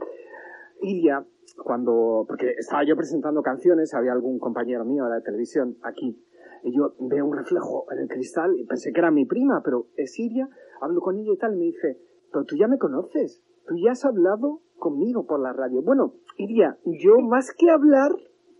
Iria, 0.83 1.27
cuando, 1.65 2.25
porque 2.27 2.55
estaba 2.59 2.85
yo 2.85 2.97
presentando 2.97 3.43
canciones, 3.43 3.95
había 3.95 4.13
algún 4.13 4.39
compañero 4.39 4.85
mío 4.85 5.05
de 5.05 5.11
la 5.11 5.21
televisión 5.21 5.77
aquí, 5.83 6.23
y 6.63 6.77
yo 6.77 6.95
veo 7.01 7.27
un 7.27 7.37
reflejo 7.37 7.87
en 7.93 8.01
el 8.01 8.09
cristal 8.09 8.59
y 8.59 8.65
pensé 8.65 8.93
que 8.93 9.01
era 9.01 9.11
mi 9.11 9.25
prima, 9.25 9.63
pero 9.65 9.87
es 9.97 10.19
Iria, 10.19 10.49
hablo 10.81 11.01
con 11.01 11.17
ella 11.17 11.33
y 11.33 11.39
tal, 11.39 11.55
y 11.55 11.59
me 11.59 11.65
dice, 11.65 11.99
pero 12.33 12.45
tú 12.45 12.57
ya 12.57 12.69
me 12.69 12.79
conoces, 12.79 13.43
tú 13.67 13.75
ya 13.83 13.93
has 13.93 14.05
hablado 14.05 14.61
conmigo 14.79 15.27
por 15.27 15.41
la 15.41 15.53
radio. 15.53 15.83
Bueno, 15.83 16.15
Iria, 16.37 16.79
yo 16.85 17.21
más 17.21 17.53
que 17.53 17.71
hablar 17.71 18.13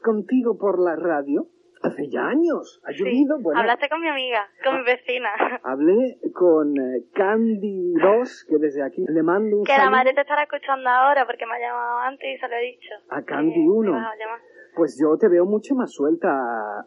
contigo 0.03 0.57
por 0.59 0.79
la 0.79 0.97
radio, 0.97 1.49
hace 1.83 2.09
ya 2.09 2.27
años, 2.27 2.81
ha 2.85 2.93
sí. 2.93 2.99
llovido, 2.99 3.39
bueno, 3.41 3.61
Hablaste 3.61 3.89
con 3.89 4.01
mi 4.01 4.09
amiga, 4.09 4.47
con 4.65 4.77
mi 4.79 4.85
vecina. 4.85 5.31
hablé 5.65 6.19
con 6.35 6.77
eh, 6.77 7.05
Candy 7.15 7.95
2, 7.95 8.47
que 8.49 8.59
desde 8.59 8.83
aquí 8.83 9.05
le 9.09 9.23
mando 9.23 9.59
un 9.59 9.65
que 9.65 9.77
la 9.77 9.91
madre 9.91 10.13
te 10.15 10.21
estará 10.21 10.43
escuchando 10.45 10.89
ahora 10.91 11.25
porque 11.27 11.47
me 11.47 11.55
ha 11.57 11.61
llamado 11.61 11.99
antes 12.01 12.29
y 12.37 12.39
se 12.39 12.49
lo 12.49 12.55
he 12.57 12.63
dicho. 12.63 12.95
A 13.11 13.23
Candy 13.23 13.53
Que 13.55 13.61
me 13.61 13.69
uno. 13.71 13.93
vas 13.93 14.13
a 14.13 14.17
llamar. 14.17 14.41
Pues 14.77 14.97
yo 15.01 15.17
te 15.19 15.29
veo 15.29 15.45
mucho 15.47 15.75
más 15.75 15.93
suelta, 15.93 16.31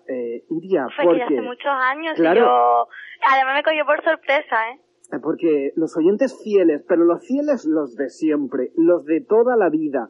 eh, 0.07 0.43
Iria, 0.49 0.87
Fue 0.95 1.03
que 1.03 1.09
porque, 1.09 1.23
hace 1.23 1.41
muchos 1.41 1.71
años 1.71 2.13
Claro. 2.15 2.39
y 2.39 2.43
yo... 2.43 2.87
Además 3.31 3.55
me 3.55 3.63
cogió 3.63 3.85
por 3.85 4.03
sorpresa, 4.03 4.69
¿eh? 4.71 4.79
porque 5.21 5.73
los 5.75 5.95
oyentes 5.97 6.39
fieles, 6.43 6.83
pero 6.87 7.03
los 7.05 7.25
fieles 7.27 7.65
los 7.65 7.95
de 7.95 8.09
siempre, 8.09 8.71
los 8.75 9.05
de 9.05 9.21
toda 9.21 9.55
la 9.57 9.69
vida 9.69 10.09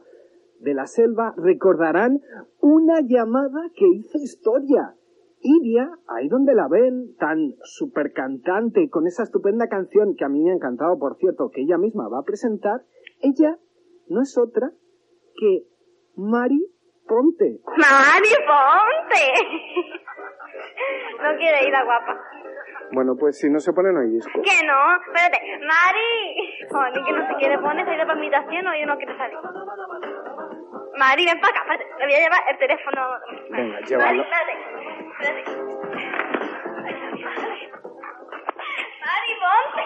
de 0.60 0.74
la 0.74 0.86
selva, 0.86 1.34
recordarán 1.36 2.20
una 2.60 3.00
llamada 3.02 3.70
que 3.74 3.86
hizo 3.86 4.18
historia. 4.18 4.94
Iria, 5.40 5.90
ahí 6.08 6.28
donde 6.28 6.54
la 6.54 6.68
ven, 6.68 7.14
tan 7.18 7.54
super 7.62 8.12
cantante, 8.12 8.88
con 8.88 9.06
esa 9.06 9.24
estupenda 9.24 9.68
canción 9.68 10.14
que 10.16 10.24
a 10.24 10.28
mí 10.28 10.42
me 10.42 10.50
ha 10.50 10.54
encantado, 10.54 10.98
por 10.98 11.16
cierto, 11.16 11.50
que 11.50 11.62
ella 11.62 11.76
misma 11.76 12.08
va 12.08 12.20
a 12.20 12.24
presentar, 12.24 12.82
ella 13.20 13.58
no 14.08 14.22
es 14.22 14.38
otra 14.38 14.72
que 15.36 15.66
Mari 16.16 16.74
Ponte. 17.06 17.60
¡Mari, 17.66 18.32
ponte! 18.48 19.24
no 21.22 21.36
quiere 21.36 21.66
ir 21.66 21.72
la 21.72 21.84
guapa. 21.84 22.18
Bueno, 22.92 23.14
pues 23.18 23.38
si 23.38 23.50
no 23.50 23.60
se 23.60 23.72
pone 23.72 23.92
no 23.92 24.00
hay 24.00 24.08
disco. 24.08 24.40
Que 24.40 24.66
no, 24.66 24.96
espérate. 25.04 25.38
¡Mari! 25.60 26.66
Joder, 26.70 27.04
que 27.04 27.12
no 27.12 27.26
se 27.28 27.34
quiere 27.34 27.58
poner, 27.58 27.84
se 27.84 28.06
para 28.06 28.14
invitación 28.14 28.66
o 28.66 28.74
yo 28.74 28.86
no 28.86 28.96
quiero 28.96 29.16
salir. 29.18 29.36
Mari, 30.96 31.24
ven 31.26 31.40
para 31.40 31.50
acá, 31.58 31.60
espérate. 31.62 31.98
Le 31.98 32.04
voy 32.06 32.14
a 32.14 32.18
llevar 32.20 32.42
el 32.48 32.58
teléfono. 32.58 33.20
Venga, 33.50 33.72
Mari, 33.74 33.86
llévalo. 33.86 34.22
espérate. 34.22 34.52
Espérate. 35.10 35.44
Mari, 39.04 39.32
ponte. 39.42 39.82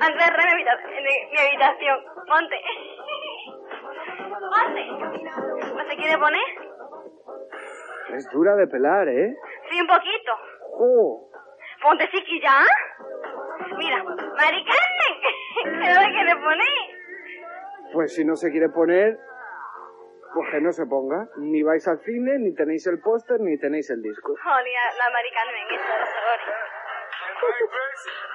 Antes 0.00 0.26
de 0.26 1.00
mi, 1.02 1.38
habitación. 1.38 1.98
Ponte. 2.28 2.56
Ponte. 4.52 4.82
¿No 5.74 5.84
se 5.88 5.96
quiere 5.96 6.18
poner? 6.18 6.42
Es 8.14 8.30
dura 8.30 8.54
de 8.54 8.66
pelar, 8.68 9.08
¿eh? 9.08 9.34
Sí, 9.70 9.80
un 9.80 9.86
poquito. 9.86 10.32
¡Oh! 10.78 11.30
Ponte 11.82 12.08
chiquilla. 12.10 12.64
Mira, 13.76 14.02
Mari 14.04 14.64
Carmen, 14.64 15.20
¿qué 15.62 15.70
me 15.70 16.12
quiere 16.12 16.36
poner? 16.36 17.03
Pues 17.94 18.12
si 18.12 18.24
no 18.24 18.34
se 18.34 18.50
quiere 18.50 18.68
poner, 18.70 19.16
pues 20.34 20.50
que 20.50 20.60
no 20.60 20.72
se 20.72 20.84
ponga. 20.84 21.28
Ni 21.38 21.62
vais 21.62 21.86
al 21.86 22.00
cine, 22.00 22.38
ni 22.40 22.52
tenéis 22.52 22.84
el 22.88 22.98
póster, 22.98 23.38
ni 23.38 23.56
tenéis 23.56 23.88
el 23.88 24.02
disco. 24.02 24.34
Joder, 24.34 24.66
la 24.98 25.10
Mari 25.14 25.30
Carmen, 25.30 25.62
eso, 25.70 25.94
sorry. 26.10 26.50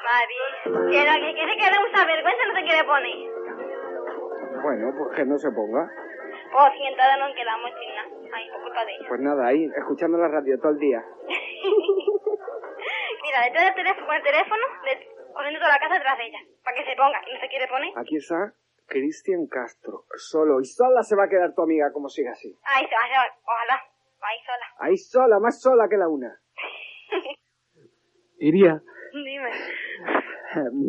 Mari, 0.08 0.40
que 0.64 1.04
no, 1.04 1.12
que 1.12 1.34
quiere 1.36 1.58
que 1.60 1.68
le 1.72 1.78
usa 1.84 2.06
vergüenza 2.06 2.46
no 2.48 2.56
se 2.56 2.64
quiere 2.64 2.84
poner. 2.88 3.20
Bueno, 4.64 4.94
pues 4.98 5.18
que 5.18 5.26
no 5.26 5.38
se 5.38 5.52
ponga. 5.52 5.92
Pues 6.52 6.74
si 6.74 6.84
entonces 6.88 7.20
nos 7.20 7.36
quedamos 7.36 7.70
sin 7.78 7.96
nada. 7.96 8.08
Ahí, 8.32 8.50
por 8.50 8.62
culpa 8.64 8.86
de 8.86 8.92
ella. 8.96 9.06
Pues 9.10 9.20
nada, 9.20 9.46
ahí, 9.46 9.70
escuchando 9.76 10.18
la 10.18 10.30
radio 10.30 10.58
todo 10.58 10.72
el 10.72 10.80
día. 10.80 11.04
Mira, 13.24 13.44
detrás 13.44 13.66
del 13.66 13.76
teléfono, 13.76 14.08
con 14.08 14.16
el 14.16 14.24
teléfono, 14.24 14.64
corriendo 15.34 15.60
toda 15.60 15.74
la 15.74 15.80
casa 15.80 15.96
detrás 15.96 16.18
de 16.18 16.28
ella. 16.28 16.40
Para 16.64 16.78
que 16.78 16.86
se 16.86 16.96
ponga, 16.96 17.20
y 17.28 17.34
no 17.34 17.40
se 17.42 17.50
quiere 17.50 17.68
poner. 17.68 17.92
Aquí 17.98 18.16
está 18.16 18.54
Cristian 18.90 19.48
Castro. 19.48 20.06
Solo 20.16 20.60
y 20.60 20.66
sola 20.66 21.04
se 21.04 21.16
va 21.16 21.26
a 21.26 21.30
quedar 21.30 21.54
tu 21.56 21.62
amiga 21.62 21.92
como 21.94 22.10
siga 22.10 22.32
así. 22.32 22.52
Va, 22.52 22.80
ojalá. 22.82 23.82
Ahí 24.22 24.38
sola. 24.46 24.66
Ahí 24.80 24.98
sola, 24.98 25.40
más 25.40 25.62
sola 25.62 25.88
que 25.88 25.98
la 25.98 26.08
una. 26.10 26.38
Iría. 28.40 28.82
Dime. 29.14 29.52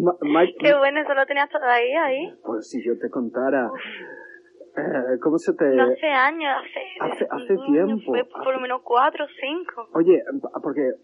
Ma- 0.03 0.17
Mike- 0.21 0.57
Qué 0.59 0.75
bueno, 0.75 1.01
eso 1.01 1.15
lo 1.15 1.27
tenías 1.27 1.49
todavía 1.51 2.05
ahí. 2.05 2.35
Pues 2.45 2.69
si 2.71 2.85
yo 2.85 2.99
te 2.99 3.11
contara... 3.11 3.71
eh, 4.77 5.19
¿Cómo 5.21 5.39
se 5.39 5.53
te...? 5.55 5.65
12 5.65 6.07
años, 6.07 6.51
hace... 6.61 7.15
Hace- 7.15 7.27
hace 7.31 7.57
tiempo. 7.71 8.03
Fue 8.13 8.25
por 8.25 8.55
lo 8.55 8.61
menos 8.61 8.83
4 8.83 9.25
o 9.25 9.29
5. 9.29 9.89
Oye, 9.95 10.23
porque 10.63 10.81
eh, 10.89 10.95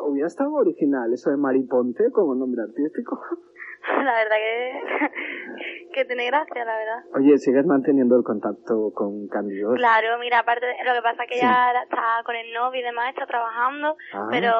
hubiera 0.00 0.26
estado 0.28 0.52
original 0.54 1.12
eso 1.12 1.30
de 1.30 1.36
Mariponte 1.36 2.10
como 2.12 2.34
nombre 2.34 2.62
artístico. 2.62 3.20
La 4.04 4.14
verdad 4.14 4.36
que... 4.36 5.10
que 5.94 6.04
tiene 6.04 6.26
gracia, 6.26 6.64
la 6.64 6.76
verdad. 6.76 7.00
Oye, 7.14 7.38
¿sigues 7.38 7.64
manteniendo 7.64 8.16
el 8.16 8.24
contacto 8.24 8.90
con 8.94 9.28
Candido? 9.28 9.72
Claro, 9.74 10.18
mira, 10.18 10.40
aparte, 10.40 10.66
de- 10.66 10.84
lo 10.84 10.92
que 10.92 11.02
pasa 11.02 11.22
es 11.22 11.28
que 11.30 11.34
Sí. 11.36 11.40
ella 11.46 11.66
ahora 11.68 11.82
está 11.84 12.22
con 12.26 12.34
el 12.36 12.52
novio 12.52 12.80
y 12.80 12.84
demás, 12.84 13.08
está 13.10 13.26
trabajando, 13.26 13.96
Ah. 14.12 14.28
pero 14.30 14.52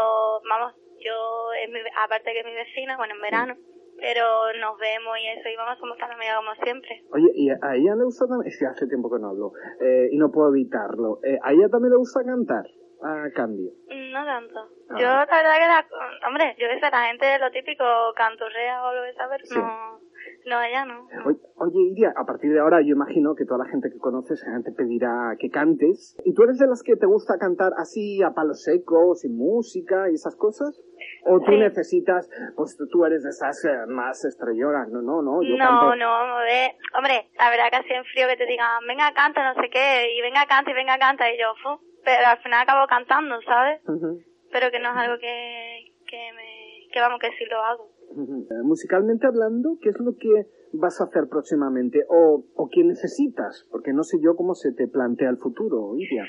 vamos, 0.48 0.74
yo, 1.00 1.52
es 1.62 1.68
mi- 1.70 1.80
aparte 2.04 2.32
que 2.32 2.40
es 2.40 2.46
mi 2.46 2.54
vecina, 2.54 2.96
bueno, 2.96 3.14
en 3.14 3.20
verano, 3.20 3.54
pero 3.98 4.24
nos 4.60 4.78
vemos 4.78 5.18
y 5.18 5.26
eso, 5.38 5.48
y 5.48 5.56
vamos, 5.56 5.78
somos 5.78 5.98
tan 5.98 6.10
amigas 6.12 6.36
como 6.36 6.54
siempre. 6.62 7.02
Oye, 7.12 7.30
y 7.34 7.50
a 7.50 7.74
ella 7.74 7.94
le 7.96 8.04
gusta 8.04 8.26
también... 8.26 8.48
Es 8.48 8.58
que 8.58 8.66
hace 8.66 8.86
tiempo 8.86 9.10
que 9.10 9.20
no 9.20 9.28
hablo 9.30 9.52
eh, 9.80 10.08
y 10.10 10.18
no 10.18 10.30
puedo 10.30 10.50
evitarlo. 10.50 11.20
Eh, 11.22 11.38
¿A 11.42 11.52
ella 11.52 11.68
también 11.68 11.92
le 11.92 11.98
gusta 11.98 12.20
cantar? 12.24 12.64
A 13.02 13.28
Candy. 13.34 13.68
No 14.12 14.24
tanto. 14.24 14.60
Ah. 14.88 14.96
Yo, 14.98 15.06
la 15.06 15.26
verdad 15.26 15.56
que 15.60 15.66
la, 15.68 16.28
hombre, 16.28 16.56
yo 16.58 16.68
que 16.68 16.80
sé, 16.80 16.90
la 16.90 17.06
gente 17.08 17.38
lo 17.38 17.50
típico, 17.50 17.84
canturrea 18.16 18.82
o 18.84 18.94
lo 18.94 19.02
que 19.04 19.12
sea, 19.12 19.28
pero 19.28 19.44
Sí. 19.44 19.58
no, 19.58 20.00
no, 20.46 20.62
ella 20.62 20.84
no. 20.84 21.06
Oye, 21.26 21.38
oye, 21.56 21.80
Iria, 21.92 22.12
a 22.16 22.24
partir 22.24 22.52
de 22.52 22.60
ahora 22.60 22.80
yo 22.82 22.94
imagino 22.94 23.34
que 23.34 23.44
toda 23.44 23.64
la 23.64 23.70
gente 23.70 23.90
que 23.90 23.98
conoces 23.98 24.44
te 24.64 24.72
pedirá 24.72 25.34
que 25.38 25.48
cantes. 25.50 26.16
¿Y 26.24 26.34
tú 26.34 26.42
eres 26.44 26.58
de 26.58 26.66
las 26.66 26.82
que 26.82 26.96
te 26.96 27.06
gusta 27.06 27.38
cantar 27.38 27.72
así 27.78 28.22
a 28.22 28.30
palo 28.32 28.54
seco, 28.54 29.14
sin 29.14 29.36
música 29.36 30.10
y 30.10 30.14
esas 30.14 30.36
cosas? 30.36 30.80
¿O 31.26 31.40
tú 31.40 31.52
Sí. 31.52 31.58
necesitas, 31.58 32.28
pues 32.56 32.76
tú- 32.76 33.04
eres 33.04 33.22
de 33.22 33.30
esas 33.30 33.64
eh, 33.64 33.86
más 33.88 34.24
estrellonas? 34.24 34.88
No, 34.90 35.02
no, 35.02 35.22
no, 35.22 35.42
yo 35.42 35.56
no, 35.56 35.64
canto... 35.64 35.96
no, 35.96 36.36
ver, 36.38 36.72
hombre, 36.96 37.28
la 37.38 37.50
verdad 37.50 37.70
que 37.70 37.76
así 37.76 37.92
en 37.92 38.04
frío 38.04 38.26
que 38.28 38.36
te 38.36 38.46
digan, 38.46 38.80
venga, 38.86 39.12
canta, 39.14 39.52
no 39.52 39.60
sé 39.60 39.68
qué, 39.70 40.14
y 40.16 40.20
venga, 40.22 40.46
canta, 40.46 40.70
y 40.70 40.74
venga, 40.74 40.98
canta, 40.98 41.30
y 41.30 41.38
yo, 41.38 41.52
fu, 41.62 41.80
pero 42.04 42.26
al 42.26 42.38
final 42.38 42.62
acabo 42.62 42.86
cantando, 42.86 43.40
¿sabes? 43.42 43.80
Ujú, 43.88 44.20
Pero 44.52 44.70
que 44.70 44.78
no 44.78 44.90
es 44.90 44.96
algo 44.96 45.18
que, 45.18 45.92
que 46.06 46.32
me, 46.36 46.88
que 46.92 47.00
vamos, 47.00 47.18
que 47.20 47.28
sí 47.36 47.44
lo 47.50 47.60
hago. 47.62 47.88
Eh, 48.16 48.62
Musicalmente 48.62 49.26
hablando, 49.26 49.76
¿qué 49.82 49.88
es 49.90 49.98
lo 49.98 50.12
que 50.18 50.46
vas 50.72 51.00
a 51.00 51.04
hacer 51.04 51.24
próximamente? 51.28 52.04
¿O, 52.08 52.44
o 52.54 52.68
qué 52.70 52.84
necesitas? 52.84 53.66
Porque 53.70 53.92
no 53.92 54.02
sé 54.04 54.18
yo 54.22 54.36
cómo 54.36 54.54
se 54.54 54.72
te 54.72 54.86
plantea 54.88 55.30
el 55.30 55.38
futuro, 55.38 55.94
Iria. 55.96 56.24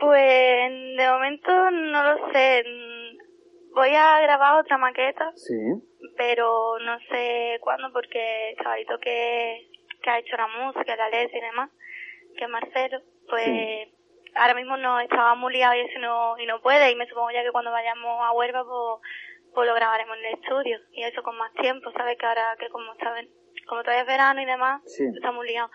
Pues, 0.00 0.70
de 0.96 1.08
momento 1.10 1.70
no 1.70 2.02
lo 2.02 2.32
sé. 2.32 2.64
Voy 3.74 3.90
a 3.94 4.20
grabar 4.22 4.60
otra 4.60 4.78
maqueta, 4.78 5.30
Sí. 5.34 5.54
pero 6.16 6.78
no 6.80 6.98
sé 7.10 7.58
cuándo 7.60 7.92
porque 7.92 8.50
el 8.50 8.56
chavalito 8.56 8.98
que, 9.00 9.68
que 10.02 10.10
ha 10.10 10.18
hecho 10.18 10.36
la 10.36 10.48
música, 10.48 10.96
la 10.96 11.10
letra 11.10 11.38
y 11.38 11.40
demás, 11.42 11.70
que 12.36 12.44
es 12.44 12.50
Marcelo, 12.50 13.00
pues 13.28 13.44
Sí. 13.44 14.30
ahora 14.34 14.54
mismo 14.54 14.76
no 14.76 14.98
estaba 15.00 15.34
muy 15.34 15.52
liado 15.52 15.74
y 15.74 15.80
eso 15.80 15.98
no, 16.00 16.38
y 16.38 16.46
no 16.46 16.60
puede, 16.62 16.90
y 16.90 16.96
me 16.96 17.06
supongo 17.06 17.30
ya 17.30 17.42
que 17.44 17.52
cuando 17.52 17.70
vayamos 17.70 18.18
a 18.22 18.32
Huelva 18.32 18.64
pues, 18.64 19.00
pues 19.54 19.66
lo 19.68 19.74
grabaremos 19.74 20.16
en 20.18 20.24
el 20.26 20.34
estudio, 20.34 20.78
y 20.92 21.02
eso 21.04 21.22
con 21.22 21.36
más 21.36 21.52
tiempo, 21.54 21.90
¿sabes? 21.92 22.16
Que 22.18 22.26
ahora 22.26 22.56
que 22.58 22.68
como 22.68 22.94
ven- 23.14 23.30
como 23.66 23.82
todavía 23.82 24.02
es 24.02 24.06
verano 24.06 24.40
y 24.40 24.46
demás, 24.46 24.82
Sí. 24.86 25.04
está 25.14 25.30
muy 25.32 25.46
liado. 25.48 25.70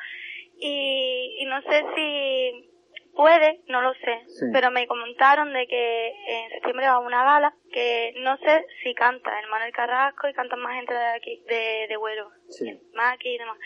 Y, 0.57 1.37
y 1.39 1.45
no 1.45 1.61
sé 1.63 1.83
si 1.95 2.69
puede, 3.15 3.61
no 3.67 3.81
lo 3.81 3.93
sé, 3.95 4.21
Sí. 4.27 4.45
pero 4.51 4.71
me 4.71 4.87
comentaron 4.87 5.53
de 5.53 5.67
que 5.67 6.07
en 6.27 6.49
septiembre 6.51 6.87
va 6.87 6.99
una 6.99 7.23
gala, 7.23 7.53
que 7.71 8.13
no 8.17 8.37
sé 8.37 8.65
si 8.83 8.93
canta 8.95 9.39
el 9.39 9.47
Manuel 9.49 9.71
Carrasco 9.73 10.27
y 10.27 10.33
cantan 10.33 10.59
más 10.61 10.75
gente 10.75 10.93
de 10.93 11.05
aquí, 11.05 11.43
de, 11.47 11.85
de 11.89 11.97
Huelva, 11.97 12.31
Sí. 12.49 12.79
más 12.93 13.13
aquí 13.13 13.35
y 13.35 13.37
demás. 13.37 13.57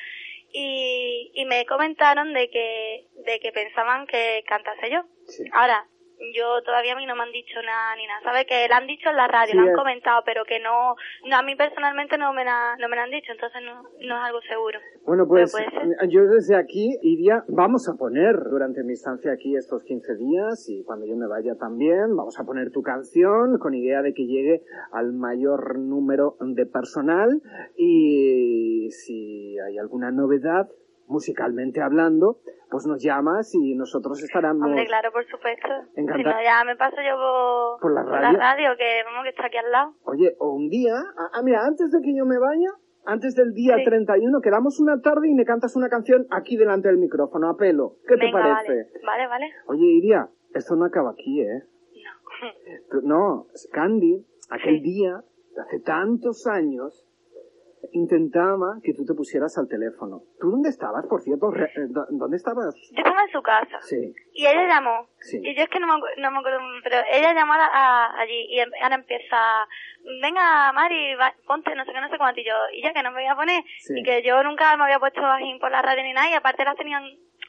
Y, 0.51 1.31
y 1.33 1.45
me 1.45 1.65
comentaron 1.65 2.33
de 2.33 2.49
que, 2.49 3.05
de 3.25 3.39
que 3.39 3.51
pensaban 3.51 4.07
que 4.07 4.43
cantase 4.47 4.89
yo. 4.89 5.03
Sí. 5.27 5.43
Ahora, 5.53 5.85
yo 6.33 6.61
todavía 6.63 6.93
a 6.93 6.95
mí 6.97 7.05
no 7.05 7.15
me 7.15 7.23
han 7.23 7.31
dicho 7.31 7.61
nada 7.63 7.95
ni 7.95 8.05
nada, 8.07 8.21
¿sabes? 8.23 8.45
Que 8.47 8.67
la 8.67 8.77
han 8.77 8.87
dicho 8.87 9.09
en 9.09 9.15
la 9.15 9.27
radio, 9.27 9.51
Sí, 9.51 9.57
lo 9.57 9.63
han 9.63 9.69
es- 9.69 9.75
comentado, 9.75 10.21
pero 10.25 10.43
que 10.45 10.59
no, 10.59 10.95
no 11.25 11.35
a 11.37 11.43
mí 11.43 11.55
personalmente 11.55 12.17
no 12.17 12.33
me 12.33 12.43
la, 12.43 12.75
no 12.79 12.89
me 12.89 12.95
la 12.95 13.03
han 13.03 13.11
dicho, 13.11 13.31
entonces 13.31 13.61
no, 13.63 13.83
no 13.83 14.17
es 14.17 14.23
algo 14.25 14.41
seguro. 14.41 14.79
Bueno, 15.05 15.25
pues 15.27 15.55
yo 16.09 16.25
desde 16.27 16.55
aquí, 16.55 16.97
Iria, 17.01 17.43
vamos 17.47 17.87
a 17.87 17.93
poner 17.97 18.35
durante 18.49 18.83
mi 18.83 18.93
estancia 18.93 19.31
aquí 19.31 19.55
estos 19.55 19.83
15 19.83 20.15
días 20.15 20.67
y 20.69 20.83
cuando 20.83 21.05
yo 21.05 21.15
me 21.15 21.27
vaya 21.27 21.55
también, 21.55 22.15
vamos 22.15 22.37
a 22.39 22.43
poner 22.43 22.71
tu 22.71 22.81
canción 22.81 23.57
con 23.59 23.73
idea 23.73 24.01
de 24.01 24.13
que 24.13 24.25
llegue 24.25 24.63
al 24.91 25.13
mayor 25.13 25.77
número 25.79 26.35
de 26.41 26.65
personal 26.65 27.41
y 27.77 28.89
si 28.91 29.57
hay 29.59 29.77
alguna 29.77 30.11
novedad, 30.11 30.67
musicalmente 31.07 31.81
hablando, 31.81 32.39
pues 32.69 32.85
nos 32.85 33.01
llamas 33.01 33.53
y 33.55 33.75
nosotros 33.75 34.21
estaremos... 34.23 34.67
Hombre, 34.67 34.85
claro, 34.85 35.11
por 35.11 35.25
supuesto. 35.25 35.67
Si 35.95 36.01
Encantado. 36.01 36.35
no, 36.35 36.43
ya 36.43 36.63
me 36.65 36.75
paso 36.75 36.97
yo 36.97 37.15
por, 37.15 37.81
¿Por 37.81 37.93
la 37.93 38.03
radio? 38.03 38.69
que 38.77 39.03
vamos, 39.05 39.23
que 39.23 39.29
está 39.29 39.45
aquí 39.47 39.57
al 39.57 39.71
lado. 39.71 39.93
Oye, 40.03 40.35
o 40.39 40.51
un 40.53 40.67
día, 40.69 40.93
ah, 41.17 41.29
ah, 41.33 41.41
mira, 41.43 41.65
antes 41.65 41.91
de 41.91 42.01
que 42.01 42.15
yo 42.15 42.25
me 42.25 42.37
vaya, 42.39 42.69
antes 43.05 43.35
del 43.35 43.53
día 43.53 43.75
Sí. 43.77 43.85
31, 43.85 44.41
quedamos 44.41 44.79
una 44.81 44.99
tarde 45.01 45.29
y 45.29 45.33
me 45.33 45.45
cantas 45.45 45.75
una 45.77 45.87
canción 45.89 46.27
aquí 46.29 46.57
delante 46.57 46.89
del 46.89 46.97
micrófono, 46.97 47.49
a 47.49 47.55
pelo. 47.55 47.95
¿Qué 48.07 48.17
te 48.17 48.29
parece? 48.31 48.73
Vale, 49.05 49.05
vale, 49.05 49.27
vale. 49.27 49.45
Oye, 49.67 49.85
Iria, 49.85 50.27
esto 50.53 50.75
no 50.75 50.83
acaba 50.85 51.11
aquí, 51.11 51.41
¿eh? 51.41 51.63
No. 52.93 53.01
No, 53.03 53.47
Candy, 53.71 54.25
aquel 54.49 54.75
Sí. 54.77 54.81
día, 54.81 55.23
hace 55.57 55.79
tantos 55.79 56.45
años, 56.47 57.06
intentaba 57.91 58.77
que 58.83 58.93
tú 58.93 59.05
te 59.05 59.13
pusieras 59.13 59.57
al 59.57 59.67
teléfono. 59.67 60.21
¿Tú 60.39 60.51
dónde 60.51 60.69
estabas, 60.69 61.05
por 61.07 61.21
cierto? 61.21 61.53
Eh, 61.55 61.69
dó- 61.89 62.07
¿Dónde 62.09 62.37
estabas? 62.37 62.75
Yo 62.91 62.97
estaba 62.97 63.23
en 63.23 63.31
su 63.31 63.41
casa. 63.41 63.79
Sí. 63.81 64.13
Y 64.33 64.45
ella 64.45 64.67
llamó. 64.67 65.07
Sí. 65.19 65.39
Y 65.43 65.55
yo 65.55 65.63
es 65.63 65.69
que 65.69 65.79
no 65.79 65.87
me, 65.87 65.93
no 66.21 66.31
me 66.31 66.37
acuerdo, 66.39 66.59
pero 66.83 66.97
ella 67.11 67.33
llamó 67.33 67.53
a, 67.53 67.65
a- 67.65 68.19
allí 68.19 68.45
y 68.49 68.59
em- 68.59 68.71
ahora 68.81 68.95
empieza, 68.95 69.37
venga 70.21 70.71
Mari, 70.73 71.15
va- 71.15 71.33
ponte 71.45 71.73
no 71.75 71.85
sé 71.85 71.91
qué, 71.93 72.01
no 72.01 72.09
sé 72.09 72.17
cuánto. 72.17 72.41
Y 72.41 72.45
yo, 72.45 72.53
y 72.73 72.81
ya 72.81 72.93
que 72.93 73.03
no 73.03 73.11
me 73.11 73.21
voy 73.21 73.27
a 73.27 73.35
poner. 73.35 73.63
Sí. 73.79 73.93
Y 73.99 74.03
que 74.03 74.21
yo 74.23 74.41
nunca 74.43 74.75
me 74.77 74.83
había 74.83 74.99
puesto 74.99 75.21
bajín 75.21 75.59
por 75.59 75.71
la 75.71 75.81
radio 75.81 76.03
ni 76.03 76.13
nada 76.13 76.29
y 76.29 76.33
aparte 76.33 76.63
la 76.65 76.75
tenían 76.75 77.03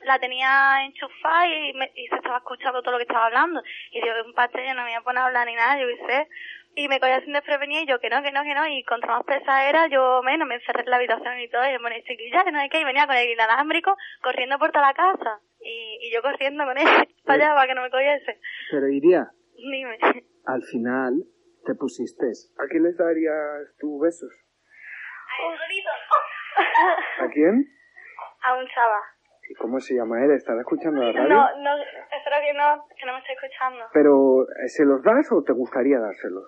la 0.04 0.16
tenía 0.20 0.84
enchufada 0.84 1.44
y, 1.48 1.72
me- 1.74 1.90
y 1.96 2.06
se 2.06 2.14
estaba 2.14 2.36
escuchando 2.38 2.80
todo 2.82 2.92
lo 2.92 2.98
que 2.98 3.02
estaba 3.02 3.26
hablando. 3.26 3.60
Y 3.90 3.98
yo, 4.00 4.12
un 4.24 4.32
pastel, 4.32 4.64
yo 4.68 4.74
no 4.74 4.84
me 4.84 4.92
iba 4.92 5.00
a 5.00 5.02
poner 5.02 5.22
a 5.22 5.26
hablar 5.26 5.44
ni 5.46 5.56
nada, 5.56 5.76
yo 5.80 5.88
qué 5.88 6.06
sé. 6.06 6.28
Y 6.74 6.86
me 6.88 7.00
cogía 7.00 7.20
sin 7.22 7.32
desprevenir 7.32 7.82
y 7.82 7.86
yo, 7.86 7.98
que 7.98 8.08
no, 8.08 8.22
que 8.22 8.30
no, 8.30 8.42
que 8.42 8.54
no. 8.54 8.66
Y 8.68 8.84
contra 8.84 9.16
más 9.16 9.24
pesa 9.24 9.68
era, 9.68 9.88
yo 9.88 10.22
menos 10.22 10.46
me 10.46 10.54
encerré 10.56 10.82
en 10.82 10.90
la 10.90 10.96
habitación 10.96 11.40
y 11.40 11.48
todo. 11.48 11.64
Y 11.66 11.72
me 11.72 11.80
ponía 11.80 12.02
chiquilla, 12.04 12.44
que 12.44 12.52
no 12.52 12.60
sé 12.60 12.68
qué. 12.68 12.80
Y 12.80 12.84
venía 12.84 13.06
con 13.06 13.16
el 13.16 13.28
inalámbrico 13.28 13.96
corriendo 14.22 14.58
por 14.58 14.70
toda 14.70 14.86
la 14.88 14.94
casa. 14.94 15.40
Y, 15.60 15.98
y 16.02 16.12
yo 16.14 16.22
corriendo 16.22 16.64
con 16.64 16.78
él 16.78 16.86
para 17.24 17.44
allá 17.46 17.54
para 17.54 17.66
que 17.66 17.74
no 17.74 17.82
me 17.82 17.90
cogiese. 17.90 18.40
Pero 18.70 18.88
Iria, 18.88 19.30
Dime. 19.56 19.98
al 20.46 20.62
final 20.62 21.24
te 21.66 21.74
pusiste. 21.74 22.26
¿A 22.58 22.66
quién 22.70 22.84
les 22.84 22.96
darías 22.96 23.74
tú 23.80 23.98
besos? 23.98 24.32
¿A 27.20 27.28
quién? 27.30 27.66
A 28.42 28.54
un 28.54 28.66
chaval. 28.68 29.02
¿Y 29.50 29.54
cómo 29.54 29.80
se 29.80 29.94
llama 29.94 30.22
él? 30.24 30.30
¿Estará 30.32 30.60
escuchando 30.60 31.02
la 31.02 31.12
radio? 31.12 31.28
No, 31.28 31.58
no, 31.58 31.70
espero 31.82 32.36
que 32.42 32.52
no, 32.52 32.86
que 32.98 33.06
no 33.06 33.12
me 33.14 33.18
esté 33.20 33.32
escuchando. 33.32 33.84
Pero, 33.92 34.42
¿eh, 34.62 34.68
¿se 34.68 34.84
los 34.84 35.02
das 35.02 35.30
o 35.32 35.42
te 35.42 35.52
gustaría 35.52 35.98
dárselos? 35.98 36.44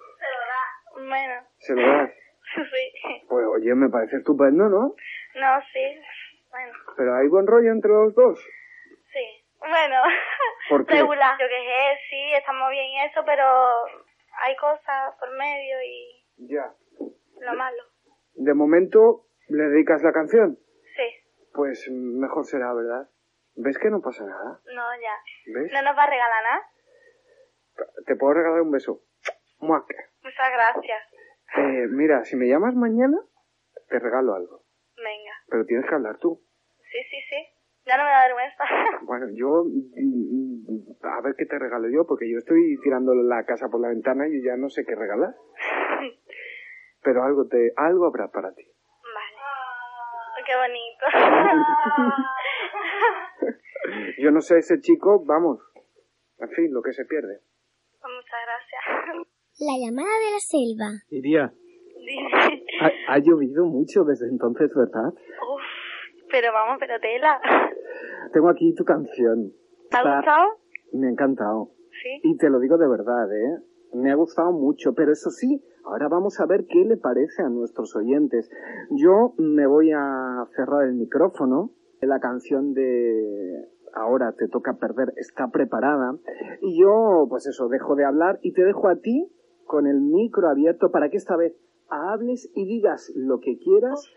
Bueno, 0.94 1.34
¿Se 1.58 1.74
los 1.74 1.86
das? 1.86 2.10
sí. 2.54 3.20
Pues 3.28 3.46
oye, 3.46 3.74
me 3.74 3.88
parece 3.88 4.16
estupendo, 4.16 4.68
¿no? 4.68 4.94
No, 5.34 5.60
sí. 5.72 6.00
Bueno, 6.50 6.72
Pero 6.96 7.14
hay 7.16 7.28
buen 7.28 7.46
rollo 7.46 7.70
entre 7.72 7.90
los 7.90 8.14
dos. 8.14 8.38
sí. 9.12 9.44
Bueno, 9.60 9.96
¿Por 10.68 10.84
qué? 10.86 10.94
regular. 10.96 11.38
Yo 11.38 11.46
que 11.46 11.54
sé, 11.64 11.98
sí, 12.10 12.32
estamos 12.34 12.70
bien 12.70 12.84
y 12.86 13.00
eso, 13.04 13.22
pero 13.24 13.44
hay 14.42 14.56
cosas 14.56 15.14
por 15.18 15.30
medio 15.36 15.76
y 15.82 16.48
Ya. 16.48 16.72
lo 17.40 17.54
malo. 17.54 17.82
De 18.34 18.54
momento, 18.54 19.26
¿le 19.48 19.64
dedicas 19.64 20.02
la 20.02 20.12
canción? 20.12 20.58
Pues 21.52 21.88
mejor 21.90 22.44
será, 22.46 22.72
¿verdad? 22.74 23.08
¿Ves 23.56 23.78
que 23.78 23.90
no 23.90 24.00
pasa 24.00 24.24
nada? 24.24 24.60
no, 24.64 24.82
ya. 25.00 25.16
¿Ves? 25.54 25.72
¿No 25.72 25.82
nos 25.82 25.96
va 25.96 26.04
a 26.04 26.10
regalar 26.10 26.42
nada? 26.42 26.62
Te 28.06 28.16
puedo 28.16 28.34
regalar 28.34 28.60
un 28.62 28.70
beso. 28.70 29.02
¡Muac! 29.60 29.86
Muchas 30.22 30.50
gracias. 30.52 31.02
Eh, 31.56 31.86
mira, 31.90 32.24
si 32.24 32.36
me 32.36 32.46
llamas 32.46 32.74
mañana, 32.74 33.18
te 33.88 33.98
regalo 33.98 34.34
algo. 34.34 34.62
Venga. 34.96 35.32
Pero 35.48 35.64
tienes 35.64 35.88
que 35.88 35.94
hablar 35.94 36.18
tú. 36.18 36.40
Sí, 36.90 36.98
sí, 37.10 37.16
sí. 37.28 37.46
Ya 37.86 37.96
no 37.96 38.04
me 38.04 38.10
da 38.10 38.26
vergüenza. 38.26 38.64
Bueno, 39.02 39.26
yo... 39.34 39.64
mm, 39.64 41.04
A 41.04 41.20
ver 41.22 41.34
qué 41.36 41.46
te 41.46 41.58
regalo 41.58 41.88
yo, 41.88 42.06
porque 42.06 42.30
yo 42.30 42.38
estoy 42.38 42.78
tirando 42.82 43.14
la 43.14 43.44
casa 43.44 43.68
por 43.68 43.80
la 43.80 43.88
ventana 43.88 44.28
y 44.28 44.42
ya 44.44 44.56
no 44.56 44.68
sé 44.68 44.84
qué 44.84 44.94
regalar. 44.94 45.34
Pero 47.02 47.24
algo 47.24 47.46
te 47.48 47.72
algo 47.76 48.06
habrá 48.06 48.28
para 48.28 48.52
ti. 48.54 48.70
Qué 50.50 50.56
bonito. 50.56 51.06
Yo 54.18 54.30
no 54.32 54.40
sé, 54.40 54.58
ese 54.58 54.80
chico, 54.80 55.24
vamos. 55.24 55.60
En 56.38 56.48
fin, 56.50 56.72
lo 56.74 56.82
que 56.82 56.92
se 56.92 57.04
pierde. 57.04 57.38
Pues 58.00 58.12
muchas 58.16 58.40
gracias. 58.46 59.28
La 59.60 59.78
llamada 59.78 60.08
de 60.08 60.30
la 60.32 60.40
selva. 60.40 60.90
Iría, 61.10 61.52
Dime. 62.04 62.64
ha, 62.80 63.14
ha 63.14 63.18
llovido 63.18 63.64
mucho 63.66 64.02
desde 64.02 64.26
entonces, 64.26 64.72
¿verdad? 64.74 65.12
Uf, 65.12 65.62
pero 66.32 66.52
vamos, 66.52 66.78
pero 66.80 66.98
tela. 66.98 67.40
Tengo 68.32 68.48
aquí 68.48 68.74
tu 68.74 68.84
canción. 68.84 69.52
¿Te 69.88 69.98
ha 69.98 70.16
gustado? 70.16 70.58
Me 70.94 71.06
ha 71.06 71.10
encantado. 71.10 71.70
Sí. 72.02 72.20
Y 72.24 72.36
te 72.38 72.50
lo 72.50 72.58
digo 72.58 72.76
de 72.76 72.88
verdad, 72.88 73.32
¿eh? 73.32 73.62
Me 73.92 74.10
ha 74.10 74.16
gustado 74.16 74.50
mucho, 74.50 74.94
pero 74.94 75.12
eso 75.12 75.30
sí, 75.30 75.62
ahora 75.84 76.08
vamos 76.08 76.40
a 76.40 76.46
ver 76.46 76.66
qué 76.66 76.84
le 76.84 76.96
parece 76.96 77.42
a 77.42 77.48
nuestros 77.48 77.94
oyentes. 77.96 78.50
Yo 78.90 79.34
me 79.38 79.66
voy 79.66 79.92
a 79.92 80.44
cerrar 80.54 80.86
el 80.86 80.94
micrófono. 80.94 81.70
La 82.00 82.18
canción 82.18 82.72
de 82.72 83.68
Ahora 83.94 84.32
te 84.32 84.48
toca 84.48 84.74
perder 84.74 85.12
está 85.16 85.48
preparada. 85.50 86.16
Y 86.62 86.80
yo, 86.80 87.26
pues 87.28 87.46
eso, 87.46 87.68
dejo 87.68 87.96
de 87.96 88.04
hablar 88.04 88.38
y 88.42 88.52
te 88.52 88.64
dejo 88.64 88.88
a 88.88 88.96
ti 88.96 89.30
con 89.64 89.86
el 89.86 90.00
micro 90.00 90.48
abierto 90.48 90.90
para 90.90 91.10
que 91.10 91.16
esta 91.16 91.36
vez 91.36 91.54
hables 91.88 92.50
y 92.54 92.66
digas 92.66 93.12
lo 93.16 93.40
que 93.40 93.58
quieras 93.58 94.12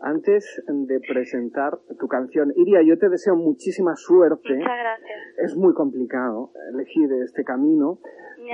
antes 0.00 0.62
de 0.66 1.00
presentar 1.00 1.78
tu 1.98 2.08
canción. 2.08 2.52
Iria, 2.56 2.82
yo 2.82 2.98
te 2.98 3.08
deseo 3.08 3.36
muchísima 3.36 3.94
suerte. 3.96 4.54
Muchas 4.54 4.78
gracias. 4.78 5.18
Es 5.38 5.56
muy 5.56 5.74
complicado 5.74 6.52
elegir 6.72 7.10
este 7.24 7.44
camino, 7.44 7.98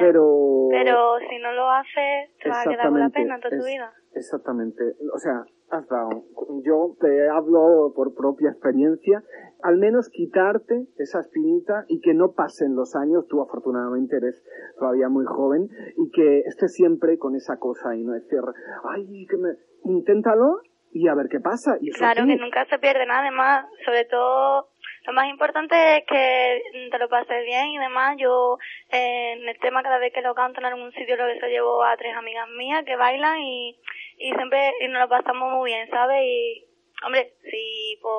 pero... 0.01 0.69
Pero 0.71 1.19
si 1.29 1.39
no 1.39 1.53
lo 1.53 1.71
haces, 1.71 2.37
te 2.43 2.49
vas 2.49 2.67
a 2.67 2.71
quedar 2.71 2.89
con 2.89 3.01
la 3.01 3.11
pena 3.11 3.39
toda 3.41 3.59
tu 3.59 3.65
vida. 3.65 3.93
Exactamente. 4.15 4.95
O 5.13 5.19
sea, 5.19 5.45
has 5.71 5.89
dado. 5.89 6.25
Yo 6.65 6.97
te 7.01 7.29
hablo 7.29 7.93
por 7.95 8.15
propia 8.15 8.51
experiencia. 8.51 9.23
Al 9.63 9.79
menos 9.79 10.09
quitarte 10.11 10.87
esa 10.99 11.21
espinita 11.21 11.85
y 11.89 12.01
que 12.01 12.15
no 12.15 12.33
pasen 12.33 12.75
los 12.75 12.95
años. 12.95 13.27
Tú 13.29 13.43
afortunadamente 13.43 14.17
eres 14.17 14.45
todavía 14.79 15.09
muy 15.09 15.25
joven 15.25 15.69
y 15.97 16.11
que 16.11 16.41
estés 16.41 16.73
siempre 16.75 17.19
con 17.19 17.35
esa 17.35 17.59
cosa 17.59 17.97
y 17.97 18.05
no 18.05 18.13
decir, 18.13 18.41
ay, 18.85 19.27
que 19.27 19.37
me... 19.37 19.51
Inténtalo 19.87 20.61
y 20.95 21.09
a 21.09 21.15
ver 21.15 21.27
qué 21.29 21.41
pasa. 21.41 21.77
Y 21.81 21.91
eso 21.91 21.99
Claro, 21.99 22.25
que 22.25 22.37
nunca 22.37 22.65
se 22.67 22.79
pierde 22.79 23.05
nada, 23.05 23.23
además, 23.23 23.67
sobre 23.85 24.05
todo, 24.05 24.71
lo 25.07 25.13
más 25.13 25.29
importante 25.29 25.75
es 25.99 26.05
que 26.07 26.63
te 26.91 26.99
lo 26.99 27.09
pases 27.09 27.45
bien 27.45 27.67
y 27.67 27.79
demás, 27.79 28.17
yo 28.17 28.59
eh, 28.91 29.33
en 29.33 29.49
el 29.49 29.59
tema 29.59 29.83
cada 29.83 29.99
vez 29.99 30.13
que 30.13 30.23
lo 30.23 30.37
canto 30.37 30.61
en 30.61 30.67
algún 30.67 30.93
sitio 30.93 31.17
lo 31.17 31.27
que 31.27 31.41
se 31.41 31.49
llevo 31.49 31.83
a 31.83 31.97
tres 31.97 32.17
amigas 32.17 32.49
mías 32.57 32.85
que 32.85 32.95
bailan 32.95 33.41
y, 33.41 33.77
y 34.19 34.33
siempre 34.35 34.73
y 34.81 34.89
nos 34.89 35.03
lo 35.03 35.09
pasamos 35.09 35.53
muy 35.53 35.73
bien, 35.73 35.91
¿sabes? 35.91 36.23
Y, 36.23 36.65
hombre, 37.05 37.35
sí, 37.43 37.99
pues, 38.01 38.15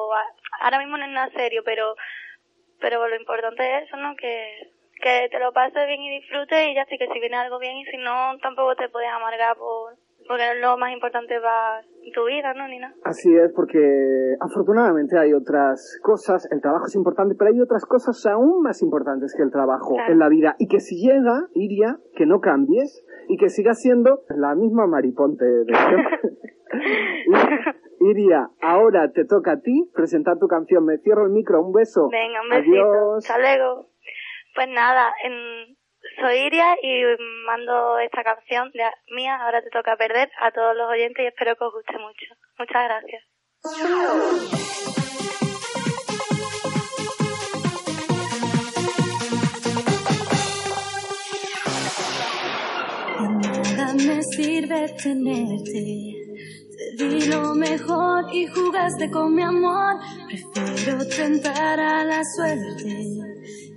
ahora 0.60 0.78
mismo 0.78 0.98
no 0.98 1.06
es 1.06 1.12
nada 1.12 1.32
serio, 1.32 1.64
pero, 1.64 1.96
pero 2.82 3.08
lo 3.08 3.16
importante 3.16 3.78
es 3.78 3.84
eso, 3.88 3.96
¿no? 3.96 4.18
Que, 4.18 4.70
que 5.02 5.30
te 5.32 5.40
lo 5.40 5.54
pases 5.54 5.88
bien 5.88 6.02
y 6.02 6.20
disfrutes 6.20 6.68
y 6.68 6.76
ya 6.76 6.86
sé 6.86 6.98
que 6.98 7.08
si 7.08 7.20
viene 7.22 7.38
algo 7.38 7.58
bien 7.58 7.78
y 7.78 7.86
si 7.86 7.96
no, 7.96 8.38
tampoco 8.42 8.76
te 8.76 8.90
puedes 8.90 9.10
amargar 9.10 9.56
por, 9.56 9.96
porque 10.28 10.44
es 10.52 10.62
lo 10.62 10.78
más 10.78 10.92
importante 10.94 11.40
para 11.40 11.82
tu 12.14 12.26
vida, 12.26 12.54
¿no? 12.54 12.68
Ni 12.68 12.80
nada. 12.80 12.94
Así 13.04 13.36
es, 13.36 13.52
porque 13.54 14.36
afortunadamente 14.40 15.18
hay 15.18 15.34
otras 15.34 16.00
cosas, 16.02 16.48
el 16.52 16.62
trabajo 16.62 16.86
es 16.88 16.96
importante, 16.96 17.36
pero 17.38 17.52
hay 17.52 17.60
otras 17.62 17.86
cosas 17.86 18.26
aún 18.26 18.62
más 18.62 18.82
importantes 18.82 19.34
que 19.36 19.44
el 19.44 19.52
trabajo 19.52 19.96
Claro. 19.96 20.14
en 20.14 20.20
la 20.20 20.30
vida. 20.30 20.56
Y 20.60 20.68
que 20.68 20.80
si 20.80 20.96
llega, 20.98 21.48
Iria, 21.54 21.98
que 22.16 22.26
no 22.26 22.40
cambies 22.42 23.04
y 23.28 23.38
que 23.38 23.50
sigas 23.50 23.82
siendo 23.82 24.22
la 24.30 24.56
misma 24.56 24.88
mariponte 24.88 25.46
de 25.46 25.74
Iria, 28.00 28.50
ahora 28.62 29.12
te 29.12 29.26
toca 29.26 29.54
a 29.54 29.60
ti 29.62 29.90
presentar 29.94 30.38
tu 30.38 30.48
canción. 30.48 30.86
Me 30.86 30.98
cierro 31.00 31.26
el 31.26 31.32
micro, 31.32 31.62
un 31.66 31.74
beso. 31.74 32.08
Venga, 32.12 32.42
un 32.42 32.50
besito. 32.50 32.76
Adiós. 32.92 33.30
Hasta 33.30 33.40
luego. 33.40 33.88
Pues 34.54 34.68
nada, 34.70 35.12
en- 35.26 35.75
soy 36.20 36.38
Iria 36.38 36.76
y 36.82 37.04
mando 37.46 38.00
esta 38.00 38.24
canción 38.24 38.72
de 38.72 38.84
mía, 39.10 39.38
ahora 39.42 39.62
te 39.62 39.70
toca 39.70 39.96
perder, 39.96 40.30
a 40.40 40.52
todos 40.52 40.76
los 40.76 40.90
oyentes 40.90 41.24
y 41.24 41.28
espero 41.28 41.56
que 41.56 41.64
os 41.64 41.74
guste 41.74 41.98
mucho. 41.98 42.26
Muchas 42.58 42.84
gracias. 42.84 43.24
Sirve 54.32 54.88
tenerte. 55.02 56.16
Te 56.98 57.38
mejor 57.56 58.26
y 58.34 58.48
jugaste 58.48 59.10
con 59.10 59.34
mi 59.34 59.44
amor. 59.44 59.96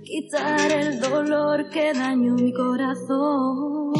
Quitar 0.09 0.71
el 0.71 0.99
dolor 0.99 1.69
que 1.69 1.93
dañó 1.93 2.33
mi 2.33 2.51
corazón. 2.51 3.93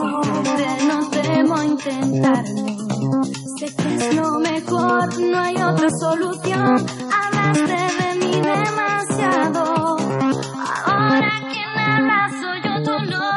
Simplemente 0.00 0.84
no 0.88 1.10
temo 1.10 1.62
intentarlo. 1.62 3.22
Sé 3.56 3.66
que 3.76 3.94
es 3.94 4.14
lo 4.16 4.40
mejor, 4.40 5.20
no 5.20 5.38
hay 5.38 5.54
otra 5.62 5.88
solución. 5.90 6.84
Hablaste 7.18 7.76
de 8.00 8.14
mí 8.18 8.32
demasiado. 8.40 9.96
Ahora 10.86 11.40
que 11.52 11.62
me 11.76 11.84
abrazo 11.94 12.48
yo 12.64 12.82
tu 12.82 12.90
dolor. 12.90 13.27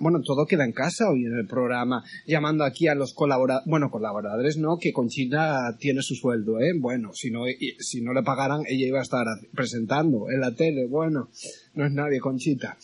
Bueno, 0.00 0.20
todo 0.22 0.46
queda 0.46 0.64
en 0.64 0.72
casa 0.72 1.10
hoy 1.10 1.24
en 1.24 1.36
el 1.36 1.46
programa, 1.46 2.04
llamando 2.26 2.64
aquí 2.64 2.88
a 2.88 2.94
los 2.94 3.14
colaboradores, 3.14 3.68
bueno, 3.68 3.90
colaboradores 3.90 4.56
no, 4.56 4.78
que 4.78 4.92
Conchita 4.92 5.76
tiene 5.78 6.02
su 6.02 6.14
sueldo, 6.14 6.60
¿eh? 6.60 6.72
Bueno, 6.78 7.12
si 7.14 7.30
no, 7.30 7.44
si 7.78 8.00
no 8.00 8.12
le 8.12 8.22
pagaran, 8.22 8.62
ella 8.66 8.86
iba 8.86 8.98
a 8.98 9.02
estar 9.02 9.26
presentando 9.54 10.30
en 10.30 10.40
la 10.40 10.54
tele, 10.54 10.86
bueno, 10.86 11.28
no 11.74 11.86
es 11.86 11.92
nadie, 11.92 12.20
Conchita. 12.20 12.76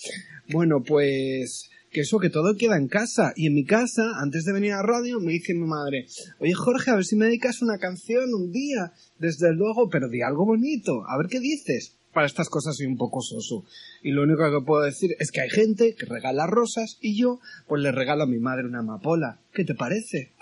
Bueno, 0.52 0.82
pues, 0.82 1.70
que 1.90 2.00
eso, 2.00 2.18
que 2.18 2.30
todo 2.30 2.56
queda 2.56 2.76
en 2.76 2.88
casa. 2.88 3.32
Y 3.36 3.46
en 3.46 3.54
mi 3.54 3.64
casa, 3.64 4.02
antes 4.20 4.44
de 4.44 4.52
venir 4.52 4.72
a 4.72 4.82
radio, 4.82 5.20
me 5.20 5.32
dice 5.32 5.54
mi 5.54 5.66
madre, 5.66 6.06
oye 6.38 6.54
Jorge, 6.54 6.90
a 6.90 6.96
ver 6.96 7.04
si 7.04 7.16
me 7.16 7.26
dedicas 7.26 7.62
una 7.62 7.78
canción 7.78 8.32
un 8.34 8.50
día, 8.50 8.92
desde 9.18 9.52
luego, 9.52 9.88
pero 9.88 10.08
de 10.08 10.22
algo 10.22 10.46
bonito, 10.46 11.02
a 11.08 11.18
ver 11.18 11.26
qué 11.28 11.40
dices. 11.40 11.99
Para 12.12 12.26
estas 12.26 12.48
cosas 12.48 12.76
soy 12.76 12.86
un 12.86 12.96
poco 12.96 13.20
soso. 13.20 13.64
Y 14.02 14.10
lo 14.10 14.22
único 14.22 14.42
que 14.42 14.64
puedo 14.66 14.82
decir 14.82 15.10
es 15.18 15.30
que 15.30 15.42
hay 15.42 15.50
gente 15.50 15.94
que 15.94 16.06
regala 16.06 16.46
rosas 16.46 16.98
y 17.00 17.20
yo, 17.20 17.38
pues 17.68 17.82
le 17.82 17.92
regalo 17.92 18.24
a 18.24 18.26
mi 18.26 18.38
madre 18.38 18.66
una 18.66 18.80
amapola. 18.80 19.38
¿Qué 19.52 19.64
te 19.64 19.74
parece? 19.74 20.32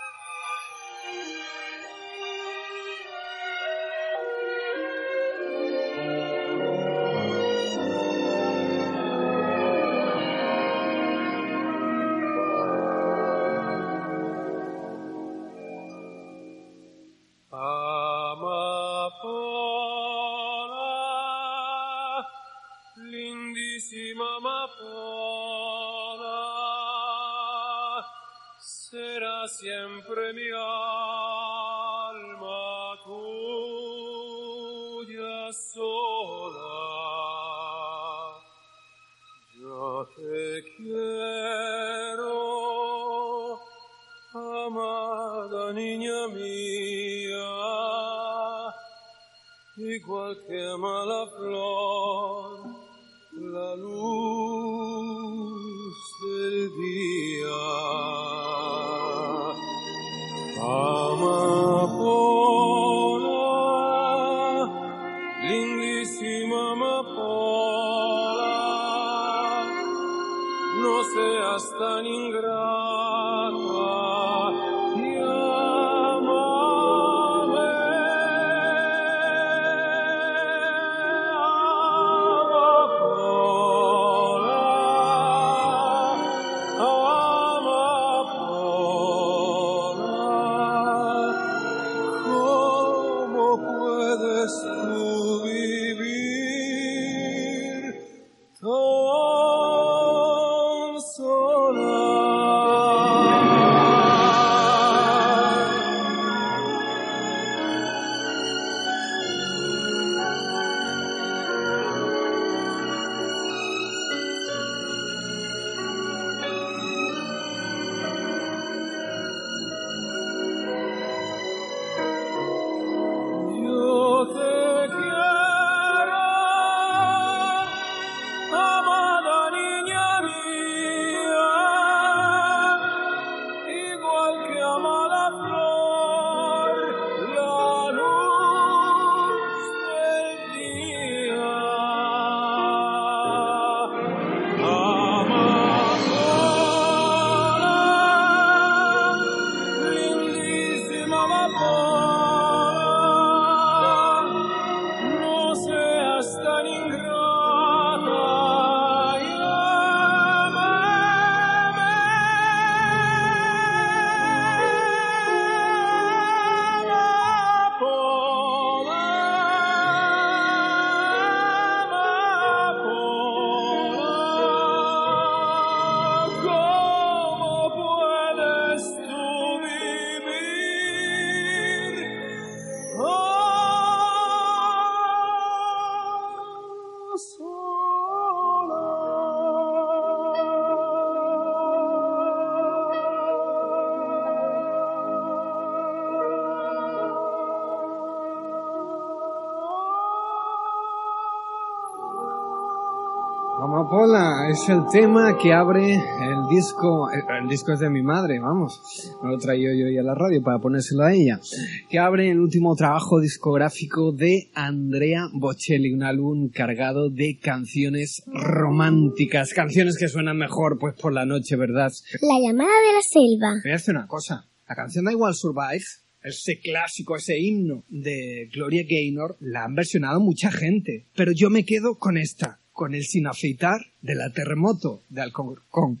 Es 204.49 204.67
el 204.67 204.81
tema 204.91 205.37
que 205.37 205.53
abre 205.53 205.93
el 205.93 206.47
disco, 206.49 207.07
el, 207.11 207.43
el 207.43 207.47
disco 207.47 207.71
es 207.71 207.79
de 207.79 207.89
mi 207.91 208.01
madre, 208.01 208.39
vamos, 208.39 208.81
me 209.21 209.29
lo 209.29 209.35
he 209.35 209.39
traído 209.39 209.71
yo 209.73 209.85
hoy 209.85 209.97
a 209.97 210.01
la 210.01 210.15
radio 210.15 210.41
para 210.41 210.57
ponérselo 210.57 211.03
a 211.03 211.13
ella, 211.13 211.39
que 211.87 211.99
abre 211.99 212.31
el 212.31 212.39
último 212.39 212.75
trabajo 212.75 213.19
discográfico 213.19 214.11
de 214.11 214.49
Andrea 214.55 215.27
Bocelli, 215.33 215.93
un 215.93 216.01
álbum 216.01 216.49
cargado 216.49 217.11
de 217.11 217.37
canciones 217.39 218.23
románticas, 218.25 219.53
canciones 219.53 219.97
que 219.99 220.07
suenan 220.07 220.37
mejor 220.37 220.79
pues 220.79 220.95
por 220.99 221.13
la 221.13 221.25
noche, 221.25 221.55
¿verdad? 221.55 221.91
La 222.21 222.39
llamada 222.41 222.71
de 222.71 222.93
la 222.93 223.01
selva. 223.03 223.61
Voy 223.63 223.71
a 223.71 223.75
hacer 223.75 223.95
una 223.95 224.07
cosa, 224.07 224.49
la 224.67 224.75
canción 224.75 225.05
da 225.05 225.11
igual 225.11 225.35
Survive, 225.35 225.83
ese 226.23 226.59
clásico, 226.59 227.15
ese 227.15 227.39
himno 227.39 227.85
de 227.87 228.49
Gloria 228.51 228.83
Gaynor, 228.89 229.37
la 229.39 229.65
han 229.65 229.75
versionado 229.75 230.19
mucha 230.19 230.51
gente, 230.51 231.05
pero 231.15 231.31
yo 231.35 231.49
me 231.49 231.63
quedo 231.63 231.97
con 231.97 232.17
esta, 232.17 232.58
con 232.79 232.95
el 232.95 233.03
sin 233.03 233.27
afeitar 233.27 233.81
de 234.01 234.15
la 234.15 234.31
terremoto 234.31 235.03
de 235.09 235.21
Alcorcón. 235.21 235.99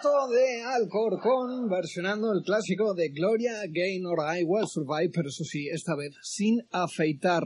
Terremoto 0.00 0.28
de 0.32 0.62
Alcorcón, 0.62 1.68
versionando 1.68 2.32
el 2.32 2.42
clásico 2.44 2.94
de 2.94 3.08
Gloria 3.08 3.52
Gaynor 3.68 4.18
I 4.38 4.44
Will 4.44 4.66
Survive, 4.66 5.10
pero 5.14 5.28
eso 5.28 5.44
sí, 5.44 5.68
esta 5.68 5.96
vez 5.96 6.16
sin 6.22 6.60
afeitar. 6.72 7.42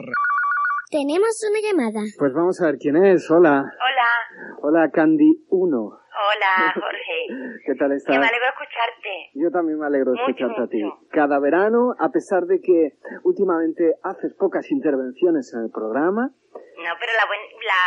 Tenemos 0.91 1.31
una 1.49 1.61
llamada. 1.61 2.05
Pues 2.19 2.33
vamos 2.35 2.61
a 2.61 2.67
ver 2.67 2.77
quién 2.79 2.97
es. 2.97 3.31
Hola. 3.31 3.65
Hola, 3.65 4.59
Hola, 4.61 4.91
Candy 4.91 5.45
1. 5.49 5.79
hola 5.79 6.73
Jorge. 6.75 7.63
¿Qué 7.65 7.75
tal 7.75 7.93
estás? 7.93 8.19
me 8.19 8.27
alegro 8.27 8.45
de 8.45 8.53
escucharte. 8.53 9.31
Yo 9.35 9.51
también 9.51 9.79
me 9.79 9.87
alegro 9.87 10.13
de 10.13 10.19
Mucho, 10.21 10.31
escucharte 10.31 10.63
a 10.63 10.67
ti. 10.69 10.83
mucho. 10.85 11.07
Cada 11.11 11.39
verano, 11.39 11.95
a 11.99 12.11
pesar 12.11 12.45
de 12.45 12.61
que 12.61 12.99
últimamente 13.25 13.95
haces 14.03 14.35
pocas 14.35 14.71
intervenciones 14.71 15.53
en 15.55 15.65
el 15.65 15.71
programa, 15.71 16.29
No, 16.29 16.91
pero 17.01 17.13
la, 17.17 17.27
buen- 17.27 17.53
la, 17.65 17.83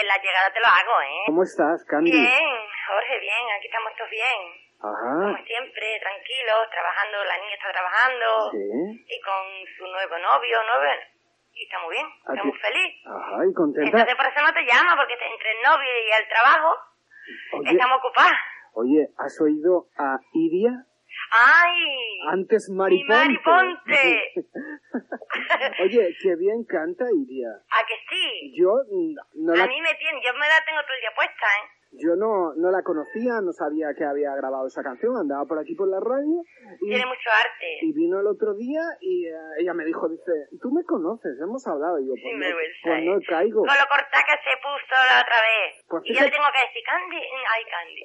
eh, 0.00 0.04
la 0.06 0.16
llegada 0.18 0.52
te 0.52 0.60
lo 0.60 0.66
hago, 0.66 0.94
¿eh? 1.02 1.22
¿cómo 1.26 1.42
estás, 1.42 1.84
Candy? 1.86 2.10
Bien, 2.10 2.54
Jorge, 2.88 3.18
bien, 3.20 3.44
aquí 3.56 3.66
estamos 3.66 3.92
todos 3.96 4.10
bien. 4.10 4.40
Ajá. 4.82 5.14
Como 5.32 5.38
siempre, 5.46 5.86
tranquilos, 6.00 6.68
trabajando, 6.70 7.24
la 7.24 7.36
niña 7.38 7.54
está 7.54 7.72
trabajando. 7.72 8.26
Sí. 8.52 8.66
Y 9.08 9.20
con 9.22 9.42
su 9.78 9.84
nuevo 9.86 10.18
novio, 10.18 10.56
novio, 10.64 10.90
y 11.54 11.62
está 11.64 11.78
muy 11.80 11.94
bien, 11.96 12.06
¿A 12.26 12.32
está 12.34 12.44
muy 12.44 12.58
feliz. 12.58 12.90
Ajá, 13.06 13.36
y 13.48 13.52
contenta. 13.54 13.86
Entonces 13.88 14.14
por 14.16 14.26
eso 14.26 14.40
no 14.42 14.52
te 14.52 14.64
llama, 14.66 14.96
porque 14.96 15.14
entre 15.14 15.50
el 15.52 15.62
novio 15.62 15.92
y 16.04 16.10
el 16.12 16.28
trabajo 16.28 16.70
Oye, 17.54 17.70
estamos 17.70 17.98
ocupados. 17.98 18.36
oye, 18.74 19.08
¿has 19.16 19.40
oído 19.40 19.86
a 19.96 20.18
Iria? 20.34 20.84
¡Ay! 21.30 22.20
Antes 22.30 22.70
Mariponte. 22.70 23.14
Mariponte! 23.14 24.32
Oye, 25.82 26.16
qué 26.22 26.36
bien 26.36 26.64
canta 26.64 27.04
Iria. 27.12 27.50
¿A 27.70 27.86
que 27.86 27.94
sí? 28.08 28.52
Yo 28.56 28.82
no 29.34 29.52
A 29.52 29.56
la, 29.56 29.66
mí 29.66 29.80
me 29.80 29.94
tiene, 29.94 30.20
yo 30.24 30.32
me 30.34 30.46
la 30.48 30.64
tengo 30.64 30.80
todo 30.82 30.94
el 30.94 31.00
día 31.00 31.10
puesta, 31.14 31.46
¿eh? 31.46 31.84
yo 31.96 32.16
no, 32.16 32.54
no 32.56 32.70
la 32.70 32.82
conocía, 32.82 33.40
no 33.40 33.52
sabía 33.52 33.94
que 33.96 34.04
había 34.04 34.34
grabado 34.34 34.66
esa 34.66 34.82
canción, 34.82 35.16
andaba 35.16 35.44
por 35.46 35.58
aquí 35.58 35.74
por 35.74 35.88
la 35.88 36.00
radio 36.00 36.42
y, 36.80 36.88
Tiene 36.88 37.06
mucho 37.06 37.30
arte. 37.30 37.78
y 37.82 37.92
vino 37.92 38.20
el 38.20 38.26
otro 38.26 38.54
día 38.54 38.82
y 39.00 39.26
eh, 39.26 39.34
ella 39.60 39.74
me 39.74 39.84
dijo, 39.84 40.08
dice, 40.08 40.32
tú 40.60 40.72
me 40.72 40.82
conoces, 40.84 41.38
hemos 41.40 41.64
hablado. 41.66 41.98
Y 42.00 42.06
yo, 42.08 42.14
pues, 42.14 42.34
no, 42.34 42.56
pues 42.82 43.04
no 43.04 43.18
caigo. 43.28 43.60
Con 43.62 43.78
lo 43.78 43.86
corta 43.86 44.18
que 44.26 44.36
se 44.42 44.56
puso 44.58 44.94
la 45.06 45.22
otra 45.22 45.38
vez. 45.38 45.84
Pues 45.88 46.02
y 46.06 46.14
yo 46.14 46.20
le 46.22 46.30
tengo 46.30 46.46
que 46.52 46.66
decir, 46.66 46.82
Candy, 46.82 47.16
ay, 47.16 47.62
Candy. 47.70 48.04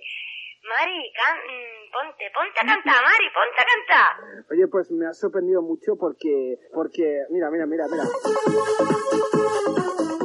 Mari, 0.64 1.12
can, 1.16 1.38
mm, 1.40 1.92
ponte, 1.92 2.32
ponte 2.36 2.60
a 2.60 2.66
cantar, 2.68 3.02
Mari, 3.04 3.28
ponte 3.34 3.58
a 3.62 3.66
cantar. 3.66 4.12
Oye, 4.52 4.68
pues 4.68 4.92
me 4.92 5.08
ha 5.08 5.14
sorprendido 5.14 5.62
mucho 5.62 5.96
porque, 6.00 6.58
porque, 6.74 7.24
mira, 7.30 7.50
mira, 7.50 7.66
mira, 7.66 7.86
mira. 7.90 8.04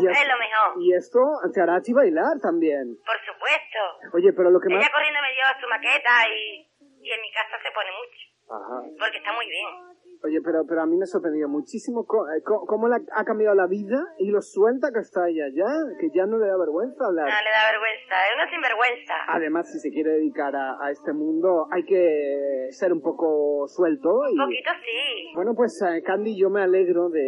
Y, 0.01 0.07
es- 0.07 0.21
Es 0.21 0.29
lo 0.29 0.37
mejor, 0.39 0.83
y 0.83 0.93
esto 0.95 1.21
te 1.55 1.61
hará 1.63 1.77
a 1.77 1.81
ti 1.81 1.93
bailar 1.93 2.39
también. 2.43 2.99
por 3.07 3.17
supuesto. 3.25 3.79
Oye, 4.13 4.33
pero 4.35 4.51
lo 4.51 4.61
que 4.61 4.69
más... 4.69 4.83
Ella 4.83 4.93
corriendo 4.93 5.21
me 5.23 5.33
dio 5.33 5.45
su 5.61 5.69
maqueta 5.69 6.29
y, 6.29 6.69
y 7.01 7.13
en 7.13 7.21
mi 7.23 7.33
casa 7.33 7.57
se 7.63 7.71
pone 7.71 7.91
mucho, 7.95 8.23
Ajá. 8.53 8.83
porque 8.99 9.19
está 9.19 9.33
muy 9.33 9.47
bien. 9.49 9.67
Oye, 10.25 10.41
pero, 10.43 10.65
pero 10.67 10.81
a 10.81 10.87
mí 10.87 10.97
me 10.97 11.05
ha 11.05 11.07
sorprendido 11.07 11.49
muchísimo 11.51 12.01
eh, 12.33 12.41
co- 12.43 12.65
cómo 12.65 12.89
le 12.89 12.97
ha 13.13 13.25
cambiado 13.25 13.55
la 13.55 13.67
vida 13.67 14.01
y 14.19 14.31
lo 14.31 14.41
suelta 14.41 14.89
que 14.91 15.01
está 15.01 15.29
ella 15.29 15.45
ya, 15.53 15.69
que 16.01 16.09
ya 16.17 16.25
no 16.25 16.39
le 16.39 16.49
da 16.49 16.57
vergüenza 16.57 17.05
hablar. 17.05 17.29
No 17.29 17.41
le 17.45 17.51
da 17.53 17.71
vergüenza, 17.71 18.15
es 18.29 18.33
una 18.35 18.49
sinvergüenza. 18.49 19.15
Además, 19.29 19.71
si 19.71 19.79
se 19.81 19.91
quiere 19.93 20.13
dedicar 20.17 20.57
a, 20.57 20.81
a 20.81 20.91
este 20.91 21.13
mundo, 21.13 21.69
hay 21.71 21.85
que 21.85 22.69
ser 22.73 22.93
un 22.95 23.03
poco 23.03 23.69
suelto. 23.69 24.09
Y, 24.33 24.39
Un 24.41 24.47
poquito 24.49 24.71
sí. 24.83 25.33
Bueno, 25.35 25.53
pues 25.55 25.77
eh, 25.83 26.03
Candy, 26.03 26.41
yo 26.41 26.49
me 26.49 26.63
alegro 26.63 27.11
de, 27.11 27.21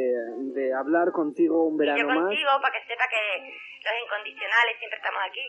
de 0.57 0.73
hablar 0.73 1.13
contigo 1.13 1.69
un 1.69 1.75
Y 1.77 1.79
verano 1.85 2.01
yo 2.01 2.07
más. 2.09 2.19
contigo, 2.33 2.51
para 2.63 2.73
que 2.73 2.81
sepa 2.89 3.05
que 3.13 3.21
los 3.45 3.93
incondicionales 4.09 4.73
siempre 4.81 4.97
estamos 4.97 5.21
aquí. 5.29 5.45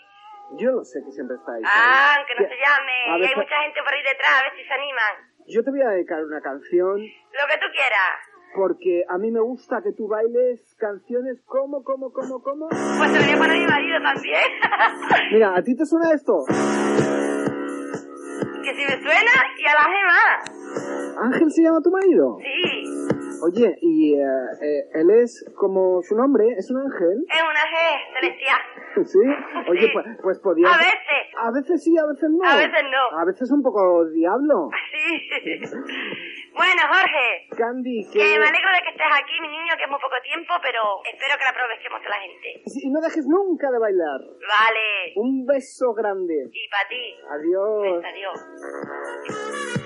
Yo 0.59 0.71
lo 0.71 0.83
sé 0.83 0.99
que 0.99 1.11
siempre 1.11 1.37
está 1.39 1.53
ahí. 1.55 1.63
Ah, 1.63 2.15
aunque 2.19 2.35
no 2.35 2.43
Que- 2.43 2.55
se 2.55 2.59
llame. 2.59 2.95
Y 3.07 3.11
hay 3.11 3.21
veces- 3.21 3.37
mucha 3.39 3.55
gente 3.63 3.79
por 3.83 3.93
ahí 3.95 4.03
detrás, 4.03 4.31
a 4.35 4.43
ver 4.43 4.51
si 4.59 4.63
se 4.67 4.73
animan. 4.73 5.15
Yo 5.47 5.63
te 5.63 5.69
voy 5.71 5.81
a 5.81 5.89
dedicar 5.89 6.23
una 6.23 6.41
canción 6.41 6.97
Lo 6.99 7.47
que 7.47 7.57
tú 7.59 7.67
quieras. 7.71 8.19
porque 8.55 9.03
a 9.07 9.17
mí 9.17 9.31
me 9.31 9.39
gusta 9.39 9.81
que 9.81 9.93
tú 9.93 10.07
bailes 10.07 10.61
canciones 10.77 11.41
como, 11.45 11.83
como, 11.83 12.11
como, 12.11 12.41
como. 12.41 12.67
Pues 12.69 13.11
se 13.11 13.19
lo 13.19 13.25
voy 13.25 13.33
a 13.33 13.37
poner 13.37 13.55
a 13.55 13.59
mi 13.59 13.67
marido 13.67 13.97
también. 14.01 14.43
Mira, 15.31 15.55
¿a 15.55 15.61
ti 15.63 15.75
te 15.75 15.85
suena 15.85 16.11
esto? 16.13 16.43
que 18.63 18.73
si 18.75 18.81
me 18.81 19.01
suena 19.01 19.31
y 19.57 19.65
a 19.65 19.73
la 19.73 19.83
gema. 19.83 21.21
¿Ángel 21.23 21.51
se 21.51 21.61
llama 21.63 21.79
tu 21.81 21.89
marido? 21.91 22.37
Sí, 22.41 22.83
Oye, 23.43 23.77
y 23.81 24.15
eh, 24.15 24.89
él 24.93 25.09
es 25.11 25.45
como 25.55 26.01
su 26.01 26.15
nombre, 26.15 26.45
es 26.57 26.69
un 26.71 26.77
ángel. 26.81 27.23
es 27.29 27.41
una 27.41 27.63
G 27.65 27.75
celestial. 28.19 28.61
¿Sí? 29.05 29.19
Oye, 29.69 29.87
Sí. 29.87 29.91
pues, 29.93 30.05
pues 30.23 30.39
podía... 30.39 30.67
A 30.73 30.77
veces. 30.77 31.21
A 31.37 31.51
veces 31.51 31.83
sí, 31.83 31.95
a 31.97 32.05
veces 32.07 32.29
no. 32.31 32.49
A 32.49 32.55
veces 32.55 32.83
no. 32.91 33.19
A 33.19 33.25
veces 33.25 33.51
un 33.51 33.61
poco 33.61 34.05
diablo. 34.09 34.69
Sí. 34.97 35.59
Bueno, 36.53 36.81
Jorge, 36.89 37.47
Candy, 37.55 38.03
que 38.11 38.17
que... 38.17 38.39
me 38.39 38.47
alegro 38.47 38.71
de 38.73 38.81
que 38.83 38.89
estés 38.89 39.05
aquí, 39.13 39.39
mi 39.41 39.47
niño, 39.47 39.73
que 39.77 39.83
es 39.83 39.89
muy 39.89 39.99
poco 40.01 40.15
tiempo, 40.23 40.53
pero 40.63 40.81
espero 41.05 41.37
que 41.37 41.43
la 41.43 41.51
aprovechemos 41.51 42.01
a 42.03 42.09
la 42.09 42.17
gente. 42.17 42.63
Y 42.83 42.89
no 42.89 42.99
dejes 42.99 43.25
nunca 43.27 43.69
de 43.69 43.77
bailar. 43.77 44.19
Vale. 44.19 45.13
Un 45.17 45.45
beso 45.45 45.93
grande. 45.93 46.49
Y 46.51 46.67
para 46.69 46.89
ti. 46.89 47.15
Adiós. 47.29 48.03
Adiós. 48.03 49.76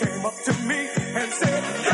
came 0.00 0.24
up 0.24 0.34
to 0.44 0.52
me 0.62 0.88
and 1.14 1.30
said, 1.32 1.89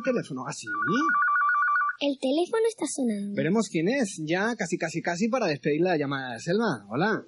el 0.00 0.04
teléfono. 0.04 0.44
¿Ah, 0.48 0.52
sí? 0.52 0.66
El 2.00 2.16
teléfono 2.18 2.64
está 2.66 2.84
sonando. 2.88 3.36
Veremos 3.36 3.68
quién 3.70 3.88
es. 3.88 4.20
Ya 4.26 4.56
casi, 4.56 4.78
casi, 4.78 5.02
casi 5.02 5.28
para 5.28 5.46
despedir 5.46 5.82
la 5.82 5.96
llamada 5.96 6.28
de 6.28 6.32
la 6.34 6.38
selva. 6.40 6.84
Hola. 6.88 7.22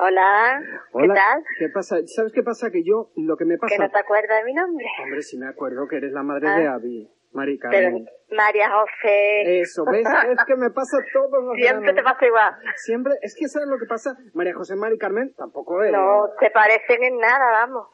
Hola, 0.00 0.60
¿qué 0.62 0.98
Hola, 0.98 1.14
tal? 1.14 1.42
¿qué 1.58 1.68
pasa? 1.74 1.96
¿Sabes 2.06 2.32
qué 2.32 2.44
pasa? 2.44 2.70
Que 2.70 2.84
yo, 2.84 3.10
lo 3.16 3.36
que 3.36 3.44
me 3.44 3.58
pasa... 3.58 3.74
¿Que 3.74 3.82
no 3.82 3.90
te 3.90 3.98
acuerdas 3.98 4.38
de 4.38 4.44
mi 4.44 4.54
nombre? 4.54 4.86
Hombre, 5.02 5.22
sí 5.22 5.36
me 5.38 5.48
acuerdo 5.48 5.88
que 5.88 5.96
eres 5.96 6.12
la 6.12 6.22
madre 6.22 6.46
Ah. 6.48 6.56
de 6.56 6.68
Abby, 6.68 7.10
Mari 7.32 7.58
Pero. 7.58 7.98
María 8.30 8.70
José. 8.70 9.60
Eso, 9.60 9.84
¿ves? 9.86 10.06
Es 10.38 10.44
que 10.46 10.54
me 10.54 10.70
pasa 10.70 10.98
todos 11.12 11.42
los 11.42 11.56
Siempre 11.56 11.92
te 11.94 12.02
pasa 12.04 12.26
igual. 12.26 12.54
Siempre, 12.76 13.14
es 13.22 13.34
que 13.36 13.48
¿sabes 13.48 13.66
lo 13.68 13.76
que 13.76 13.86
pasa? 13.86 14.16
María 14.34 14.54
José 14.54 14.76
Mari 14.76 14.98
Carmen 14.98 15.34
tampoco 15.36 15.82
es. 15.82 15.90
No 15.90 16.28
te 16.38 16.50
parecen 16.52 17.02
en 17.02 17.18
nada, 17.18 17.66
vamos. 17.66 17.88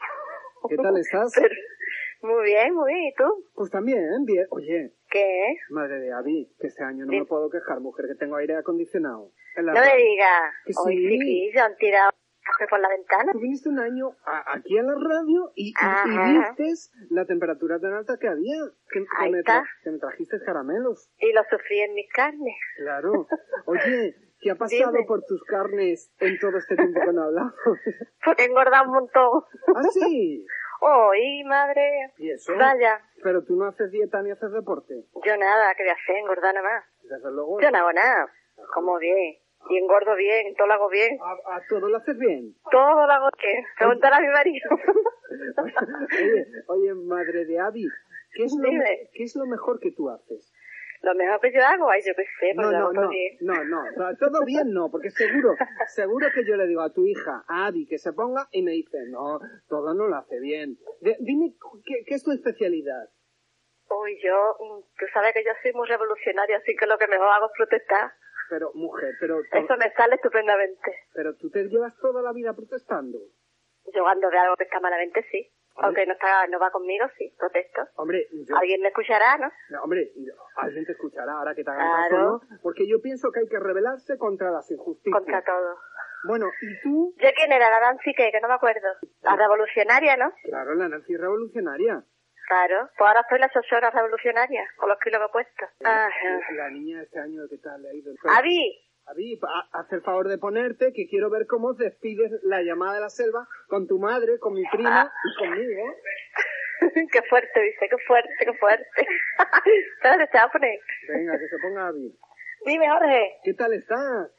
¿Qué 0.68 0.76
tal 0.76 0.98
estás? 0.98 1.32
Muy 2.24 2.42
bien, 2.44 2.74
muy 2.74 2.92
bien. 2.92 3.04
¿Y 3.08 3.14
tú? 3.14 3.24
Pues 3.54 3.70
también, 3.70 4.24
bien. 4.24 4.46
Oye, 4.50 4.94
¿Qué? 5.10 5.56
madre 5.70 6.00
de 6.00 6.12
Abby, 6.12 6.50
que 6.58 6.68
este 6.68 6.82
año 6.82 7.04
no 7.04 7.10
Sí. 7.12 7.20
me 7.20 7.26
puedo 7.26 7.50
quejar, 7.50 7.80
mujer, 7.80 8.06
que 8.08 8.14
tengo 8.14 8.36
aire 8.36 8.56
acondicionado. 8.56 9.30
En 9.56 9.66
la 9.66 9.74
No 9.74 9.80
me 9.80 9.86
radio. 9.86 10.04
digas. 10.04 10.52
Que 10.64 10.72
Hoy 10.84 10.96
sí. 10.96 11.08
chiquillo 11.18 11.64
han 11.64 11.76
tirado 11.76 12.10
por 12.70 12.80
la 12.80 12.88
ventana. 12.88 13.32
Tú 13.32 13.40
viniste 13.40 13.68
un 13.68 13.78
año 13.78 14.12
a- 14.24 14.54
aquí 14.56 14.78
a 14.78 14.82
la 14.82 14.94
radio 14.94 15.50
y, 15.54 15.70
y, 15.70 16.38
vistes 16.38 16.92
la 17.10 17.24
temperatura 17.26 17.78
tan 17.80 17.92
alta 17.94 18.16
que 18.18 18.28
había. 18.28 18.56
Que, 18.90 19.00
que 19.00 19.30
me, 19.30 19.40
tra- 19.42 19.64
que 19.82 19.90
me 19.90 19.98
trajiste 19.98 20.40
caramelos. 20.44 21.10
Y 21.18 21.32
lo 21.32 21.42
sufrí 21.50 21.80
en 21.80 21.94
mis 21.94 22.08
carnes. 22.12 22.54
Claro. 22.78 23.26
Oye, 23.66 24.14
¿qué 24.40 24.50
ha 24.50 24.54
pasado 24.56 24.92
Dime. 24.92 25.04
por 25.06 25.22
tus 25.24 25.42
carnes 25.44 26.12
en 26.20 26.38
todo 26.38 26.56
este 26.58 26.76
tiempo 26.76 27.00
que 27.00 27.12
no 27.12 27.22
hablamos? 27.24 27.54
Porque 28.24 28.42
he 28.44 28.46
engordado 28.46 28.84
un 28.86 28.92
montón. 28.94 29.42
¿Ah, 29.74 29.82
sí? 29.90 30.46
¡Ay, 30.80 31.44
madre! 31.44 32.12
¿Y 32.18 32.30
eso? 32.30 32.52
Vaya. 32.56 33.00
Pero 33.22 33.42
tú 33.44 33.56
no 33.56 33.66
haces 33.66 33.90
dieta 33.90 34.22
ni 34.22 34.30
haces 34.30 34.52
deporte. 34.52 34.94
Yo 35.24 35.36
nada, 35.36 35.74
¿qué 35.74 35.82
voy 35.82 35.90
a 35.90 35.94
hacer? 35.94 36.16
Engordar 36.16 36.54
nada 36.54 36.68
más. 36.68 36.84
Desde 37.02 37.30
luego. 37.30 37.60
Yo 37.60 37.70
no 37.70 37.78
hago 37.78 37.92
nada. 37.92 38.28
Como 38.72 38.98
bien. 38.98 39.38
Y 39.70 39.78
engordo 39.78 40.14
bien, 40.14 40.54
todo 40.56 40.66
lo 40.66 40.74
hago 40.74 40.88
bien. 40.90 41.18
A, 41.22 41.56
a 41.56 41.60
todo 41.68 41.88
lo 41.88 41.96
haces 41.96 42.18
bien. 42.18 42.54
Todo 42.70 43.06
lo 43.06 43.12
hago 43.12 43.30
bien. 43.42 43.64
Preguntar 43.78 44.12
a 44.12 44.20
mi 44.20 44.28
marido. 44.28 44.68
Oye, 46.20 46.46
oye, 46.68 46.94
madre 46.94 47.44
de 47.44 47.58
Abby, 47.58 47.86
¿qué 48.34 48.44
es, 48.44 48.54
lo. 48.54 48.68
¿qué 49.12 49.24
es 49.24 49.34
lo 49.36 49.46
mejor 49.46 49.80
que 49.80 49.90
tú 49.92 50.08
haces? 50.10 50.52
Lo 51.04 51.14
mejor 51.14 51.40
que 51.40 51.52
yo 51.52 51.60
hago, 51.64 51.90
ay, 51.90 52.00
yo 52.04 52.14
qué 52.16 52.24
sé, 52.40 52.52
pues 52.54 52.56
No, 52.56 52.72
lo 52.72 52.92
no, 52.92 53.02
no, 53.02 53.08
bien. 53.08 53.36
no, 53.42 53.64
no, 53.64 53.90
no, 53.96 54.16
todo 54.16 54.44
bien 54.44 54.72
no, 54.72 54.90
porque 54.90 55.10
seguro, 55.10 55.54
seguro 55.94 56.28
que 56.34 56.44
yo 56.44 56.56
le 56.56 56.66
digo 56.66 56.80
a 56.80 56.92
tu 56.92 57.06
hija, 57.06 57.44
a 57.46 57.66
Abby, 57.66 57.86
que 57.86 57.98
se 57.98 58.12
ponga 58.12 58.48
y 58.52 58.62
me 58.62 58.72
dice, 58.72 58.98
no, 59.08 59.38
todo 59.68 59.92
no 59.94 60.08
lo 60.08 60.16
hace 60.16 60.40
bien. 60.40 60.78
De- 61.00 61.16
dime, 61.20 61.54
¿qué, 61.84 62.04
qué 62.06 62.14
es 62.14 62.22
tu 62.24 62.32
especialidad? 62.32 63.08
Uy, 63.90 64.18
yo, 64.24 64.56
mm, 64.58 64.80
tú 64.98 65.04
sabes 65.12 65.34
que 65.34 65.44
yo 65.44 65.52
soy 65.62 65.72
muy 65.74 65.86
revolucionaria, 65.86 66.56
así 66.56 66.74
que 66.74 66.86
lo 66.86 66.96
que 66.98 67.06
mejor 67.06 67.28
hago 67.28 67.46
es 67.46 67.52
protestar. 67.56 68.12
Pero, 68.50 68.70
mujer, 68.74 69.14
pero, 69.20 69.40
Eso 69.40 69.76
me 69.78 69.90
sale 69.92 70.16
estupendamente. 70.16 70.90
pero 71.14 71.34
tú 71.36 71.50
te 71.50 71.64
llevas 71.64 71.96
toda 71.98 72.22
la 72.22 72.32
vida 72.32 72.52
protestando. 72.54 73.18
Yo 73.94 74.02
cuando 74.02 74.30
veo 74.30 74.40
algo 74.40 74.56
que 74.56 74.64
está 74.64 74.80
malamente, 74.80 75.22
sí. 75.30 75.50
Aunque 75.76 76.06
no 76.06 76.12
está, 76.12 76.46
no 76.48 76.58
va 76.58 76.70
conmigo, 76.70 77.06
sí, 77.18 77.34
protesto. 77.38 77.82
Hombre, 77.96 78.26
yo, 78.46 78.56
Alguien 78.56 78.80
me 78.80 78.88
escuchará, 78.88 79.36
¿no? 79.38 79.50
no, 79.70 79.82
hombre, 79.82 80.12
yo- 80.16 80.32
alguien 80.56 80.84
te 80.84 80.92
escuchará 80.92 81.32
ahora 81.32 81.54
que 81.54 81.64
te 81.64 81.70
hagan 81.70 81.86
Claro. 82.08 82.40
caso, 82.40 82.46
¿no? 82.54 82.58
Porque 82.62 82.86
yo 82.88 83.00
pienso 83.02 83.30
que 83.32 83.40
hay 83.40 83.48
que 83.48 83.58
rebelarse 83.58 84.16
contra 84.18 84.50
las 84.50 84.70
injusticias. 84.70 85.12
Contra 85.18 85.42
todo. 85.42 85.76
Bueno, 86.26 86.46
¿y 86.62 86.80
tú? 86.82 87.14
¿Yo 87.18 87.28
quién 87.36 87.52
era? 87.52 87.68
La 87.70 87.80
Nancy, 87.80 88.14
que, 88.14 88.30
que 88.30 88.40
no 88.40 88.48
me 88.48 88.54
acuerdo. 88.54 88.88
La 89.22 89.36
revolucionaria, 89.36 90.16
¿no? 90.16 90.32
Claro, 90.44 90.74
la 90.74 90.88
Nancy 90.88 91.16
revolucionaria. 91.16 92.02
Claro. 92.48 92.90
Pues 92.96 93.08
ahora 93.08 93.24
soy 93.28 93.38
la 93.38 93.48
chochora 93.50 93.90
revolucionaria, 93.90 94.64
con 94.76 94.88
los 94.90 94.98
kilos 95.00 95.18
que 95.20 95.26
he 95.26 95.32
puesto. 95.32 95.64
Ajá. 95.84 96.40
La 96.56 96.70
niña 96.70 97.02
este 97.02 97.18
año, 97.18 97.42
¿qué 97.48 97.56
tal 97.58 97.82
le 97.82 97.88
ha 97.90 97.94
ido? 97.94 98.12
Avi, 98.36 98.83
Avi, 99.06 99.36
pa- 99.36 99.68
haz 99.72 99.92
el 99.92 100.00
favor 100.02 100.28
de 100.28 100.38
ponerte, 100.38 100.92
que 100.92 101.06
quiero 101.08 101.28
ver 101.30 101.46
cómo 101.46 101.74
despides 101.74 102.30
la 102.42 102.62
llamada 102.62 102.94
de 102.94 103.00
la 103.00 103.10
selva 103.10 103.46
con 103.68 103.86
tu 103.86 103.98
madre, 103.98 104.38
con 104.38 104.54
mi 104.54 104.64
prima 104.72 105.12
y 105.24 105.38
conmigo. 105.44 105.82
qué 107.12 107.22
fuerte, 107.28 107.60
dice, 107.60 107.88
qué 107.88 107.98
fuerte, 108.06 108.30
qué 108.38 108.52
fuerte. 108.54 109.06
Espérate, 109.96 110.26
te 110.26 110.38
voy 110.38 110.46
a 110.46 110.52
poner. 110.52 110.78
Venga, 111.08 111.38
que 111.38 111.48
se 111.48 111.58
ponga 111.58 111.88
Avi. 111.88 112.18
Dime, 112.64 112.88
Jorge. 112.88 113.36
¿Qué 113.44 113.54
tal 113.54 113.74
estás? 113.74 114.30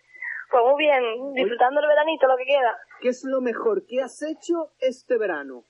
Pues 0.50 0.64
muy 0.64 0.78
bien, 0.84 1.04
disfrutando 1.34 1.82
el 1.82 1.88
veranito, 1.88 2.28
lo 2.28 2.38
que 2.38 2.46
queda. 2.46 2.78
¿Qué 3.02 3.10
es 3.10 3.24
lo 3.24 3.42
mejor 3.42 3.86
que 3.86 4.02
has 4.02 4.22
hecho 4.24 4.72
este 4.80 5.18
verano? 5.18 5.66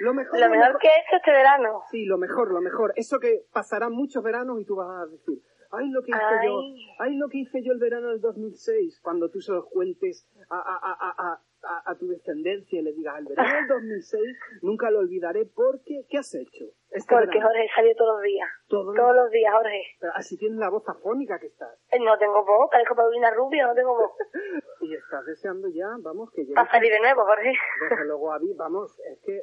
Lo 0.00 0.14
mejor, 0.14 0.38
Lo 0.38 0.48
mejor 0.48 0.78
que 0.78 0.86
he 0.86 0.90
hecho 1.00 1.16
este 1.16 1.30
verano. 1.32 1.82
Sí, 1.90 2.04
lo 2.04 2.18
mejor, 2.18 2.52
lo 2.52 2.60
mejor. 2.60 2.92
Eso 2.94 3.18
que 3.18 3.42
pasarán 3.52 3.92
muchos 3.92 4.22
veranos 4.22 4.60
y 4.60 4.64
tú 4.64 4.76
vas 4.76 4.88
a 5.02 5.06
decir, 5.06 5.38
ay, 5.70 5.88
lo 5.90 6.02
que 6.02 6.10
hice 6.10 6.20
Ay. 6.40 6.46
yo, 6.46 6.60
ay, 7.00 7.16
lo 7.16 7.28
que 7.28 7.38
hice 7.38 7.62
yo 7.62 7.72
el 7.72 7.78
verano 7.78 8.08
del 8.08 8.20
2006, 8.20 9.00
cuando 9.02 9.30
tú 9.30 9.40
se 9.40 9.52
los 9.52 9.66
cuentes 9.66 10.26
a, 10.50 10.56
a, 10.58 10.76
a, 10.76 10.92
a, 10.92 11.32
a- 11.32 11.42
a- 11.60 11.90
a 11.90 11.98
tu 11.98 12.06
descendencia 12.06 12.78
y 12.78 12.82
le 12.84 12.92
digas, 12.92 13.18
el 13.18 13.24
verano 13.26 13.52
del 13.56 13.66
2006 13.66 14.22
nunca 14.62 14.90
lo 14.92 15.00
olvidaré 15.00 15.44
porque, 15.44 16.06
¿qué 16.08 16.18
has 16.18 16.32
hecho? 16.36 16.66
Este 16.90 17.12
Porque 17.12 17.26
verano? 17.38 17.48
Jorge 17.48 17.68
salió 17.74 17.94
todos 17.96 18.14
los 18.14 18.22
días. 18.22 18.48
Todos 18.68 18.94
Todos 18.94 19.16
los 19.16 19.30
días, 19.30 19.52
Jorge. 19.52 19.82
Pero 20.00 20.12
así 20.14 20.38
tienes 20.38 20.58
la 20.58 20.70
voz 20.70 20.88
afónica 20.88 21.38
que 21.40 21.48
estás. 21.48 21.76
Eh, 21.90 21.98
No 21.98 22.16
tengo 22.16 22.44
voz, 22.46 22.70
parezco 22.70 22.94
Paulina 22.94 23.30
Rubio, 23.32 23.66
no 23.66 23.74
tengo 23.74 23.94
voz. 23.96 24.12
Y 24.80 24.94
estás 24.94 25.26
deseando 25.26 25.68
ya, 25.68 25.88
vamos, 25.98 26.30
que 26.30 26.42
llegue. 26.42 26.54
Para 26.54 26.70
salir 26.70 26.92
de 26.92 27.00
nuevo, 27.00 27.24
Jorge. 27.26 27.52
Desde 27.90 28.04
luego, 28.06 28.32
Avi, 28.32 28.54
vamos, 28.54 28.96
es 29.10 29.18
que 29.26 29.42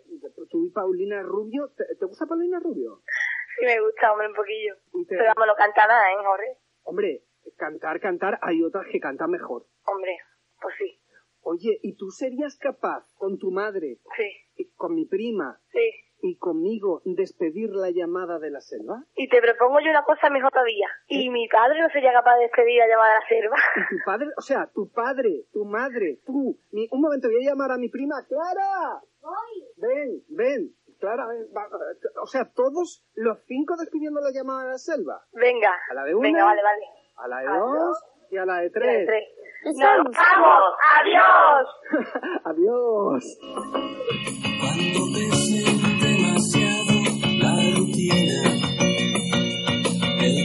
tú 0.50 0.66
y 0.66 0.70
Paulina 0.72 1.22
Rubio, 1.22 1.70
¿te, 1.76 1.84
te 2.00 2.06
gusta 2.06 2.26
Paulina 2.26 2.58
Rubio? 2.62 3.02
Sí 3.60 3.66
me 3.66 3.80
gusta, 3.82 4.12
hombre, 4.12 4.28
un 4.28 4.36
poquillo. 4.36 4.76
Y 4.94 5.06
te- 5.06 5.16
Pero 5.18 5.32
vamos, 5.36 5.48
lo 5.48 5.56
canta 5.56 5.88
nada, 5.88 6.12
¿eh, 6.12 6.16
Jorge? 6.24 6.58
Hombre, 6.84 7.24
cantar, 7.58 8.00
cantar, 8.00 8.40
hay 8.42 8.64
otras 8.64 8.86
que 8.92 9.00
cantan 9.00 9.32
mejor. 9.32 9.66
Hombre, 9.88 10.18
pues 10.62 10.76
sí, 10.78 11.00
Oye, 11.48 11.78
¿y 11.84 11.96
tú 11.96 12.10
serías 12.10 12.58
capaz 12.58 13.06
con 13.18 13.38
tu 13.38 13.52
madre, 13.52 14.00
sí, 14.18 14.32
y 14.56 14.72
con 14.74 14.96
mi 14.96 15.06
prima 15.06 15.62
sí. 15.72 15.92
y 16.24 16.38
conmigo 16.40 17.04
despedir 17.06 17.70
la 17.70 17.92
llamada 17.92 18.40
de 18.40 18.50
la 18.50 18.62
selva? 18.62 19.04
Y 19.14 19.30
te 19.30 19.40
propongo 19.44 19.80
yo 19.80 19.92
una 19.92 20.04
cosa 20.04 20.32
mejor 20.32 20.52
todavía. 20.52 20.88
Y 21.08 21.30
mi 21.30 21.48
padre 21.48 21.80
no 21.82 21.90
sería 21.90 22.14
capaz 22.14 22.38
de 22.38 22.44
despedir 22.46 22.82
a 22.82 22.88
llamar 22.88 23.12
a 23.12 23.20
la 23.20 23.28
selva. 23.28 23.58
Y 23.76 23.96
tu 23.96 24.04
padre, 24.04 24.28
o 24.36 24.42
sea, 24.42 24.72
tu 24.74 24.92
padre, 24.92 25.46
tu 25.54 25.66
madre, 25.66 26.18
tú. 26.26 26.58
mi- 26.72 26.88
un 26.92 27.02
momento, 27.02 27.28
voy 27.30 27.46
a 27.46 27.50
llamar 27.52 27.70
a 27.74 27.78
mi 27.78 27.90
prima, 27.90 28.26
Clara. 28.28 29.02
Ven, 29.78 30.24
ven. 30.30 30.74
Clara, 31.06 31.28
va- 31.56 31.70
o 32.24 32.26
sea, 32.28 32.50
todos 32.56 33.04
los 33.14 33.38
cinco 33.46 33.76
despidiendo 33.78 34.20
la 34.22 34.32
llamada 34.32 34.64
de 34.64 34.70
la 34.72 34.78
selva. 34.80 35.22
Venga. 35.34 35.72
A 35.92 35.94
la 35.94 36.04
de 36.04 36.16
una. 36.16 36.28
Venga, 36.28 36.46
vale, 36.46 36.62
vale. 36.64 36.82
A 37.18 37.28
la 37.28 37.40
de 37.42 37.48
A 37.48 37.52
de 37.54 37.60
dos 37.60 38.04
y 38.32 38.38
a 38.38 38.46
la 38.46 38.58
de 38.62 38.70
tres. 38.72 38.98
las 38.98 39.06
tres. 39.06 39.24
Nos 39.66 39.76
¡Nos 39.76 39.84
vamos. 39.88 40.16
vamos! 40.18 40.74
¡Adiós! 41.00 41.68
Adiós. 42.46 43.38
Cuando 44.60 45.00
pese 45.14 45.62
demasiado 46.02 46.96
la 47.42 47.54
rutina, 47.78 48.40
el 50.26 50.36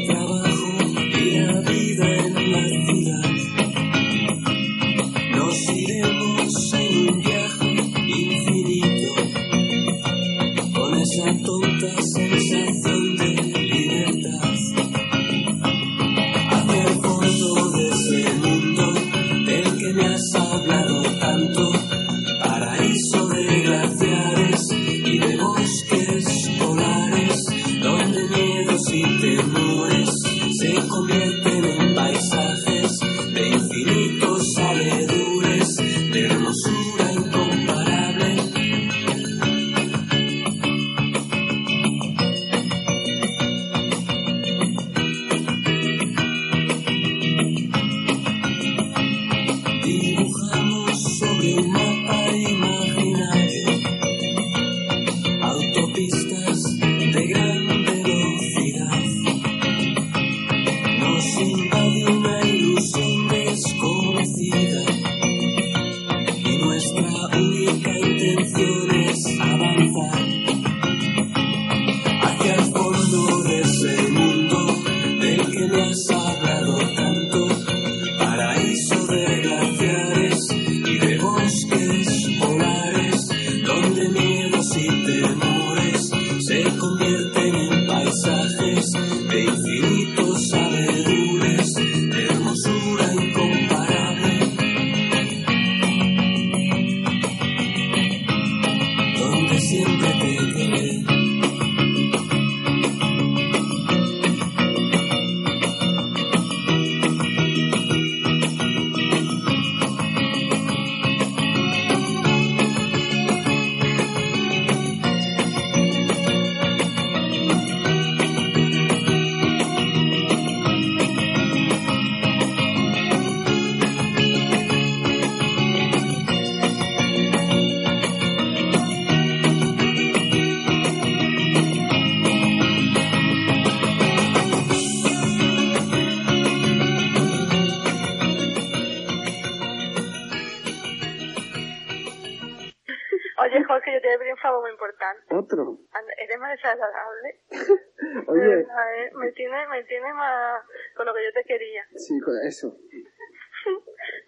importante. 144.90 145.34
Otro. 145.34 145.78
Eres 146.18 146.38
más 146.38 146.50
desagradable. 146.52 147.40
De 147.50 147.58
Oye, 148.28 148.48
verdad, 148.56 148.94
¿eh? 148.98 149.10
Me 149.14 149.32
tiene, 149.32 149.66
me 149.68 149.84
tiene 149.84 150.12
más 150.12 150.62
con 150.96 151.06
lo 151.06 151.14
que 151.14 151.24
yo 151.24 151.32
te 151.32 151.44
quería. 151.44 151.84
sí, 151.96 152.18
con 152.20 152.34
eso. 152.46 152.76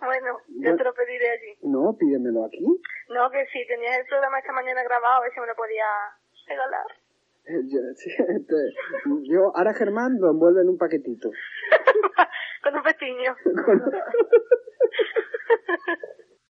Bueno, 0.00 0.36
yo 0.60 0.76
te 0.76 0.84
lo 0.84 0.92
pediré 0.92 1.30
allí. 1.30 1.56
No, 1.62 1.96
pídemelo 1.98 2.44
aquí. 2.44 2.60
No, 3.08 3.30
que 3.30 3.46
si 3.46 3.66
tenías 3.66 3.98
el 4.00 4.06
programa 4.06 4.38
esta 4.38 4.52
mañana 4.52 4.82
grabado, 4.82 5.14
a 5.14 5.20
ver 5.22 5.32
si 5.32 5.40
me 5.40 5.46
lo 5.46 5.54
podía 5.54 5.86
regalar. 6.46 6.86
Eh, 7.46 7.62
Yo, 7.64 7.78
sí, 7.96 8.10
este, 8.10 8.54
yo 9.30 9.56
ahora 9.56 9.72
Germán 9.72 10.18
lo 10.20 10.30
envuelve 10.30 10.60
en 10.60 10.68
un 10.68 10.76
paquetito. 10.76 11.30
Con 12.62 12.76
un 12.76 12.82
pestiño. 12.82 13.34